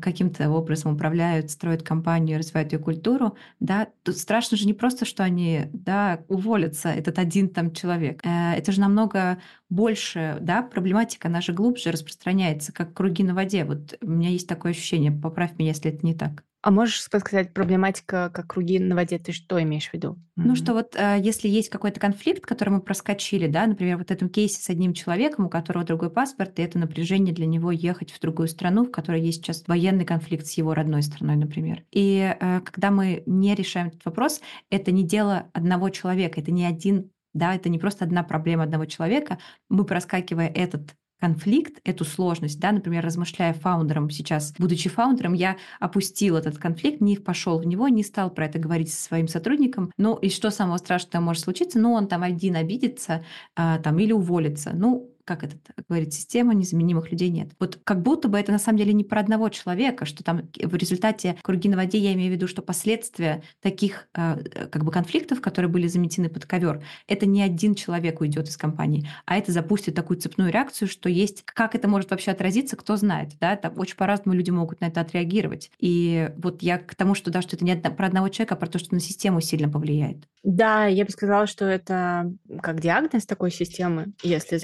каким-то 0.00 0.50
образом 0.50 0.94
управляют, 0.94 1.50
строят 1.50 1.82
компанию, 1.82 2.38
развивают 2.38 2.72
ее 2.72 2.78
культуру, 2.78 3.36
да, 3.60 3.88
тут 4.02 4.16
страшно 4.18 4.56
же 4.56 4.66
не 4.66 4.74
просто, 4.74 5.04
что 5.04 5.24
они, 5.24 5.62
да, 5.72 6.24
уволятся, 6.28 6.88
этот 6.90 7.18
один 7.18 7.48
там 7.48 7.72
человек, 7.72 8.20
Э, 8.24 8.54
это 8.54 8.72
же 8.72 8.80
намного 8.80 9.38
больше, 9.68 10.38
да, 10.40 10.62
проблематика, 10.62 11.28
она 11.28 11.40
же 11.40 11.52
глубже 11.52 11.90
распространяется, 11.90 12.72
как 12.72 12.94
круги 12.94 13.24
на 13.24 13.34
воде. 13.34 13.64
Вот 13.64 13.96
у 14.00 14.10
меня 14.10 14.28
есть 14.30 14.48
такое 14.48 14.72
ощущение, 14.72 15.10
поправь 15.12 15.58
меня, 15.58 15.70
если 15.70 15.90
это 15.92 16.04
не 16.06 16.14
так. 16.14 16.44
А 16.62 16.70
можешь 16.70 17.00
сказать, 17.02 17.52
проблематика 17.52 18.30
как 18.32 18.46
круги 18.46 18.78
на 18.78 18.94
воде, 18.94 19.18
ты 19.18 19.32
что 19.32 19.60
имеешь 19.60 19.90
в 19.90 19.94
виду? 19.94 20.16
Ну, 20.36 20.52
mm-hmm. 20.52 20.56
что 20.56 20.72
вот 20.74 20.94
э, 20.96 21.18
если 21.20 21.48
есть 21.48 21.68
какой-то 21.70 21.98
конфликт, 21.98 22.46
который 22.46 22.70
мы 22.70 22.80
проскочили, 22.80 23.48
да, 23.48 23.66
например, 23.66 23.98
вот 23.98 24.08
в 24.08 24.10
этом 24.12 24.28
кейсе 24.28 24.62
с 24.62 24.70
одним 24.70 24.94
человеком, 24.94 25.46
у 25.46 25.48
которого 25.48 25.84
другой 25.84 26.10
паспорт, 26.10 26.58
и 26.60 26.62
это 26.62 26.78
напряжение 26.78 27.34
для 27.34 27.46
него 27.46 27.72
ехать 27.72 28.12
в 28.12 28.20
другую 28.20 28.46
страну, 28.46 28.84
в 28.84 28.92
которой 28.92 29.20
есть 29.20 29.44
сейчас 29.44 29.64
военный 29.66 30.04
конфликт 30.04 30.46
с 30.46 30.52
его 30.52 30.72
родной 30.72 31.02
страной, 31.02 31.34
например. 31.34 31.82
И 31.90 32.34
э, 32.38 32.60
когда 32.60 32.92
мы 32.92 33.24
не 33.26 33.56
решаем 33.56 33.88
этот 33.88 34.04
вопрос, 34.04 34.40
это 34.70 34.92
не 34.92 35.02
дело 35.02 35.50
одного 35.52 35.90
человека, 35.90 36.40
это 36.40 36.52
не 36.52 36.64
один 36.64 37.10
да, 37.34 37.54
это 37.54 37.68
не 37.68 37.78
просто 37.78 38.04
одна 38.04 38.22
проблема 38.22 38.64
одного 38.64 38.84
человека. 38.84 39.38
Мы, 39.70 39.84
проскакивая 39.84 40.48
этот 40.48 40.94
конфликт, 41.22 41.80
эту 41.84 42.04
сложность, 42.04 42.58
да, 42.58 42.72
например, 42.72 43.04
размышляя 43.04 43.52
фаундером 43.52 44.10
сейчас, 44.10 44.52
будучи 44.58 44.88
фаундером, 44.88 45.34
я 45.34 45.56
опустил 45.78 46.36
этот 46.36 46.58
конфликт, 46.58 47.00
не 47.00 47.16
пошел 47.16 47.60
в 47.60 47.64
него, 47.64 47.86
не 47.86 48.02
стал 48.02 48.28
про 48.28 48.46
это 48.46 48.58
говорить 48.58 48.92
со 48.92 49.00
своим 49.00 49.28
сотрудником. 49.28 49.92
Ну 49.98 50.16
и 50.16 50.28
что 50.30 50.50
самого 50.50 50.78
страшного 50.78 51.22
может 51.22 51.44
случиться? 51.44 51.78
Ну, 51.78 51.92
он 51.92 52.08
там 52.08 52.24
один 52.24 52.56
обидится 52.56 53.24
а, 53.54 53.78
там, 53.78 54.00
или 54.00 54.10
уволится. 54.10 54.72
Ну, 54.74 55.11
как 55.24 55.44
это 55.44 55.56
говорит 55.88 56.12
система, 56.12 56.54
незаменимых 56.54 57.10
людей 57.10 57.30
нет. 57.30 57.50
Вот 57.58 57.78
как 57.84 58.02
будто 58.02 58.28
бы 58.28 58.38
это 58.38 58.52
на 58.52 58.58
самом 58.58 58.78
деле 58.78 58.92
не 58.92 59.04
про 59.04 59.20
одного 59.20 59.48
человека, 59.48 60.04
что 60.04 60.24
там 60.24 60.48
в 60.60 60.74
результате 60.74 61.36
круги 61.42 61.68
на 61.68 61.76
воде, 61.76 61.98
я 61.98 62.12
имею 62.14 62.30
в 62.30 62.34
виду, 62.34 62.48
что 62.48 62.62
последствия 62.62 63.42
таких 63.60 64.08
э, 64.14 64.42
как 64.70 64.84
бы 64.84 64.90
конфликтов, 64.90 65.40
которые 65.40 65.70
были 65.70 65.86
заметены 65.86 66.28
под 66.28 66.46
ковер, 66.46 66.84
это 67.06 67.26
не 67.26 67.42
один 67.42 67.74
человек 67.74 68.20
уйдет 68.20 68.48
из 68.48 68.56
компании, 68.56 69.08
а 69.26 69.36
это 69.36 69.52
запустит 69.52 69.94
такую 69.94 70.18
цепную 70.18 70.50
реакцию, 70.50 70.88
что 70.88 71.08
есть, 71.08 71.42
как 71.44 71.74
это 71.74 71.88
может 71.88 72.10
вообще 72.10 72.32
отразиться, 72.32 72.76
кто 72.76 72.96
знает, 72.96 73.32
да, 73.40 73.56
там 73.56 73.78
очень 73.78 73.96
по-разному 73.96 74.36
люди 74.36 74.50
могут 74.50 74.80
на 74.80 74.86
это 74.86 75.00
отреагировать. 75.00 75.70
И 75.78 76.30
вот 76.36 76.62
я 76.62 76.78
к 76.78 76.94
тому, 76.94 77.14
что 77.14 77.30
да, 77.30 77.42
что 77.42 77.56
это 77.56 77.64
не 77.64 77.76
про 77.76 78.06
одного 78.06 78.28
человека, 78.28 78.54
а 78.54 78.58
про 78.58 78.66
то, 78.66 78.78
что 78.78 78.94
на 78.94 79.00
систему 79.00 79.40
сильно 79.40 79.68
повлияет. 79.68 80.26
Да, 80.42 80.86
я 80.86 81.04
бы 81.04 81.10
сказала, 81.10 81.46
что 81.46 81.64
это 81.66 82.32
как 82.60 82.80
диагноз 82.80 83.26
такой 83.26 83.52
системы, 83.52 84.12
если 84.22 84.56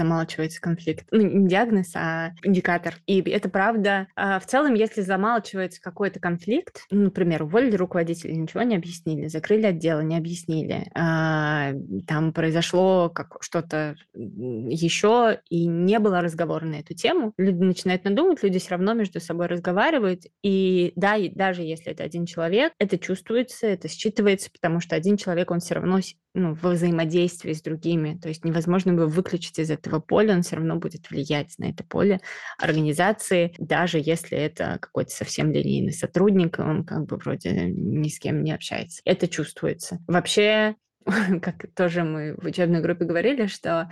замалчивается 0.49 0.61
конфликт. 0.61 1.07
Ну, 1.11 1.22
не 1.22 1.49
диагноз, 1.49 1.92
а 1.94 2.32
индикатор. 2.42 2.94
И 3.07 3.20
это 3.20 3.49
правда. 3.49 4.09
А 4.16 4.38
в 4.40 4.46
целом, 4.46 4.74
если 4.74 5.03
замалчивается 5.03 5.80
какой-то 5.80 6.20
конфликт, 6.20 6.84
ну, 6.90 7.05
например, 7.05 7.42
уволили 7.42 7.76
руководителя, 7.76 8.32
ничего 8.32 8.62
не 8.62 8.76
объяснили, 8.76 9.28
закрыли 9.28 9.66
отдел, 9.66 10.01
не 10.03 10.16
объяснили, 10.16 10.90
а, 10.94 11.72
там 12.07 12.32
произошло 12.32 13.11
как 13.11 13.38
что-то 13.40 13.96
еще, 14.14 15.40
и 15.49 15.66
не 15.66 15.99
было 15.99 16.20
разговора 16.20 16.64
на 16.64 16.76
эту 16.76 16.94
тему, 16.94 17.32
люди 17.36 17.62
начинают 17.62 18.05
надумать, 18.05 18.42
люди 18.42 18.59
все 18.59 18.70
равно 18.70 18.94
между 18.94 19.20
собой 19.20 19.46
разговаривают, 19.46 20.22
и 20.42 20.92
да, 20.96 21.16
и 21.16 21.28
даже 21.28 21.62
если 21.62 21.92
это 21.92 22.05
один 22.05 22.26
человек, 22.26 22.72
это 22.78 22.99
чувствуется, 22.99 23.66
это 23.66 23.88
считывается, 23.88 24.49
потому 24.53 24.80
что 24.80 24.96
один 24.96 25.16
человек, 25.16 25.51
он 25.51 25.61
все 25.61 25.74
равно 25.74 26.01
ну, 26.34 26.54
во 26.54 26.70
взаимодействии 26.70 27.52
с 27.52 27.62
другими. 27.62 28.18
То 28.18 28.28
есть 28.28 28.44
невозможно 28.44 28.92
его 28.92 29.06
выключить 29.06 29.58
из 29.58 29.70
этого 29.70 30.00
поля, 30.00 30.34
он 30.34 30.42
все 30.42 30.56
равно 30.56 30.76
будет 30.76 31.10
влиять 31.10 31.54
на 31.58 31.66
это 31.66 31.84
поле 31.84 32.20
организации, 32.58 33.54
даже 33.58 33.98
если 33.98 34.38
это 34.38 34.78
какой-то 34.80 35.10
совсем 35.10 35.50
линейный 35.50 35.92
сотрудник, 35.92 36.58
он 36.58 36.84
как 36.84 37.06
бы 37.06 37.16
вроде 37.16 37.70
ни 37.70 38.08
с 38.08 38.18
кем 38.18 38.42
не 38.42 38.52
общается. 38.52 39.00
Это 39.04 39.28
чувствуется. 39.28 39.98
Вообще, 40.06 40.76
как 41.42 41.66
тоже 41.74 42.04
мы 42.04 42.34
в 42.34 42.44
учебной 42.44 42.80
группе 42.80 43.04
говорили, 43.04 43.46
что 43.46 43.90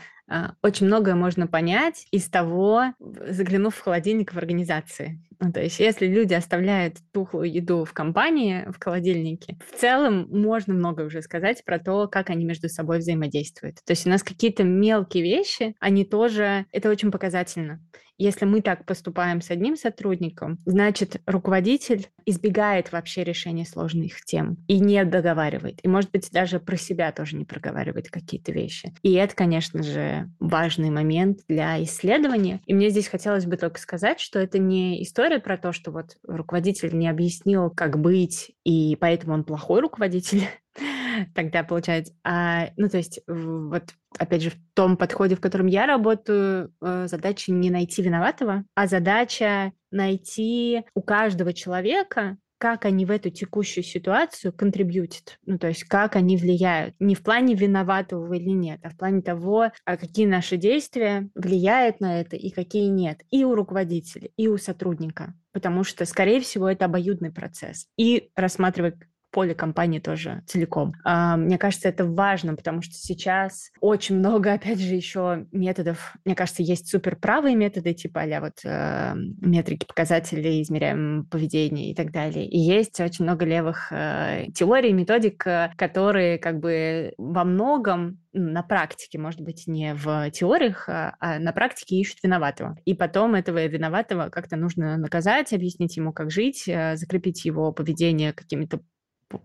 очень 0.62 0.86
многое 0.86 1.14
можно 1.14 1.46
понять 1.46 2.06
из 2.10 2.28
того, 2.28 2.94
заглянув 2.98 3.74
в 3.74 3.80
холодильник 3.80 4.32
в 4.32 4.38
организации. 4.38 5.20
Ну, 5.38 5.52
то 5.52 5.62
есть, 5.62 5.80
если 5.80 6.06
люди 6.06 6.34
оставляют 6.34 6.96
тухлую 7.12 7.52
еду 7.52 7.84
в 7.84 7.92
компании, 7.92 8.64
в 8.70 8.82
холодильнике, 8.82 9.58
в 9.70 9.78
целом 9.78 10.26
можно 10.30 10.72
много 10.72 11.02
уже 11.02 11.20
сказать 11.22 11.62
про 11.64 11.78
то, 11.78 12.08
как 12.08 12.30
они 12.30 12.44
между 12.44 12.68
собой 12.68 12.98
взаимодействуют. 12.98 13.76
То 13.84 13.92
есть 13.92 14.06
у 14.06 14.10
нас 14.10 14.22
какие-то 14.22 14.64
мелкие 14.64 15.22
вещи, 15.22 15.74
они 15.78 16.04
тоже, 16.04 16.64
это 16.72 16.90
очень 16.90 17.10
показательно. 17.10 17.80
Если 18.18 18.46
мы 18.46 18.62
так 18.62 18.86
поступаем 18.86 19.42
с 19.42 19.50
одним 19.50 19.76
сотрудником, 19.76 20.58
значит, 20.64 21.20
руководитель 21.26 22.08
избегает 22.24 22.90
вообще 22.90 23.24
решения 23.24 23.66
сложных 23.66 24.24
тем 24.24 24.56
и 24.68 24.80
не 24.80 25.04
договаривает. 25.04 25.80
И, 25.82 25.88
может 25.88 26.10
быть, 26.10 26.30
даже 26.32 26.58
про 26.58 26.78
себя 26.78 27.12
тоже 27.12 27.36
не 27.36 27.44
проговаривает 27.44 28.08
какие-то 28.08 28.52
вещи. 28.52 28.94
И 29.02 29.12
это, 29.12 29.34
конечно 29.34 29.82
же, 29.82 30.15
важный 30.40 30.90
момент 30.90 31.40
для 31.48 31.82
исследования. 31.82 32.60
И 32.66 32.74
мне 32.74 32.90
здесь 32.90 33.08
хотелось 33.08 33.46
бы 33.46 33.56
только 33.56 33.80
сказать, 33.80 34.20
что 34.20 34.38
это 34.38 34.58
не 34.58 35.02
история 35.02 35.38
про 35.38 35.56
то, 35.56 35.72
что 35.72 35.90
вот 35.90 36.16
руководитель 36.26 36.96
не 36.96 37.08
объяснил, 37.08 37.70
как 37.70 37.98
быть, 37.98 38.52
и 38.64 38.96
поэтому 39.00 39.34
он 39.34 39.44
плохой 39.44 39.80
руководитель. 39.80 40.48
Тогда 41.34 41.62
получается, 41.62 42.14
а, 42.24 42.68
ну 42.76 42.88
то 42.88 42.98
есть 42.98 43.20
вот 43.26 43.84
опять 44.18 44.42
же 44.42 44.50
в 44.50 44.56
том 44.74 44.96
подходе, 44.96 45.36
в 45.36 45.40
котором 45.40 45.66
я 45.66 45.86
работаю, 45.86 46.72
э, 46.80 47.06
задача 47.08 47.52
не 47.52 47.70
найти 47.70 48.02
виноватого, 48.02 48.64
а 48.74 48.86
задача 48.86 49.72
найти 49.90 50.84
у 50.94 51.02
каждого 51.02 51.52
человека 51.52 52.36
как 52.58 52.84
они 52.84 53.04
в 53.04 53.10
эту 53.10 53.30
текущую 53.30 53.84
ситуацию 53.84 54.52
контрибьютят, 54.52 55.38
ну, 55.44 55.58
то 55.58 55.68
есть 55.68 55.84
как 55.84 56.16
они 56.16 56.36
влияют. 56.36 56.94
Не 56.98 57.14
в 57.14 57.22
плане 57.22 57.54
виноватого 57.54 58.32
или 58.34 58.50
нет, 58.50 58.80
а 58.82 58.90
в 58.90 58.96
плане 58.96 59.22
того, 59.22 59.70
а 59.84 59.96
какие 59.96 60.26
наши 60.26 60.56
действия 60.56 61.28
влияют 61.34 62.00
на 62.00 62.20
это 62.20 62.36
и 62.36 62.50
какие 62.50 62.86
нет. 62.88 63.22
И 63.30 63.44
у 63.44 63.54
руководителя, 63.54 64.30
и 64.36 64.48
у 64.48 64.58
сотрудника. 64.58 65.34
Потому 65.52 65.84
что, 65.84 66.04
скорее 66.04 66.40
всего, 66.40 66.68
это 66.68 66.84
обоюдный 66.84 67.32
процесс. 67.32 67.86
И 67.96 68.30
рассматривать 68.34 68.96
поле 69.36 69.54
компании 69.54 69.98
тоже 69.98 70.42
целиком. 70.46 70.94
А, 71.04 71.36
мне 71.36 71.58
кажется, 71.58 71.90
это 71.90 72.06
важно, 72.06 72.56
потому 72.56 72.80
что 72.80 72.94
сейчас 72.94 73.70
очень 73.82 74.16
много, 74.16 74.54
опять 74.54 74.80
же, 74.80 74.94
еще 74.94 75.46
методов. 75.52 76.16
Мне 76.24 76.34
кажется, 76.34 76.62
есть 76.62 76.88
суперправые 76.88 77.54
методы, 77.54 77.92
типа 77.92 78.22
а 78.22 78.40
вот 78.40 78.54
э, 78.64 79.12
метрики 79.42 79.84
показателей, 79.84 80.62
измеряем 80.62 81.26
поведение 81.30 81.90
и 81.90 81.94
так 81.94 82.12
далее. 82.12 82.48
И 82.48 82.58
есть 82.58 82.98
очень 82.98 83.26
много 83.26 83.44
левых 83.44 83.92
э, 83.92 84.46
теорий, 84.54 84.94
методик, 84.94 85.46
э, 85.46 85.70
которые 85.76 86.38
как 86.38 86.58
бы 86.58 87.12
во 87.18 87.44
многом 87.44 88.18
на 88.36 88.62
практике, 88.62 89.18
может 89.18 89.40
быть, 89.40 89.66
не 89.66 89.94
в 89.94 90.30
теориях, 90.30 90.88
а, 90.88 91.16
а 91.20 91.38
на 91.38 91.52
практике 91.52 91.96
ищут 91.96 92.22
виноватого. 92.22 92.76
И 92.84 92.94
потом 92.94 93.34
этого 93.34 93.64
виноватого 93.66 94.28
как-то 94.28 94.56
нужно 94.56 94.96
наказать, 94.96 95.52
объяснить 95.52 95.96
ему, 95.96 96.12
как 96.12 96.30
жить, 96.30 96.64
э, 96.66 96.96
закрепить 96.96 97.44
его 97.44 97.72
поведение 97.72 98.32
какими-то 98.32 98.80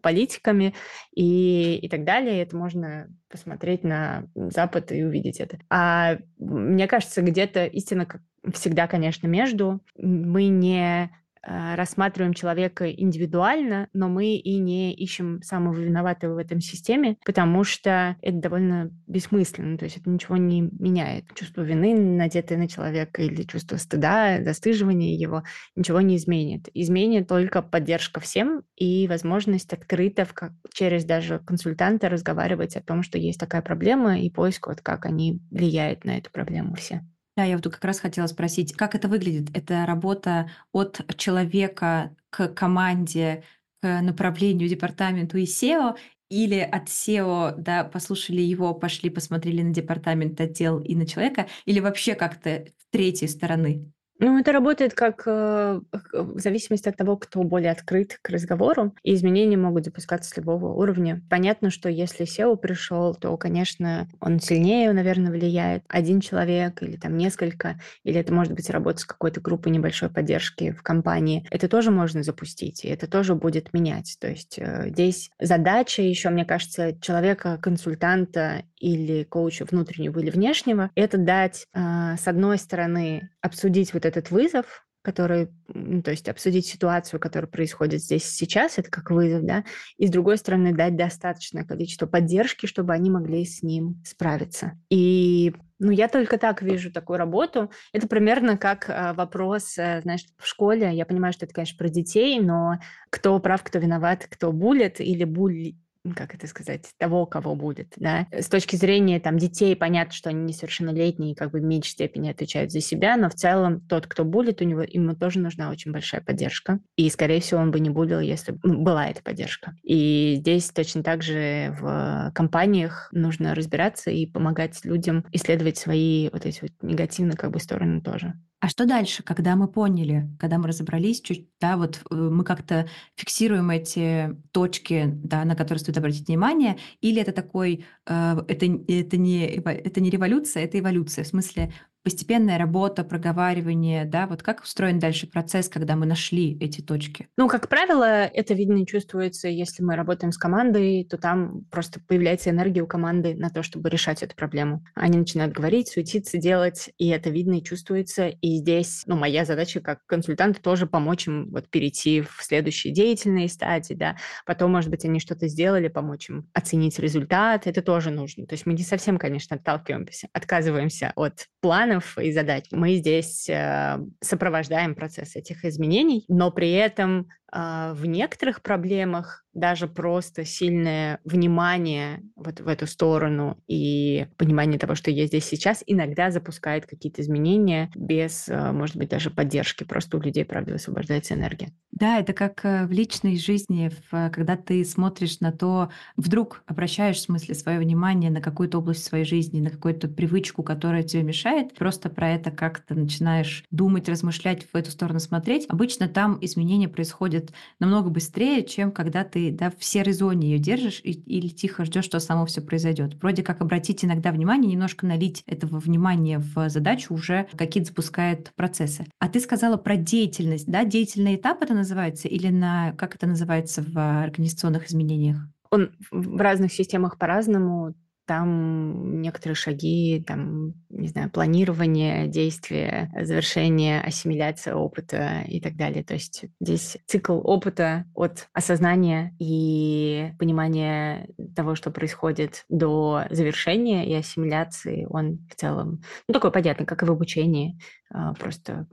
политиками 0.01 0.73
и, 1.13 1.77
и 1.77 1.89
так 1.89 2.03
далее. 2.03 2.41
Это 2.41 2.55
можно 2.55 3.07
посмотреть 3.29 3.83
на 3.83 4.27
Запад 4.35 4.91
и 4.91 5.03
увидеть 5.03 5.39
это. 5.39 5.59
А 5.69 6.17
мне 6.37 6.87
кажется, 6.87 7.21
где-то 7.21 7.65
истина 7.65 8.07
всегда, 8.53 8.87
конечно, 8.87 9.27
между. 9.27 9.81
Мы 9.97 10.47
не 10.47 11.11
рассматриваем 11.43 12.33
человека 12.33 12.89
индивидуально, 12.91 13.87
но 13.93 14.09
мы 14.09 14.35
и 14.35 14.57
не 14.57 14.93
ищем 14.93 15.41
самого 15.41 15.79
виноватого 15.79 16.35
в 16.35 16.37
этом 16.37 16.61
системе, 16.61 17.17
потому 17.25 17.63
что 17.63 18.15
это 18.21 18.37
довольно 18.37 18.91
бессмысленно, 19.07 19.77
то 19.77 19.85
есть 19.85 19.97
это 19.97 20.09
ничего 20.09 20.37
не 20.37 20.61
меняет. 20.61 21.25
Чувство 21.35 21.61
вины, 21.61 21.95
надетое 21.95 22.57
на 22.57 22.67
человека, 22.67 23.21
или 23.21 23.43
чувство 23.43 23.77
стыда, 23.77 24.43
застыживания 24.43 25.15
его, 25.15 25.43
ничего 25.75 26.01
не 26.01 26.17
изменит. 26.17 26.69
Изменит 26.73 27.27
только 27.27 27.61
поддержка 27.61 28.19
всем 28.19 28.63
и 28.75 29.07
возможность 29.07 29.73
открыто 29.73 30.27
как, 30.33 30.53
через 30.73 31.05
даже 31.05 31.39
консультанта 31.39 32.09
разговаривать 32.09 32.75
о 32.75 32.81
том, 32.81 33.03
что 33.03 33.17
есть 33.17 33.39
такая 33.39 33.61
проблема, 33.61 34.19
и 34.19 34.29
поиск, 34.29 34.67
вот 34.67 34.81
как 34.81 35.05
они 35.05 35.41
влияют 35.49 36.05
на 36.05 36.17
эту 36.17 36.31
проблему 36.31 36.75
все. 36.75 37.01
Да, 37.37 37.45
я 37.45 37.55
вот 37.55 37.63
как 37.63 37.83
раз 37.85 37.99
хотела 37.99 38.27
спросить, 38.27 38.73
как 38.73 38.93
это 38.95 39.07
выглядит? 39.07 39.55
Это 39.55 39.85
работа 39.85 40.49
от 40.73 41.01
человека 41.17 42.15
к 42.29 42.49
команде, 42.49 43.43
к 43.81 44.01
направлению, 44.01 44.67
департаменту 44.67 45.37
и 45.37 45.45
SEO, 45.45 45.95
или 46.29 46.59
от 46.59 46.89
SEO, 46.89 47.55
да, 47.57 47.83
послушали 47.85 48.41
его, 48.41 48.73
пошли, 48.73 49.09
посмотрели 49.09 49.61
на 49.61 49.73
департамент, 49.73 50.39
отдел 50.41 50.79
и 50.79 50.95
на 50.95 51.05
человека, 51.05 51.47
или 51.65 51.79
вообще 51.79 52.15
как-то 52.15 52.65
третьей 52.91 53.27
стороны? 53.29 53.91
Ну, 54.23 54.37
это 54.37 54.51
работает 54.51 54.93
как 54.93 55.23
э, 55.25 55.81
в 56.13 56.39
зависимости 56.39 56.87
от 56.87 56.95
того, 56.95 57.17
кто 57.17 57.41
более 57.41 57.71
открыт 57.71 58.19
к 58.21 58.29
разговору, 58.29 58.93
и 59.01 59.15
изменения 59.15 59.57
могут 59.57 59.85
запускаться 59.85 60.29
с 60.29 60.37
любого 60.37 60.73
уровня. 60.73 61.23
Понятно, 61.27 61.71
что 61.71 61.89
если 61.89 62.27
SEO 62.27 62.55
пришел, 62.55 63.15
то, 63.15 63.35
конечно, 63.37 64.07
он 64.19 64.39
сильнее, 64.39 64.93
наверное, 64.93 65.31
влияет. 65.31 65.83
Один 65.87 66.21
человек 66.21 66.83
или 66.83 66.97
там 66.97 67.17
несколько, 67.17 67.79
или 68.03 68.19
это 68.19 68.31
может 68.31 68.53
быть 68.53 68.69
работа 68.69 68.99
с 68.99 69.05
какой-то 69.05 69.41
группой 69.41 69.69
небольшой 69.69 70.11
поддержки 70.11 70.71
в 70.71 70.83
компании. 70.83 71.47
Это 71.49 71.67
тоже 71.67 71.89
можно 71.89 72.21
запустить, 72.21 72.85
и 72.85 72.89
это 72.89 73.07
тоже 73.07 73.33
будет 73.33 73.73
менять. 73.73 74.17
То 74.19 74.29
есть 74.29 74.59
э, 74.59 74.89
здесь 74.89 75.31
задача 75.39 76.03
еще, 76.03 76.29
мне 76.29 76.45
кажется, 76.45 76.95
человека-консультанта 77.01 78.65
или 78.81 79.23
коуча 79.23 79.65
внутреннего 79.65 80.19
или 80.19 80.29
внешнего, 80.29 80.91
это 80.93 81.17
дать, 81.17 81.65
э, 81.73 82.17
с 82.17 82.27
одной 82.27 82.59
стороны, 82.59 83.31
обсудить 83.41 83.93
вот 83.93 84.05
этот 84.05 84.31
вызов, 84.31 84.85
который, 85.01 85.49
ну, 85.67 86.01
то 86.03 86.11
есть 86.11 86.29
обсудить 86.29 86.67
ситуацию, 86.67 87.19
которая 87.19 87.49
происходит 87.49 88.01
здесь 88.01 88.25
сейчас, 88.25 88.77
это 88.77 88.89
как 88.89 89.09
вызов, 89.09 89.43
да, 89.43 89.63
и 89.97 90.07
с 90.07 90.11
другой 90.11 90.37
стороны 90.37 90.73
дать 90.73 90.95
достаточное 90.95 91.63
количество 91.65 92.05
поддержки, 92.05 92.67
чтобы 92.67 92.93
они 92.93 93.09
могли 93.09 93.43
с 93.43 93.63
ним 93.63 94.01
справиться. 94.05 94.73
И 94.89 95.55
ну, 95.79 95.89
я 95.89 96.07
только 96.07 96.37
так 96.37 96.61
вижу 96.61 96.91
такую 96.91 97.17
работу. 97.17 97.71
Это 97.91 98.07
примерно 98.07 98.55
как 98.55 98.87
э, 98.87 99.13
вопрос, 99.13 99.79
э, 99.79 100.01
знаешь, 100.03 100.25
в 100.37 100.45
школе. 100.45 100.93
Я 100.93 101.07
понимаю, 101.07 101.33
что 101.33 101.45
это, 101.45 101.55
конечно, 101.55 101.75
про 101.75 101.89
детей, 101.89 102.39
но 102.39 102.77
кто 103.09 103.39
прав, 103.39 103.63
кто 103.63 103.79
виноват, 103.79 104.27
кто 104.29 104.51
булит 104.51 105.01
или 105.01 105.23
буль 105.23 105.73
как 106.15 106.33
это 106.33 106.47
сказать, 106.47 106.89
того, 106.97 107.25
кого 107.25 107.55
будет, 107.55 107.93
да. 107.97 108.27
С 108.31 108.47
точки 108.47 108.75
зрения 108.75 109.19
там 109.19 109.37
детей, 109.37 109.75
понятно, 109.75 110.13
что 110.13 110.29
они 110.29 110.43
несовершеннолетние, 110.43 111.35
как 111.35 111.51
бы 111.51 111.59
в 111.59 111.63
меньшей 111.63 111.91
степени 111.91 112.29
отвечают 112.29 112.71
за 112.71 112.81
себя, 112.81 113.17
но 113.17 113.29
в 113.29 113.35
целом 113.35 113.81
тот, 113.81 114.07
кто 114.07 114.23
булит, 114.23 114.61
у 114.61 114.65
него 114.65 114.81
ему 114.81 115.15
тоже 115.15 115.39
нужна 115.39 115.69
очень 115.69 115.91
большая 115.91 116.21
поддержка. 116.21 116.79
И, 116.95 117.09
скорее 117.09 117.41
всего, 117.41 117.61
он 117.61 117.71
бы 117.71 117.79
не 117.79 117.89
булил, 117.89 118.19
если 118.19 118.53
бы 118.53 118.59
была 118.77 119.07
эта 119.07 119.21
поддержка. 119.21 119.75
И 119.83 120.35
здесь 120.39 120.69
точно 120.71 121.03
так 121.03 121.21
же 121.21 121.75
в 121.79 122.31
компаниях 122.33 123.09
нужно 123.11 123.53
разбираться 123.53 124.09
и 124.11 124.25
помогать 124.25 124.83
людям 124.83 125.25
исследовать 125.31 125.77
свои 125.77 126.29
вот 126.31 126.45
эти 126.45 126.61
вот 126.61 126.71
негативные 126.81 127.37
как 127.37 127.51
бы 127.51 127.59
стороны 127.59 128.01
тоже. 128.01 128.33
А 128.61 128.69
что 128.69 128.85
дальше, 128.85 129.23
когда 129.23 129.55
мы 129.55 129.67
поняли, 129.67 130.29
когда 130.39 130.59
мы 130.59 130.67
разобрались, 130.67 131.19
чуть, 131.21 131.47
да, 131.59 131.77
вот 131.77 132.03
э, 132.11 132.15
мы 132.15 132.43
как-то 132.43 132.87
фиксируем 133.15 133.71
эти 133.71 134.37
точки, 134.51 135.05
да, 135.23 135.43
на 135.45 135.55
которые 135.55 135.79
стоит 135.79 135.97
обратить 135.97 136.27
внимание, 136.27 136.77
или 137.01 137.19
это 137.19 137.31
такой, 137.31 137.85
э, 138.05 138.43
это, 138.47 138.65
это, 138.87 139.17
не, 139.17 139.47
это 139.47 139.99
не 139.99 140.09
революция, 140.11 140.63
это 140.63 140.77
эволюция, 140.77 141.23
в 141.23 141.27
смысле 141.27 141.73
постепенная 142.03 142.57
работа, 142.57 143.03
проговаривание, 143.03 144.05
да, 144.05 144.27
вот 144.27 144.43
как 144.43 144.61
устроен 144.63 144.99
дальше 144.99 145.27
процесс, 145.27 145.69
когда 145.69 145.95
мы 145.95 146.05
нашли 146.05 146.57
эти 146.59 146.81
точки? 146.81 147.27
Ну, 147.37 147.47
как 147.47 147.69
правило, 147.69 148.25
это 148.25 148.53
видно 148.53 148.81
и 148.81 148.85
чувствуется, 148.85 149.47
если 149.47 149.83
мы 149.83 149.95
работаем 149.95 150.31
с 150.31 150.37
командой, 150.37 151.05
то 151.09 151.17
там 151.17 151.65
просто 151.69 151.99
появляется 151.99 152.49
энергия 152.49 152.81
у 152.81 152.87
команды 152.87 153.35
на 153.35 153.49
то, 153.49 153.63
чтобы 153.63 153.89
решать 153.89 154.23
эту 154.23 154.35
проблему. 154.35 154.83
Они 154.95 155.17
начинают 155.17 155.53
говорить, 155.53 155.89
суетиться, 155.89 156.37
делать, 156.37 156.89
и 156.97 157.09
это 157.09 157.29
видно 157.29 157.59
и 157.59 157.63
чувствуется. 157.63 158.27
И 158.27 158.57
здесь, 158.57 159.03
ну, 159.05 159.15
моя 159.15 159.45
задача 159.45 159.79
как 159.79 160.05
консультанта 160.05 160.61
тоже 160.61 160.87
помочь 160.87 161.27
им 161.27 161.51
вот 161.51 161.69
перейти 161.69 162.21
в 162.21 162.37
следующие 162.41 162.93
деятельные 162.93 163.47
стадии, 163.49 163.93
да. 163.93 164.17
Потом, 164.45 164.71
может 164.71 164.89
быть, 164.89 165.05
они 165.05 165.19
что-то 165.19 165.47
сделали, 165.47 165.87
помочь 165.87 166.29
им 166.29 166.49
оценить 166.53 166.97
результат, 166.99 167.67
это 167.67 167.81
тоже 167.81 168.09
нужно. 168.09 168.47
То 168.47 168.53
есть 168.53 168.65
мы 168.65 168.73
не 168.73 168.83
совсем, 168.83 169.17
конечно, 169.17 169.55
отталкиваемся, 169.55 170.27
отказываемся 170.33 171.11
от 171.15 171.47
плана, 171.61 171.90
планов 171.91 172.17
и 172.17 172.31
задач. 172.31 172.65
Мы 172.71 172.95
здесь 172.95 173.49
э, 173.49 173.99
сопровождаем 174.21 174.95
процесс 174.95 175.35
этих 175.35 175.65
изменений, 175.65 176.25
но 176.27 176.51
при 176.51 176.71
этом 176.71 177.27
в 177.51 178.05
некоторых 178.05 178.61
проблемах 178.61 179.43
даже 179.53 179.87
просто 179.87 180.45
сильное 180.45 181.19
внимание 181.25 182.23
вот 182.35 182.59
в 182.61 182.67
эту 182.67 182.87
сторону 182.87 183.57
и 183.67 184.27
понимание 184.37 184.79
того, 184.79 184.95
что 184.95 185.11
я 185.11 185.25
здесь 185.25 185.45
сейчас, 185.45 185.83
иногда 185.85 186.31
запускает 186.31 186.85
какие-то 186.85 187.21
изменения 187.21 187.91
без, 187.95 188.47
э, 188.47 188.71
может 188.71 188.95
быть, 188.95 189.09
даже 189.09 189.29
поддержки. 189.29 189.83
Просто 189.83 190.17
у 190.17 190.21
людей, 190.21 190.45
правда, 190.45 190.71
высвобождается 190.71 191.33
энергия. 191.33 191.73
Да, 191.91 192.19
это 192.19 192.33
как 192.33 192.63
э, 192.63 192.85
в 192.85 192.91
личной 192.91 193.37
жизни, 193.37 193.91
в, 194.09 194.29
когда 194.29 194.55
ты 194.55 194.85
смотришь 194.85 195.41
на 195.41 195.51
то, 195.51 195.89
вдруг 196.15 196.63
обращаешь 196.65 197.17
в 197.17 197.21
смысле 197.21 197.55
свое 197.55 197.79
внимание 197.79 198.31
на 198.31 198.41
какую-то 198.41 198.79
область 198.79 199.03
своей 199.03 199.25
жизни, 199.25 199.59
на 199.59 199.69
какую-то 199.69 200.07
привычку, 200.07 200.63
которая 200.63 201.03
тебе 201.03 201.23
мешает, 201.23 201.75
просто 201.75 202.09
про 202.09 202.29
это 202.31 202.51
как-то 202.51 202.95
начинаешь 202.95 203.65
думать, 203.69 204.07
размышлять, 204.07 204.65
в 204.71 204.75
эту 204.75 204.91
сторону 204.91 205.19
смотреть. 205.19 205.65
Обычно 205.67 206.07
там 206.07 206.37
изменения 206.41 206.87
происходят 206.87 207.40
намного 207.79 208.09
быстрее, 208.09 208.63
чем 208.63 208.91
когда 208.91 209.23
ты 209.23 209.51
да, 209.51 209.71
в 209.77 209.83
серой 209.83 210.13
зоне 210.13 210.51
ее 210.51 210.59
держишь 210.59 211.01
и, 211.03 211.11
или 211.11 211.47
тихо 211.47 211.85
ждешь, 211.85 212.05
что 212.05 212.19
само 212.19 212.45
все 212.45 212.61
произойдет. 212.61 213.15
Вроде 213.21 213.43
как 213.43 213.61
обратить 213.61 214.05
иногда 214.05 214.31
внимание, 214.31 214.71
немножко 214.71 215.05
налить 215.05 215.43
этого 215.47 215.79
внимания 215.79 216.39
в 216.39 216.69
задачу 216.69 217.13
уже 217.13 217.47
какие-то 217.57 217.89
запускает 217.89 218.51
процессы. 218.55 219.05
А 219.19 219.27
ты 219.27 219.39
сказала 219.39 219.77
про 219.77 219.95
деятельность, 219.95 220.67
да? 220.67 220.83
Деятельный 220.83 221.35
этап 221.35 221.61
это 221.61 221.73
называется 221.73 222.27
или 222.27 222.49
на 222.49 222.93
как 222.93 223.15
это 223.15 223.27
называется 223.27 223.81
в 223.81 223.97
организационных 223.97 224.87
изменениях? 224.87 225.37
Он 225.71 225.91
в 226.11 226.37
разных 226.37 226.73
системах 226.73 227.17
по-разному 227.17 227.93
там 228.31 229.19
некоторые 229.19 229.57
шаги, 229.57 230.23
там, 230.25 230.73
не 230.89 231.09
знаю, 231.09 231.29
планирование, 231.29 232.27
действия, 232.27 233.11
завершение, 233.19 233.99
ассимиляция 233.99 234.73
опыта 234.73 235.41
и 235.49 235.59
так 235.59 235.75
далее. 235.75 236.01
То 236.01 236.13
есть 236.13 236.45
здесь 236.61 236.97
цикл 237.07 237.41
опыта 237.43 238.05
от 238.15 238.47
осознания 238.53 239.35
и 239.37 240.31
понимания 240.39 241.27
того, 241.57 241.75
что 241.75 241.91
происходит, 241.91 242.63
до 242.69 243.25
завершения 243.31 244.09
и 244.09 244.13
ассимиляции, 244.13 245.05
он 245.09 245.45
в 245.49 245.55
целом, 245.55 246.01
ну, 246.29 246.33
такой 246.33 246.53
понятный, 246.53 246.85
как 246.85 247.03
и 247.03 247.05
в 247.05 247.11
обучении, 247.11 247.77
а, 248.13 248.33
просто 248.35 248.87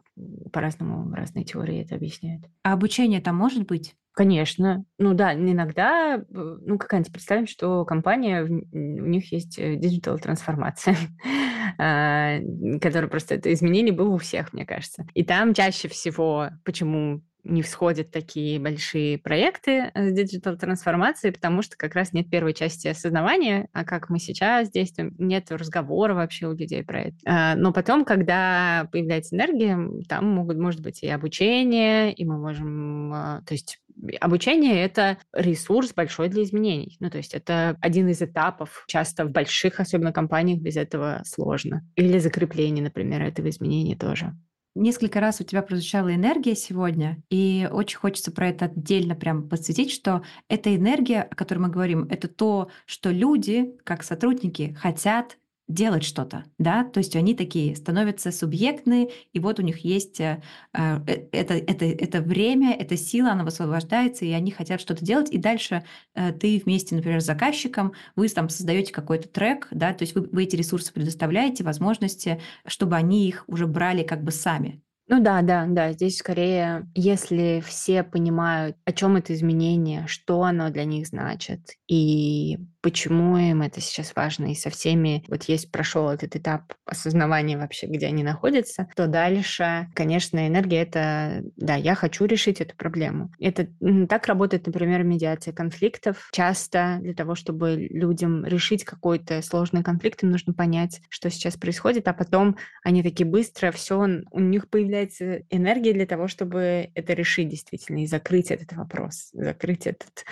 по-разному 0.53 1.15
разные 1.15 1.45
теории 1.45 1.85
это 1.85 1.95
объясняют. 1.95 2.43
А 2.65 2.73
обучение 2.73 3.21
там 3.21 3.37
может 3.37 3.69
быть? 3.69 3.95
Конечно. 4.19 4.85
Ну 4.99 5.15
да, 5.15 5.33
иногда, 5.33 6.17
э, 6.17 6.23
ну 6.29 6.77
какая-нибудь, 6.77 7.13
представим, 7.13 7.47
что 7.47 7.85
компания, 7.85 8.43
у 8.43 9.07
них 9.07 9.31
есть 9.31 9.57
э, 9.61 9.77
digital 9.77 10.19
трансформация, 10.19 10.97
а, 11.79 12.41
которая 12.83 13.09
просто 13.09 13.37
это 13.37 13.53
изменили 13.53 13.93
было 13.93 14.09
у 14.09 14.19
всех, 14.19 14.53
мне 14.53 14.67
кажется. 14.67 15.07
И 15.15 15.23
там 15.23 15.55
чаще 15.55 15.87
всего, 15.87 16.49
почему 16.65 17.23
не 17.45 17.63
всходят 17.63 18.11
такие 18.11 18.59
большие 18.59 19.19
проекты 19.19 19.93
с 19.95 20.13
digital-трансформацией, 20.13 21.33
потому 21.33 21.63
что 21.63 21.77
как 21.77 21.95
раз 21.95 22.13
нет 22.13 22.29
первой 22.29 22.55
части 22.55 22.89
осознавания, 22.89 23.69
а 23.73 23.85
как 23.85 24.11
мы 24.11 24.19
сейчас 24.19 24.69
действуем, 24.71 25.15
нет 25.19 25.51
разговора 25.51 26.15
вообще 26.15 26.49
у 26.49 26.55
людей 26.55 26.83
про 26.83 27.03
это. 27.03 27.17
А, 27.25 27.55
но 27.55 27.73
потом, 27.73 28.05
когда 28.05 28.89
появляется 28.91 29.37
энергия, 29.37 29.79
там 30.09 30.27
могут, 30.27 30.59
может 30.59 30.81
быть 30.81 31.05
и 31.05 31.09
обучение, 31.09 32.13
и 32.13 32.25
мы 32.25 32.39
можем... 32.39 33.13
А, 33.13 33.43
то 33.47 33.55
есть 33.55 33.79
обучение— 34.21 34.83
это 34.85 35.19
ресурс 35.33 35.93
большой 35.95 36.29
для 36.29 36.43
изменений. 36.43 36.97
Ну, 37.01 37.11
то 37.11 37.19
есть 37.19 37.35
это 37.35 37.77
один 37.81 38.09
из 38.09 38.23
этапов. 38.23 38.85
Часто 38.87 39.25
в 39.25 39.31
больших, 39.31 39.81
особенно 39.81 40.13
компаниях, 40.13 40.61
без 40.61 40.77
этого 40.77 41.23
сложно. 41.25 41.87
Или 41.97 42.19
закрепление, 42.19 42.83
например, 42.83 43.23
этого 43.23 43.49
изменения 43.49 43.97
тоже. 43.97 44.35
Несколько 44.75 45.19
раз 45.19 45.41
у 45.41 45.45
тебя 45.45 45.63
прозвучала 45.63 46.15
энергия 46.15 46.55
сегодня, 46.55 47.21
и 47.31 47.69
очень 47.71 47.99
хочется 47.99 48.31
про 48.31 48.49
это 48.49 48.67
отдельно 48.67 49.17
прям 49.17 49.49
подсветить, 49.49 49.91
что 49.91 50.23
эта 50.49 50.75
энергия, 50.75 51.23
о 51.23 51.35
которой 51.35 51.59
мы 51.59 51.69
говорим, 51.69 52.07
это 52.11 52.29
то, 52.29 52.71
что 52.87 53.11
люди, 53.11 53.77
как 53.83 54.05
сотрудники, 54.05 54.77
хотят 54.79 55.37
делать 55.69 56.03
что-то, 56.03 56.45
да, 56.59 56.83
то 56.83 56.99
есть 56.99 57.15
они 57.15 57.35
такие 57.35 57.77
становятся 57.77 58.33
субъектны, 58.33 59.11
и 59.33 59.39
вот 59.39 59.59
у 59.59 59.63
них 59.63 59.85
есть 59.85 60.19
э, 60.19 60.43
э, 60.73 61.27
это, 61.31 61.55
это, 61.55 61.85
это 61.85 62.23
время, 62.23 62.75
эта 62.75 62.97
сила, 62.97 63.33
она 63.33 63.45
высвобождается, 63.45 64.25
и 64.25 64.33
они 64.33 64.51
хотят 64.51 64.81
что-то 64.81 65.05
делать, 65.05 65.31
и 65.31 65.37
дальше 65.37 65.85
э, 66.15 66.33
ты 66.33 66.61
вместе, 66.65 66.97
например, 66.97 67.21
с 67.21 67.27
заказчиком, 67.27 67.93
вы 68.17 68.29
там 68.29 68.49
создаете 68.49 68.93
какой-то 68.93 69.29
трек, 69.29 69.69
да, 69.71 69.93
то 69.93 70.03
есть 70.03 70.15
вы, 70.15 70.23
вы 70.33 70.45
эти 70.45 70.57
ресурсы 70.57 70.93
предоставляете, 70.93 71.65
возможности, 71.65 72.41
чтобы 72.67 72.97
они 72.97 73.29
их 73.29 73.45
уже 73.47 73.67
брали 73.67 74.03
как 74.03 74.25
бы 74.25 74.33
сами. 74.33 74.83
Ну 75.11 75.23
да, 75.23 75.41
да, 75.41 75.65
да. 75.67 75.93
Здесь 75.93 76.19
скорее, 76.19 76.87
если 76.95 77.63
все 77.67 78.03
понимают, 78.03 78.77
о 78.85 78.93
чем 78.93 79.17
это 79.17 79.33
изменение, 79.33 80.07
что 80.07 80.43
оно 80.43 80.69
для 80.69 80.85
них 80.85 81.07
значит, 81.07 81.77
и 81.87 82.59
почему 82.81 83.37
им 83.37 83.63
это 83.63 83.81
сейчас 83.81 84.13
важно, 84.15 84.53
и 84.53 84.55
со 84.55 84.71
всеми 84.71 85.25
вот 85.29 85.45
есть 85.45 85.71
прошел 85.73 86.09
этот 86.09 86.37
этап 86.37 86.75
осознавания 86.85 87.59
вообще, 87.59 87.87
где 87.87 88.07
они 88.07 88.23
находятся, 88.23 88.89
то 88.95 89.07
дальше, 89.07 89.89
конечно, 89.95 90.47
энергия 90.47 90.83
это, 90.83 91.43
да, 91.57 91.75
я 91.75 91.95
хочу 91.95 92.25
решить 92.25 92.61
эту 92.61 92.77
проблему. 92.77 93.33
Это 93.41 93.69
так 94.09 94.27
работает, 94.27 94.67
например, 94.67 95.03
медиация 95.03 95.53
конфликтов. 95.53 96.29
Часто 96.33 96.99
для 97.01 97.15
того, 97.15 97.35
чтобы 97.35 97.89
людям 97.91 98.45
решить 98.45 98.85
какой-то 98.85 99.43
сложный 99.43 99.83
конфликт, 99.83 100.23
им 100.23 100.31
нужно 100.31 100.53
понять, 100.53 101.01
что 101.09 101.31
сейчас 101.31 101.57
происходит, 101.57 102.07
а 102.09 102.13
потом 102.13 102.57
они 102.85 103.03
такие 103.03 103.27
быстро, 103.27 103.73
все, 103.73 103.99
у 104.31 104.41
них 104.41 104.69
появляется 104.69 105.43
энергия 105.51 105.93
для 105.93 106.07
того, 106.07 106.29
чтобы 106.29 106.91
это 106.95 107.13
решить 107.13 107.49
действительно 107.49 108.03
и 108.03 108.07
закрыть 108.07 108.51
этот 108.51 108.73
вопрос, 108.73 109.31
закрыть 109.33 109.87
этот 109.87 110.25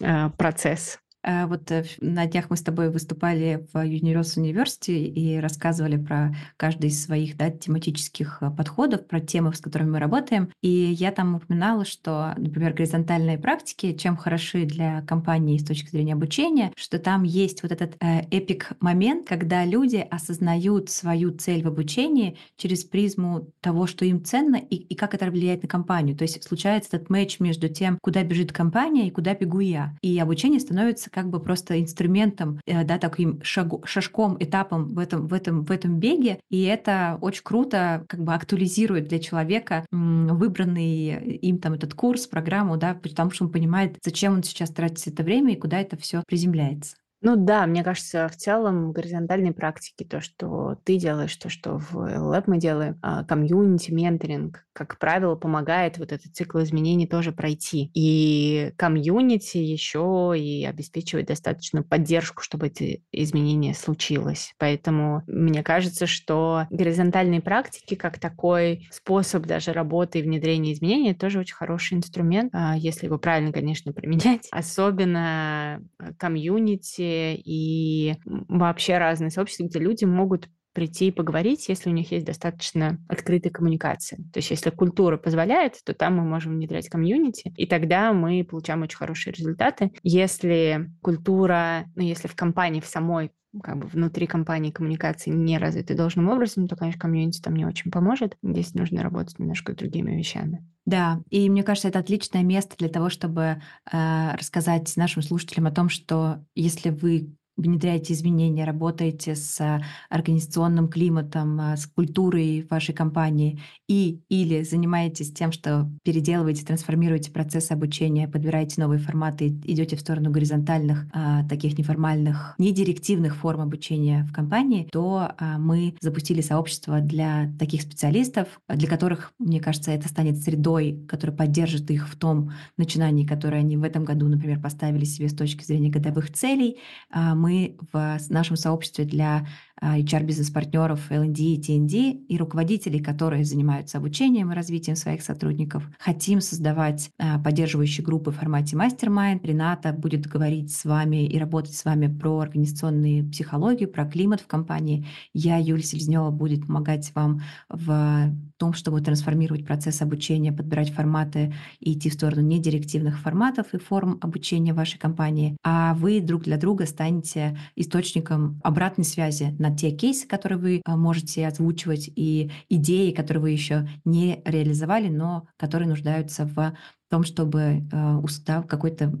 э, 0.00 0.30
процесс. 0.30 0.98
Э, 1.22 1.46
вот 1.46 1.70
э, 1.70 1.84
на 2.00 2.26
днях 2.26 2.50
мы 2.50 2.56
с 2.56 2.62
тобой 2.62 2.90
выступали 2.90 3.66
в 3.72 3.76
Universal 3.76 4.42
University 4.42 5.04
и 5.04 5.38
рассказывали 5.38 5.96
про 5.96 6.34
каждый 6.56 6.90
из 6.90 7.04
своих 7.04 7.36
да, 7.36 7.50
тематических 7.50 8.38
э, 8.40 8.50
подходов, 8.50 9.06
про 9.06 9.20
темы, 9.20 9.54
с 9.54 9.60
которыми 9.60 9.90
мы 9.90 9.98
работаем. 9.98 10.50
И 10.62 10.68
я 10.68 11.12
там 11.12 11.36
упоминала, 11.36 11.84
что, 11.84 12.34
например, 12.36 12.72
горизонтальные 12.72 13.38
практики, 13.38 13.92
чем 13.92 14.16
хороши 14.16 14.64
для 14.64 15.02
компании 15.02 15.58
с 15.58 15.64
точки 15.64 15.90
зрения 15.90 16.14
обучения, 16.14 16.72
что 16.76 16.98
там 16.98 17.22
есть 17.22 17.62
вот 17.62 17.72
этот 17.72 17.96
эпик 18.00 18.72
момент, 18.80 19.28
когда 19.28 19.64
люди 19.64 20.06
осознают 20.10 20.90
свою 20.90 21.30
цель 21.30 21.62
в 21.62 21.68
обучении 21.68 22.38
через 22.56 22.84
призму 22.84 23.48
того, 23.60 23.86
что 23.86 24.04
им 24.04 24.24
ценно 24.24 24.56
и, 24.56 24.76
и 24.76 24.94
как 24.94 25.14
это 25.14 25.30
влияет 25.30 25.62
на 25.62 25.68
компанию. 25.68 26.16
То 26.16 26.22
есть 26.22 26.42
случается 26.42 26.96
этот 26.96 27.10
матч 27.10 27.40
между 27.40 27.68
тем, 27.68 27.98
куда 28.02 28.22
бежит 28.22 28.52
компания 28.52 29.08
и 29.08 29.10
куда 29.10 29.34
бегу 29.34 29.60
я. 29.60 29.96
И 30.02 30.18
обучение 30.18 30.60
становится 30.60 31.09
как 31.10 31.28
бы 31.28 31.40
просто 31.40 31.80
инструментом, 31.80 32.60
э, 32.66 32.84
да, 32.84 32.98
таким 32.98 33.42
шагу, 33.42 33.82
шажком, 33.84 34.36
этапом 34.40 34.94
в 34.94 34.98
этом, 34.98 35.26
в, 35.26 35.34
этом, 35.34 35.64
в 35.64 35.70
этом 35.70 35.98
беге. 35.98 36.40
И 36.50 36.62
это 36.62 37.18
очень 37.20 37.42
круто 37.42 38.04
как 38.08 38.22
бы 38.22 38.34
актуализирует 38.34 39.08
для 39.08 39.18
человека 39.18 39.86
выбранный 39.90 41.36
им 41.38 41.58
там 41.58 41.74
этот 41.74 41.94
курс, 41.94 42.26
программу, 42.26 42.76
да, 42.76 42.94
потому 42.94 43.30
что 43.30 43.44
он 43.44 43.52
понимает, 43.52 43.96
зачем 44.02 44.34
он 44.34 44.42
сейчас 44.42 44.70
тратит 44.70 45.06
это 45.06 45.22
время 45.22 45.52
и 45.52 45.56
куда 45.56 45.80
это 45.80 45.96
все 45.96 46.22
приземляется. 46.26 46.96
Ну 47.22 47.36
да, 47.36 47.66
мне 47.66 47.84
кажется, 47.84 48.28
в 48.28 48.36
целом 48.36 48.92
горизонтальной 48.92 49.52
практики, 49.52 50.04
то, 50.04 50.20
что 50.22 50.78
ты 50.84 50.96
делаешь, 50.96 51.36
то, 51.36 51.50
что 51.50 51.78
в 51.78 51.94
LLab 51.96 52.44
мы 52.46 52.58
делаем, 52.58 52.98
а, 53.02 53.24
комьюнити, 53.24 53.90
менторинг, 53.90 54.64
как 54.72 54.98
правило, 54.98 55.34
помогает 55.34 55.98
вот 55.98 56.12
этот 56.12 56.34
цикл 56.34 56.60
изменений 56.60 57.06
тоже 57.06 57.32
пройти. 57.32 57.90
И 57.92 58.72
комьюнити 58.76 59.58
еще 59.58 60.32
и 60.34 60.64
обеспечивает 60.64 61.26
достаточную 61.26 61.84
поддержку, 61.84 62.42
чтобы 62.42 62.68
эти 62.68 63.02
изменения 63.12 63.74
случилось. 63.74 64.54
Поэтому 64.58 65.22
мне 65.26 65.62
кажется, 65.62 66.06
что 66.06 66.66
горизонтальные 66.70 67.42
практики, 67.42 67.96
как 67.96 68.18
такой 68.18 68.88
способ 68.90 69.44
даже 69.44 69.74
работы 69.74 70.20
и 70.20 70.22
внедрения 70.22 70.72
изменений, 70.72 71.12
тоже 71.12 71.38
очень 71.40 71.54
хороший 71.54 71.98
инструмент, 71.98 72.50
а, 72.54 72.76
если 72.78 73.06
его 73.06 73.18
правильно, 73.18 73.52
конечно, 73.52 73.92
применять. 74.00 74.48
Особенно 74.50 75.82
комьюнити 76.18 77.09
и 77.34 78.14
вообще 78.24 78.98
разные 78.98 79.30
сообщества, 79.30 79.64
где 79.64 79.78
люди 79.78 80.04
могут 80.04 80.48
прийти 80.72 81.08
и 81.08 81.12
поговорить, 81.12 81.68
если 81.68 81.90
у 81.90 81.92
них 81.92 82.12
есть 82.12 82.24
достаточно 82.24 82.98
открытая 83.08 83.52
коммуникация. 83.52 84.18
То 84.32 84.38
есть 84.38 84.50
если 84.50 84.70
культура 84.70 85.16
позволяет, 85.16 85.74
то 85.84 85.94
там 85.94 86.16
мы 86.16 86.24
можем 86.24 86.54
внедрять 86.54 86.88
комьюнити, 86.88 87.52
и 87.56 87.66
тогда 87.66 88.12
мы 88.12 88.44
получаем 88.44 88.82
очень 88.82 88.98
хорошие 88.98 89.32
результаты. 89.32 89.90
Если 90.02 90.90
культура, 91.02 91.86
ну, 91.96 92.02
если 92.02 92.28
в 92.28 92.36
компании 92.36 92.80
в 92.80 92.86
самой 92.86 93.32
как 93.62 93.78
бы 93.78 93.86
внутри 93.88 94.28
компании 94.28 94.70
коммуникации 94.70 95.30
не 95.30 95.58
развиты 95.58 95.96
должным 95.96 96.28
образом, 96.28 96.68
то, 96.68 96.76
конечно, 96.76 97.00
комьюнити 97.00 97.40
там 97.40 97.56
не 97.56 97.66
очень 97.66 97.90
поможет. 97.90 98.36
Здесь 98.42 98.74
нужно 98.74 99.02
работать 99.02 99.38
немножко 99.40 99.74
другими 99.74 100.16
вещами. 100.16 100.64
Да, 100.86 101.22
и 101.30 101.48
мне 101.50 101.62
кажется, 101.62 101.88
это 101.88 101.98
отличное 102.00 102.42
место 102.42 102.76
для 102.76 102.88
того, 102.88 103.10
чтобы 103.10 103.62
э, 103.92 104.34
рассказать 104.36 104.96
нашим 104.96 105.22
слушателям 105.22 105.66
о 105.66 105.70
том, 105.70 105.88
что 105.88 106.44
если 106.54 106.90
вы 106.90 107.34
внедряете 107.60 108.14
изменения, 108.14 108.64
работаете 108.64 109.34
с 109.34 109.60
а, 109.60 109.82
организационным 110.08 110.88
климатом, 110.88 111.60
а, 111.60 111.76
с 111.76 111.86
культурой 111.86 112.66
вашей 112.70 112.94
компании 112.94 113.60
и 113.88 114.20
или 114.28 114.62
занимаетесь 114.62 115.32
тем, 115.32 115.52
что 115.52 115.90
переделываете, 116.02 116.64
трансформируете 116.64 117.30
процесс 117.30 117.70
обучения, 117.70 118.28
подбираете 118.28 118.80
новые 118.80 118.98
форматы, 118.98 119.48
идете 119.48 119.96
в 119.96 120.00
сторону 120.00 120.30
горизонтальных, 120.30 121.06
а, 121.12 121.44
таких 121.48 121.78
неформальных, 121.78 122.54
недирективных 122.58 123.36
форм 123.36 123.60
обучения 123.60 124.26
в 124.30 124.32
компании, 124.32 124.88
то 124.92 125.32
мы 125.58 125.94
запустили 126.00 126.40
сообщество 126.40 127.00
для 127.00 127.52
таких 127.58 127.82
специалистов, 127.82 128.60
для 128.68 128.88
которых, 128.88 129.32
мне 129.38 129.60
кажется, 129.60 129.90
это 129.90 130.08
станет 130.08 130.38
средой, 130.38 131.04
которая 131.08 131.36
поддержит 131.36 131.90
их 131.90 132.08
в 132.08 132.16
том 132.16 132.52
начинании, 132.76 133.26
которое 133.26 133.58
они 133.58 133.76
в 133.76 133.82
этом 133.82 134.04
году, 134.04 134.28
например, 134.28 134.60
поставили 134.60 135.04
себе 135.04 135.28
с 135.28 135.34
точки 135.34 135.64
зрения 135.64 135.90
годовых 135.90 136.32
целей. 136.32 136.78
Мы 137.14 137.49
мы 137.50 137.76
в 137.92 138.18
нашем 138.28 138.56
сообществе 138.56 139.04
для 139.04 139.46
HR-бизнес-партнеров 139.80 141.10
L&D 141.10 141.42
и 141.42 141.60
TND 141.60 142.26
и 142.28 142.36
руководителей, 142.36 143.00
которые 143.00 143.44
занимаются 143.44 143.98
обучением 143.98 144.52
и 144.52 144.54
развитием 144.54 144.96
своих 144.96 145.22
сотрудников. 145.22 145.88
Хотим 145.98 146.40
создавать 146.40 147.10
а, 147.18 147.38
поддерживающие 147.38 148.04
группы 148.04 148.30
в 148.30 148.36
формате 148.36 148.76
мастер-майнд. 148.76 149.44
Рената 149.44 149.92
будет 149.92 150.26
говорить 150.26 150.72
с 150.72 150.84
вами 150.84 151.26
и 151.26 151.38
работать 151.38 151.74
с 151.74 151.84
вами 151.84 152.06
про 152.06 152.40
организационную 152.40 153.28
психологию, 153.30 153.88
про 153.88 154.04
климат 154.04 154.40
в 154.40 154.46
компании. 154.46 155.06
Я, 155.32 155.56
Юлия 155.58 155.82
Селезнева, 155.82 156.30
будет 156.30 156.66
помогать 156.66 157.10
вам 157.14 157.42
в 157.68 158.32
том, 158.58 158.74
чтобы 158.74 159.00
трансформировать 159.00 159.64
процесс 159.64 160.02
обучения, 160.02 160.52
подбирать 160.52 160.90
форматы 160.90 161.54
и 161.80 161.94
идти 161.94 162.10
в 162.10 162.14
сторону 162.14 162.42
недирективных 162.42 163.18
форматов 163.18 163.72
и 163.72 163.78
форм 163.78 164.18
обучения 164.20 164.74
вашей 164.74 164.98
компании. 164.98 165.56
А 165.64 165.94
вы 165.94 166.20
друг 166.20 166.42
для 166.42 166.58
друга 166.58 166.84
станете 166.84 167.58
источником 167.74 168.60
обратной 168.62 169.04
связи 169.04 169.56
на 169.58 169.69
те 169.76 169.90
кейсы, 169.90 170.26
которые 170.26 170.58
вы 170.58 170.82
а, 170.84 170.96
можете 170.96 171.46
озвучивать, 171.46 172.10
и 172.14 172.50
идеи, 172.68 173.12
которые 173.12 173.42
вы 173.42 173.50
еще 173.50 173.88
не 174.04 174.42
реализовали, 174.44 175.08
но 175.08 175.46
которые 175.56 175.88
нуждаются 175.88 176.44
в 176.46 176.74
том, 177.10 177.24
чтобы 177.24 177.60
э, 177.60 178.20
да, 178.46 178.62
в 178.62 178.66
какой-то 178.66 179.12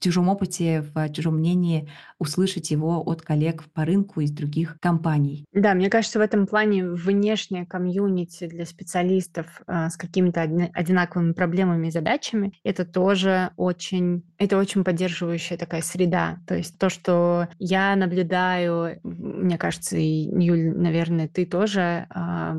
чужом 0.00 0.28
опыте, 0.28 0.84
в 0.94 1.12
чужом 1.12 1.36
мнении 1.36 1.88
услышать 2.18 2.70
его 2.70 3.02
от 3.04 3.20
коллег 3.20 3.64
по 3.74 3.84
рынку 3.84 4.20
из 4.20 4.30
других 4.30 4.78
компаний. 4.80 5.44
Да, 5.52 5.74
мне 5.74 5.90
кажется, 5.90 6.18
в 6.18 6.22
этом 6.22 6.46
плане 6.46 6.88
внешняя 6.88 7.66
комьюнити 7.66 8.46
для 8.46 8.64
специалистов 8.64 9.62
э, 9.66 9.90
с 9.90 9.96
какими-то 9.96 10.42
одинаковыми 10.72 11.32
проблемами 11.32 11.88
и 11.88 11.90
задачами, 11.90 12.54
это 12.64 12.86
тоже 12.86 13.50
очень, 13.56 14.22
это 14.38 14.56
очень 14.56 14.82
поддерживающая 14.82 15.58
такая 15.58 15.82
среда. 15.82 16.38
То 16.46 16.56
есть 16.56 16.78
то, 16.78 16.88
что 16.88 17.48
я 17.58 17.94
наблюдаю, 17.94 18.98
мне 19.02 19.58
кажется, 19.58 19.98
и 19.98 20.30
Юль, 20.42 20.70
наверное, 20.74 21.28
ты 21.28 21.44
тоже, 21.44 22.06
э, 22.14 22.52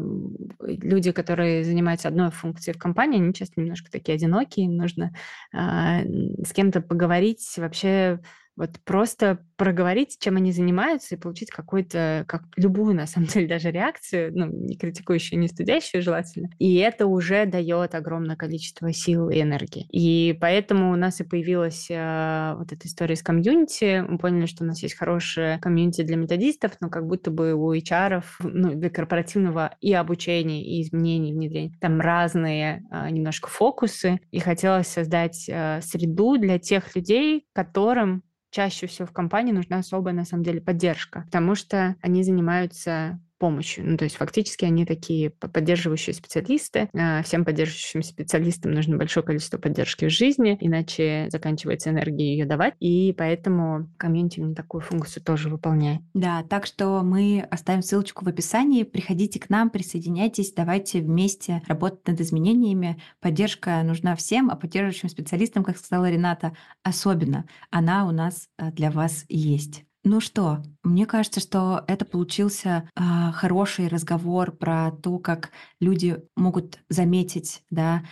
люди, 0.59 1.11
которые 1.11 1.63
занимаются 1.63 2.07
одной 2.07 2.29
функцией 2.29 2.75
в 2.75 2.79
компании, 2.79 3.19
они 3.19 3.33
часто 3.33 3.59
немножко 3.59 3.91
такие 3.91 4.13
одинокие, 4.13 4.74
нужно 4.75 5.13
э, 5.53 6.03
с 6.43 6.53
кем-то 6.53 6.81
поговорить. 6.81 7.53
Вообще 7.57 8.19
Вот 8.55 8.79
просто 8.83 9.39
проговорить, 9.57 10.17
чем 10.19 10.37
они 10.37 10.51
занимаются, 10.51 11.15
и 11.15 11.17
получить 11.17 11.49
какую-то, 11.49 12.25
как 12.27 12.43
любую, 12.55 12.95
на 12.95 13.07
самом 13.07 13.27
деле, 13.33 13.47
даже 13.47 13.71
реакцию, 13.71 14.31
ну, 14.33 14.47
не 14.47 14.77
критикующую, 14.77 15.39
не 15.39 15.47
студящую 15.47 16.01
желательно. 16.01 16.49
И 16.59 16.75
это 16.75 17.07
уже 17.07 17.45
дает 17.45 17.95
огромное 17.95 18.35
количество 18.35 18.91
сил 18.93 19.29
и 19.29 19.41
энергии. 19.41 19.87
И 19.91 20.37
поэтому 20.39 20.91
у 20.91 20.95
нас 20.95 21.19
и 21.19 21.23
появилась 21.23 21.87
э, 21.89 22.55
вот 22.57 22.71
эта 22.71 22.87
история 22.87 23.15
с 23.15 23.23
комьюнити. 23.23 24.03
Мы 24.07 24.17
поняли, 24.17 24.45
что 24.45 24.63
у 24.63 24.67
нас 24.67 24.81
есть 24.83 24.95
хорошее 24.95 25.59
комьюнити 25.59 26.03
для 26.03 26.15
методистов, 26.15 26.73
но 26.79 26.89
как 26.89 27.05
будто 27.07 27.31
бы 27.31 27.53
у 27.53 27.73
HR, 27.73 28.23
ну, 28.39 28.73
для 28.73 28.89
корпоративного 28.89 29.75
и 29.81 29.93
обучения, 29.93 30.63
и 30.63 30.81
изменений, 30.81 31.33
внедрения, 31.33 31.73
там 31.79 31.99
разные 31.99 32.83
э, 32.91 33.09
немножко 33.09 33.49
фокусы. 33.49 34.19
И 34.31 34.39
хотелось 34.39 34.87
создать 34.87 35.45
э, 35.47 35.81
среду 35.81 36.37
для 36.37 36.59
тех 36.59 36.95
людей, 36.95 37.45
которым 37.53 38.23
чаще 38.55 38.87
всего 38.87 39.05
в 39.05 39.11
компании 39.11 39.51
нужна 39.51 39.79
особая, 39.79 40.13
на 40.13 40.23
самом 40.23 40.43
деле, 40.43 40.61
поддержка, 40.61 41.23
потому 41.25 41.55
что 41.55 41.97
они 42.01 42.23
занимаются 42.23 43.19
помощью. 43.37 43.89
Ну, 43.89 43.97
то 43.97 44.03
есть 44.03 44.15
фактически 44.15 44.65
они 44.65 44.85
такие 44.85 45.29
поддерживающие 45.29 46.13
специалисты. 46.13 46.89
А, 46.93 47.21
всем 47.23 47.45
поддерживающим 47.45 48.03
специалистам 48.03 48.71
нужно 48.71 48.97
большое 48.97 49.25
количество 49.25 49.57
поддержки 49.57 50.05
в 50.05 50.09
жизни, 50.09 50.57
иначе 50.61 51.27
заканчивается 51.29 51.89
энергия 51.89 52.31
ее 52.31 52.45
давать. 52.45 52.73
И 52.79 53.13
поэтому 53.17 53.89
комьюнити 53.97 54.39
не 54.39 54.55
такую 54.55 54.81
функцию 54.81 55.23
тоже 55.23 55.49
выполняет. 55.49 56.01
Да, 56.13 56.43
так 56.43 56.65
что 56.65 57.01
мы 57.03 57.45
оставим 57.49 57.81
ссылочку 57.81 58.25
в 58.25 58.27
описании. 58.27 58.83
Приходите 58.83 59.39
к 59.39 59.49
нам, 59.49 59.69
присоединяйтесь, 59.69 60.53
давайте 60.53 61.01
вместе 61.01 61.61
работать 61.67 62.07
над 62.07 62.21
изменениями. 62.21 63.01
Поддержка 63.19 63.81
нужна 63.83 64.15
всем, 64.15 64.49
а 64.49 64.55
поддерживающим 64.55 65.09
специалистам, 65.09 65.63
как 65.63 65.77
сказала 65.77 66.09
Рената, 66.09 66.55
особенно. 66.83 67.45
Она 67.71 68.07
у 68.07 68.11
нас 68.11 68.47
э, 68.57 68.71
для 68.71 68.91
вас 68.91 69.25
есть. 69.29 69.83
Ну 70.07 70.19
что, 70.19 70.61
мне 70.83 71.07
кажется, 71.07 71.39
что 71.39 71.83
это 71.87 72.05
получился 72.05 72.87
а, 72.95 73.31
хороший 73.31 73.87
разговор 73.87 74.51
про 74.51 74.91
то, 74.91 75.17
как 75.17 75.49
люди 75.79 76.19
могут 76.35 76.77
заметить, 76.89 77.63
да, 77.71 78.03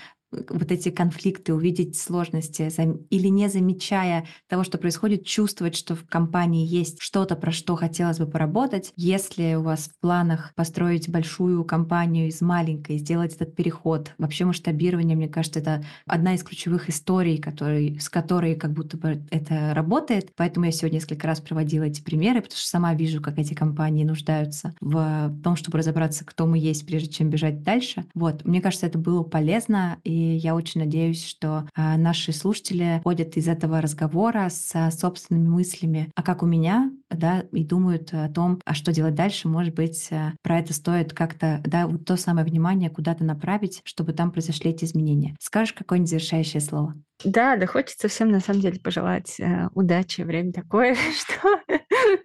вот 0.49 0.71
эти 0.71 0.89
конфликты, 0.89 1.53
увидеть 1.53 1.97
сложности 1.97 2.69
или 3.09 3.27
не 3.27 3.49
замечая 3.49 4.25
того, 4.47 4.63
что 4.63 4.77
происходит, 4.77 5.25
чувствовать, 5.25 5.75
что 5.75 5.95
в 5.95 6.05
компании 6.05 6.65
есть 6.65 7.01
что-то, 7.01 7.36
про 7.36 7.51
что 7.51 7.75
хотелось 7.75 8.19
бы 8.19 8.25
поработать. 8.25 8.91
Если 8.95 9.55
у 9.55 9.61
вас 9.61 9.89
в 9.89 9.99
планах 9.99 10.53
построить 10.55 11.09
большую 11.09 11.63
компанию 11.63 12.27
из 12.27 12.41
маленькой, 12.41 12.97
сделать 12.97 13.36
этот 13.36 13.55
переход, 13.55 14.13
вообще 14.17 14.45
масштабирование, 14.45 15.15
мне 15.15 15.27
кажется, 15.27 15.59
это 15.59 15.84
одна 16.07 16.36
из 16.36 16.43
ключевых 16.43 16.89
историй, 16.89 17.38
который, 17.38 17.99
с 17.99 18.09
которой 18.09 18.55
как 18.55 18.73
будто 18.73 18.97
бы 18.97 19.23
это 19.31 19.73
работает. 19.73 20.31
Поэтому 20.36 20.65
я 20.65 20.71
сегодня 20.71 20.95
несколько 20.95 21.27
раз 21.27 21.41
проводила 21.41 21.84
эти 21.84 22.01
примеры, 22.01 22.41
потому 22.41 22.57
что 22.57 22.67
сама 22.67 22.93
вижу, 22.93 23.21
как 23.21 23.39
эти 23.39 23.53
компании 23.53 24.03
нуждаются 24.03 24.73
в 24.79 25.34
том, 25.43 25.55
чтобы 25.55 25.79
разобраться, 25.79 26.25
кто 26.25 26.45
мы 26.45 26.57
есть, 26.57 26.86
прежде 26.86 27.09
чем 27.09 27.29
бежать 27.29 27.63
дальше. 27.63 28.05
Вот, 28.13 28.45
мне 28.45 28.61
кажется, 28.61 28.86
это 28.86 28.97
было 28.97 29.23
полезно, 29.23 29.97
и 30.03 30.22
я 30.24 30.55
очень 30.55 30.82
надеюсь, 30.82 31.26
что 31.26 31.67
а, 31.76 31.97
наши 31.97 32.32
слушатели 32.34 33.01
ходят 33.03 33.38
из 33.38 33.47
этого 33.47 33.82
разговора 33.82 34.49
с 34.49 34.91
собственными 34.91 35.47
мыслями, 35.47 36.11
а 36.15 36.24
как 36.24 36.43
у 36.43 36.45
меня, 36.45 36.91
да, 37.09 37.41
и 37.51 37.63
думают 37.63 38.13
о 38.13 38.30
том, 38.30 38.59
а 38.65 38.74
что 38.74 38.91
делать 38.91 39.15
дальше, 39.15 39.47
может 39.47 39.74
быть, 39.74 40.09
а, 40.11 40.34
про 40.41 40.59
это 40.59 40.74
стоит 40.74 41.13
как-то, 41.13 41.61
да, 41.65 41.88
вот 41.88 42.05
то 42.05 42.17
самое 42.17 42.45
внимание 42.45 42.89
куда-то 42.89 43.24
направить, 43.24 43.82
чтобы 43.84 44.13
там 44.13 44.32
произошли 44.32 44.71
эти 44.71 44.86
изменения. 44.86 45.36
Скажешь 45.39 45.74
какое-нибудь 45.74 46.09
завершающее 46.09 46.61
слово? 46.61 46.95
Да, 47.24 47.55
да 47.55 47.67
хочется 47.67 48.07
всем 48.07 48.30
на 48.32 48.39
самом 48.39 48.61
деле 48.61 48.80
пожелать 48.80 49.39
э, 49.39 49.69
удачи. 49.74 50.21
Время 50.21 50.51
такое, 50.51 50.95
что, 51.17 51.59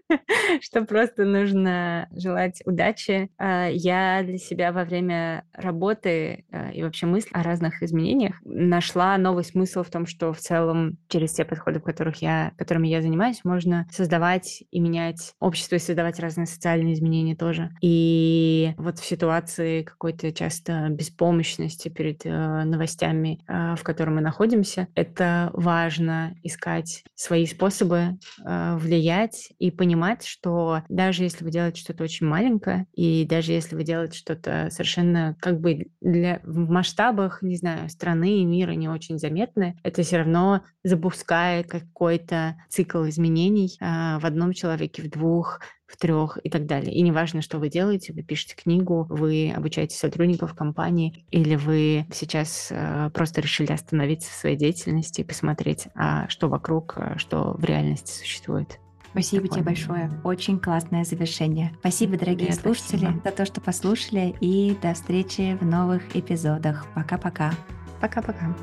что 0.61 0.85
просто 0.85 1.25
нужно 1.25 2.09
желать 2.13 2.63
удачи. 2.65 3.31
Э, 3.39 3.69
я 3.73 4.23
для 4.23 4.39
себя 4.39 4.73
во 4.73 4.85
время 4.85 5.45
работы 5.53 6.45
э, 6.51 6.73
и 6.73 6.83
вообще 6.83 7.07
мысли 7.07 7.31
о 7.33 7.43
разных 7.43 7.83
изменениях 7.83 8.37
нашла 8.45 9.17
новый 9.19 9.45
смысл 9.45 9.83
в 9.83 9.91
том, 9.91 10.07
что 10.07 10.33
в 10.33 10.39
целом 10.39 10.99
через 11.09 11.33
те 11.33 11.45
подходы, 11.45 11.81
которых 11.81 12.23
я, 12.23 12.53
которыми 12.57 12.89
я 12.89 13.03
занимаюсь, 13.03 13.45
можно 13.45 13.87
создавать 13.91 14.63
и 14.71 14.81
менять 14.81 15.33
общество, 15.41 15.77
и 15.77 15.81
создавать 15.81 16.19
разные 16.21 16.47
социальные 16.47 16.95
изменения 16.95 17.37
тоже. 17.37 17.71
И 17.83 18.73
вот 18.77 18.99
в 18.99 19.05
ситуации 19.05 19.83
какой-то 19.83 20.33
часто 20.33 20.89
беспомощности 20.91 21.89
перед 21.89 22.25
э, 22.25 22.31
новостями, 22.65 23.41
э, 23.47 23.75
в 23.77 23.83
которой 23.83 24.11
мы 24.11 24.21
находимся, 24.21 24.89
это 24.95 25.51
важно 25.53 26.35
искать 26.43 27.05
свои 27.15 27.47
способы 27.47 28.19
э, 28.45 28.77
влиять 28.77 29.53
и 29.69 29.71
понимать, 29.71 30.25
что 30.25 30.83
даже 30.89 31.23
если 31.23 31.45
вы 31.45 31.51
делаете 31.51 31.81
что-то 31.81 32.05
очень 32.05 32.27
маленькое, 32.27 32.87
и 32.95 33.27
даже 33.29 33.53
если 33.53 33.77
вы 33.77 33.85
делаете 33.85 34.19
что-то 34.19 34.69
совершенно 34.71 35.37
как 35.41 35.61
бы 35.61 35.89
для, 36.01 36.41
в 36.43 36.71
масштабах, 36.71 37.43
не 37.43 37.57
знаю, 37.57 37.89
страны 37.89 38.41
и 38.41 38.45
мира 38.45 38.73
не 38.73 38.89
очень 38.89 39.19
заметное, 39.19 39.77
это 39.83 40.03
все 40.03 40.19
равно 40.19 40.63
запускает 40.85 41.69
какой-то 41.69 42.57
цикл 42.69 43.07
изменений 43.09 43.77
э, 43.81 44.19
в 44.19 44.25
одном 44.25 44.53
человеке, 44.53 45.03
в 45.03 45.11
двух, 45.11 45.61
в 45.87 45.97
трех 45.97 46.39
и 46.43 46.51
так 46.51 46.67
далее. 46.67 46.95
И 46.95 47.03
неважно, 47.03 47.43
что 47.43 47.59
вы 47.59 47.69
делаете, 47.69 48.13
вы 48.13 48.23
пишете 48.23 48.55
книгу, 48.57 49.07
вы 49.09 49.53
обучаете 49.55 49.97
сотрудников 49.97 50.55
компании, 50.55 51.27
или 51.31 51.57
вы 51.57 52.07
сейчас 52.13 52.69
э, 52.71 53.11
просто 53.13 53.41
решили 53.41 53.73
остановиться 53.73 54.31
в 54.31 54.35
своей 54.35 54.57
деятельности 54.57 55.23
и 55.23 55.25
посмотреть, 55.25 55.89
а 55.95 56.29
что 56.29 56.49
вокруг, 56.49 56.95
а 56.97 57.19
что 57.19 57.55
в 57.55 57.65
реальности 57.65 58.13
существует. 58.13 58.79
Спасибо 59.23 59.43
Такое. 59.49 59.57
тебе 59.59 59.65
большое. 59.65 60.11
Очень 60.25 60.59
классное 60.61 61.05
завершение. 61.05 61.73
Спасибо, 61.81 62.17
дорогие 62.17 62.49
Привет, 62.49 62.61
слушатели, 62.61 62.99
спасибо. 63.07 63.21
за 63.25 63.31
то, 63.33 63.47
что 63.47 63.61
послушали. 63.61 64.37
И 64.41 64.77
до 64.81 64.95
встречи 64.95 65.57
в 65.61 65.65
новых 65.65 66.17
эпизодах. 66.17 66.87
Пока-пока. 66.95 67.53
Пока-пока. 68.01 68.55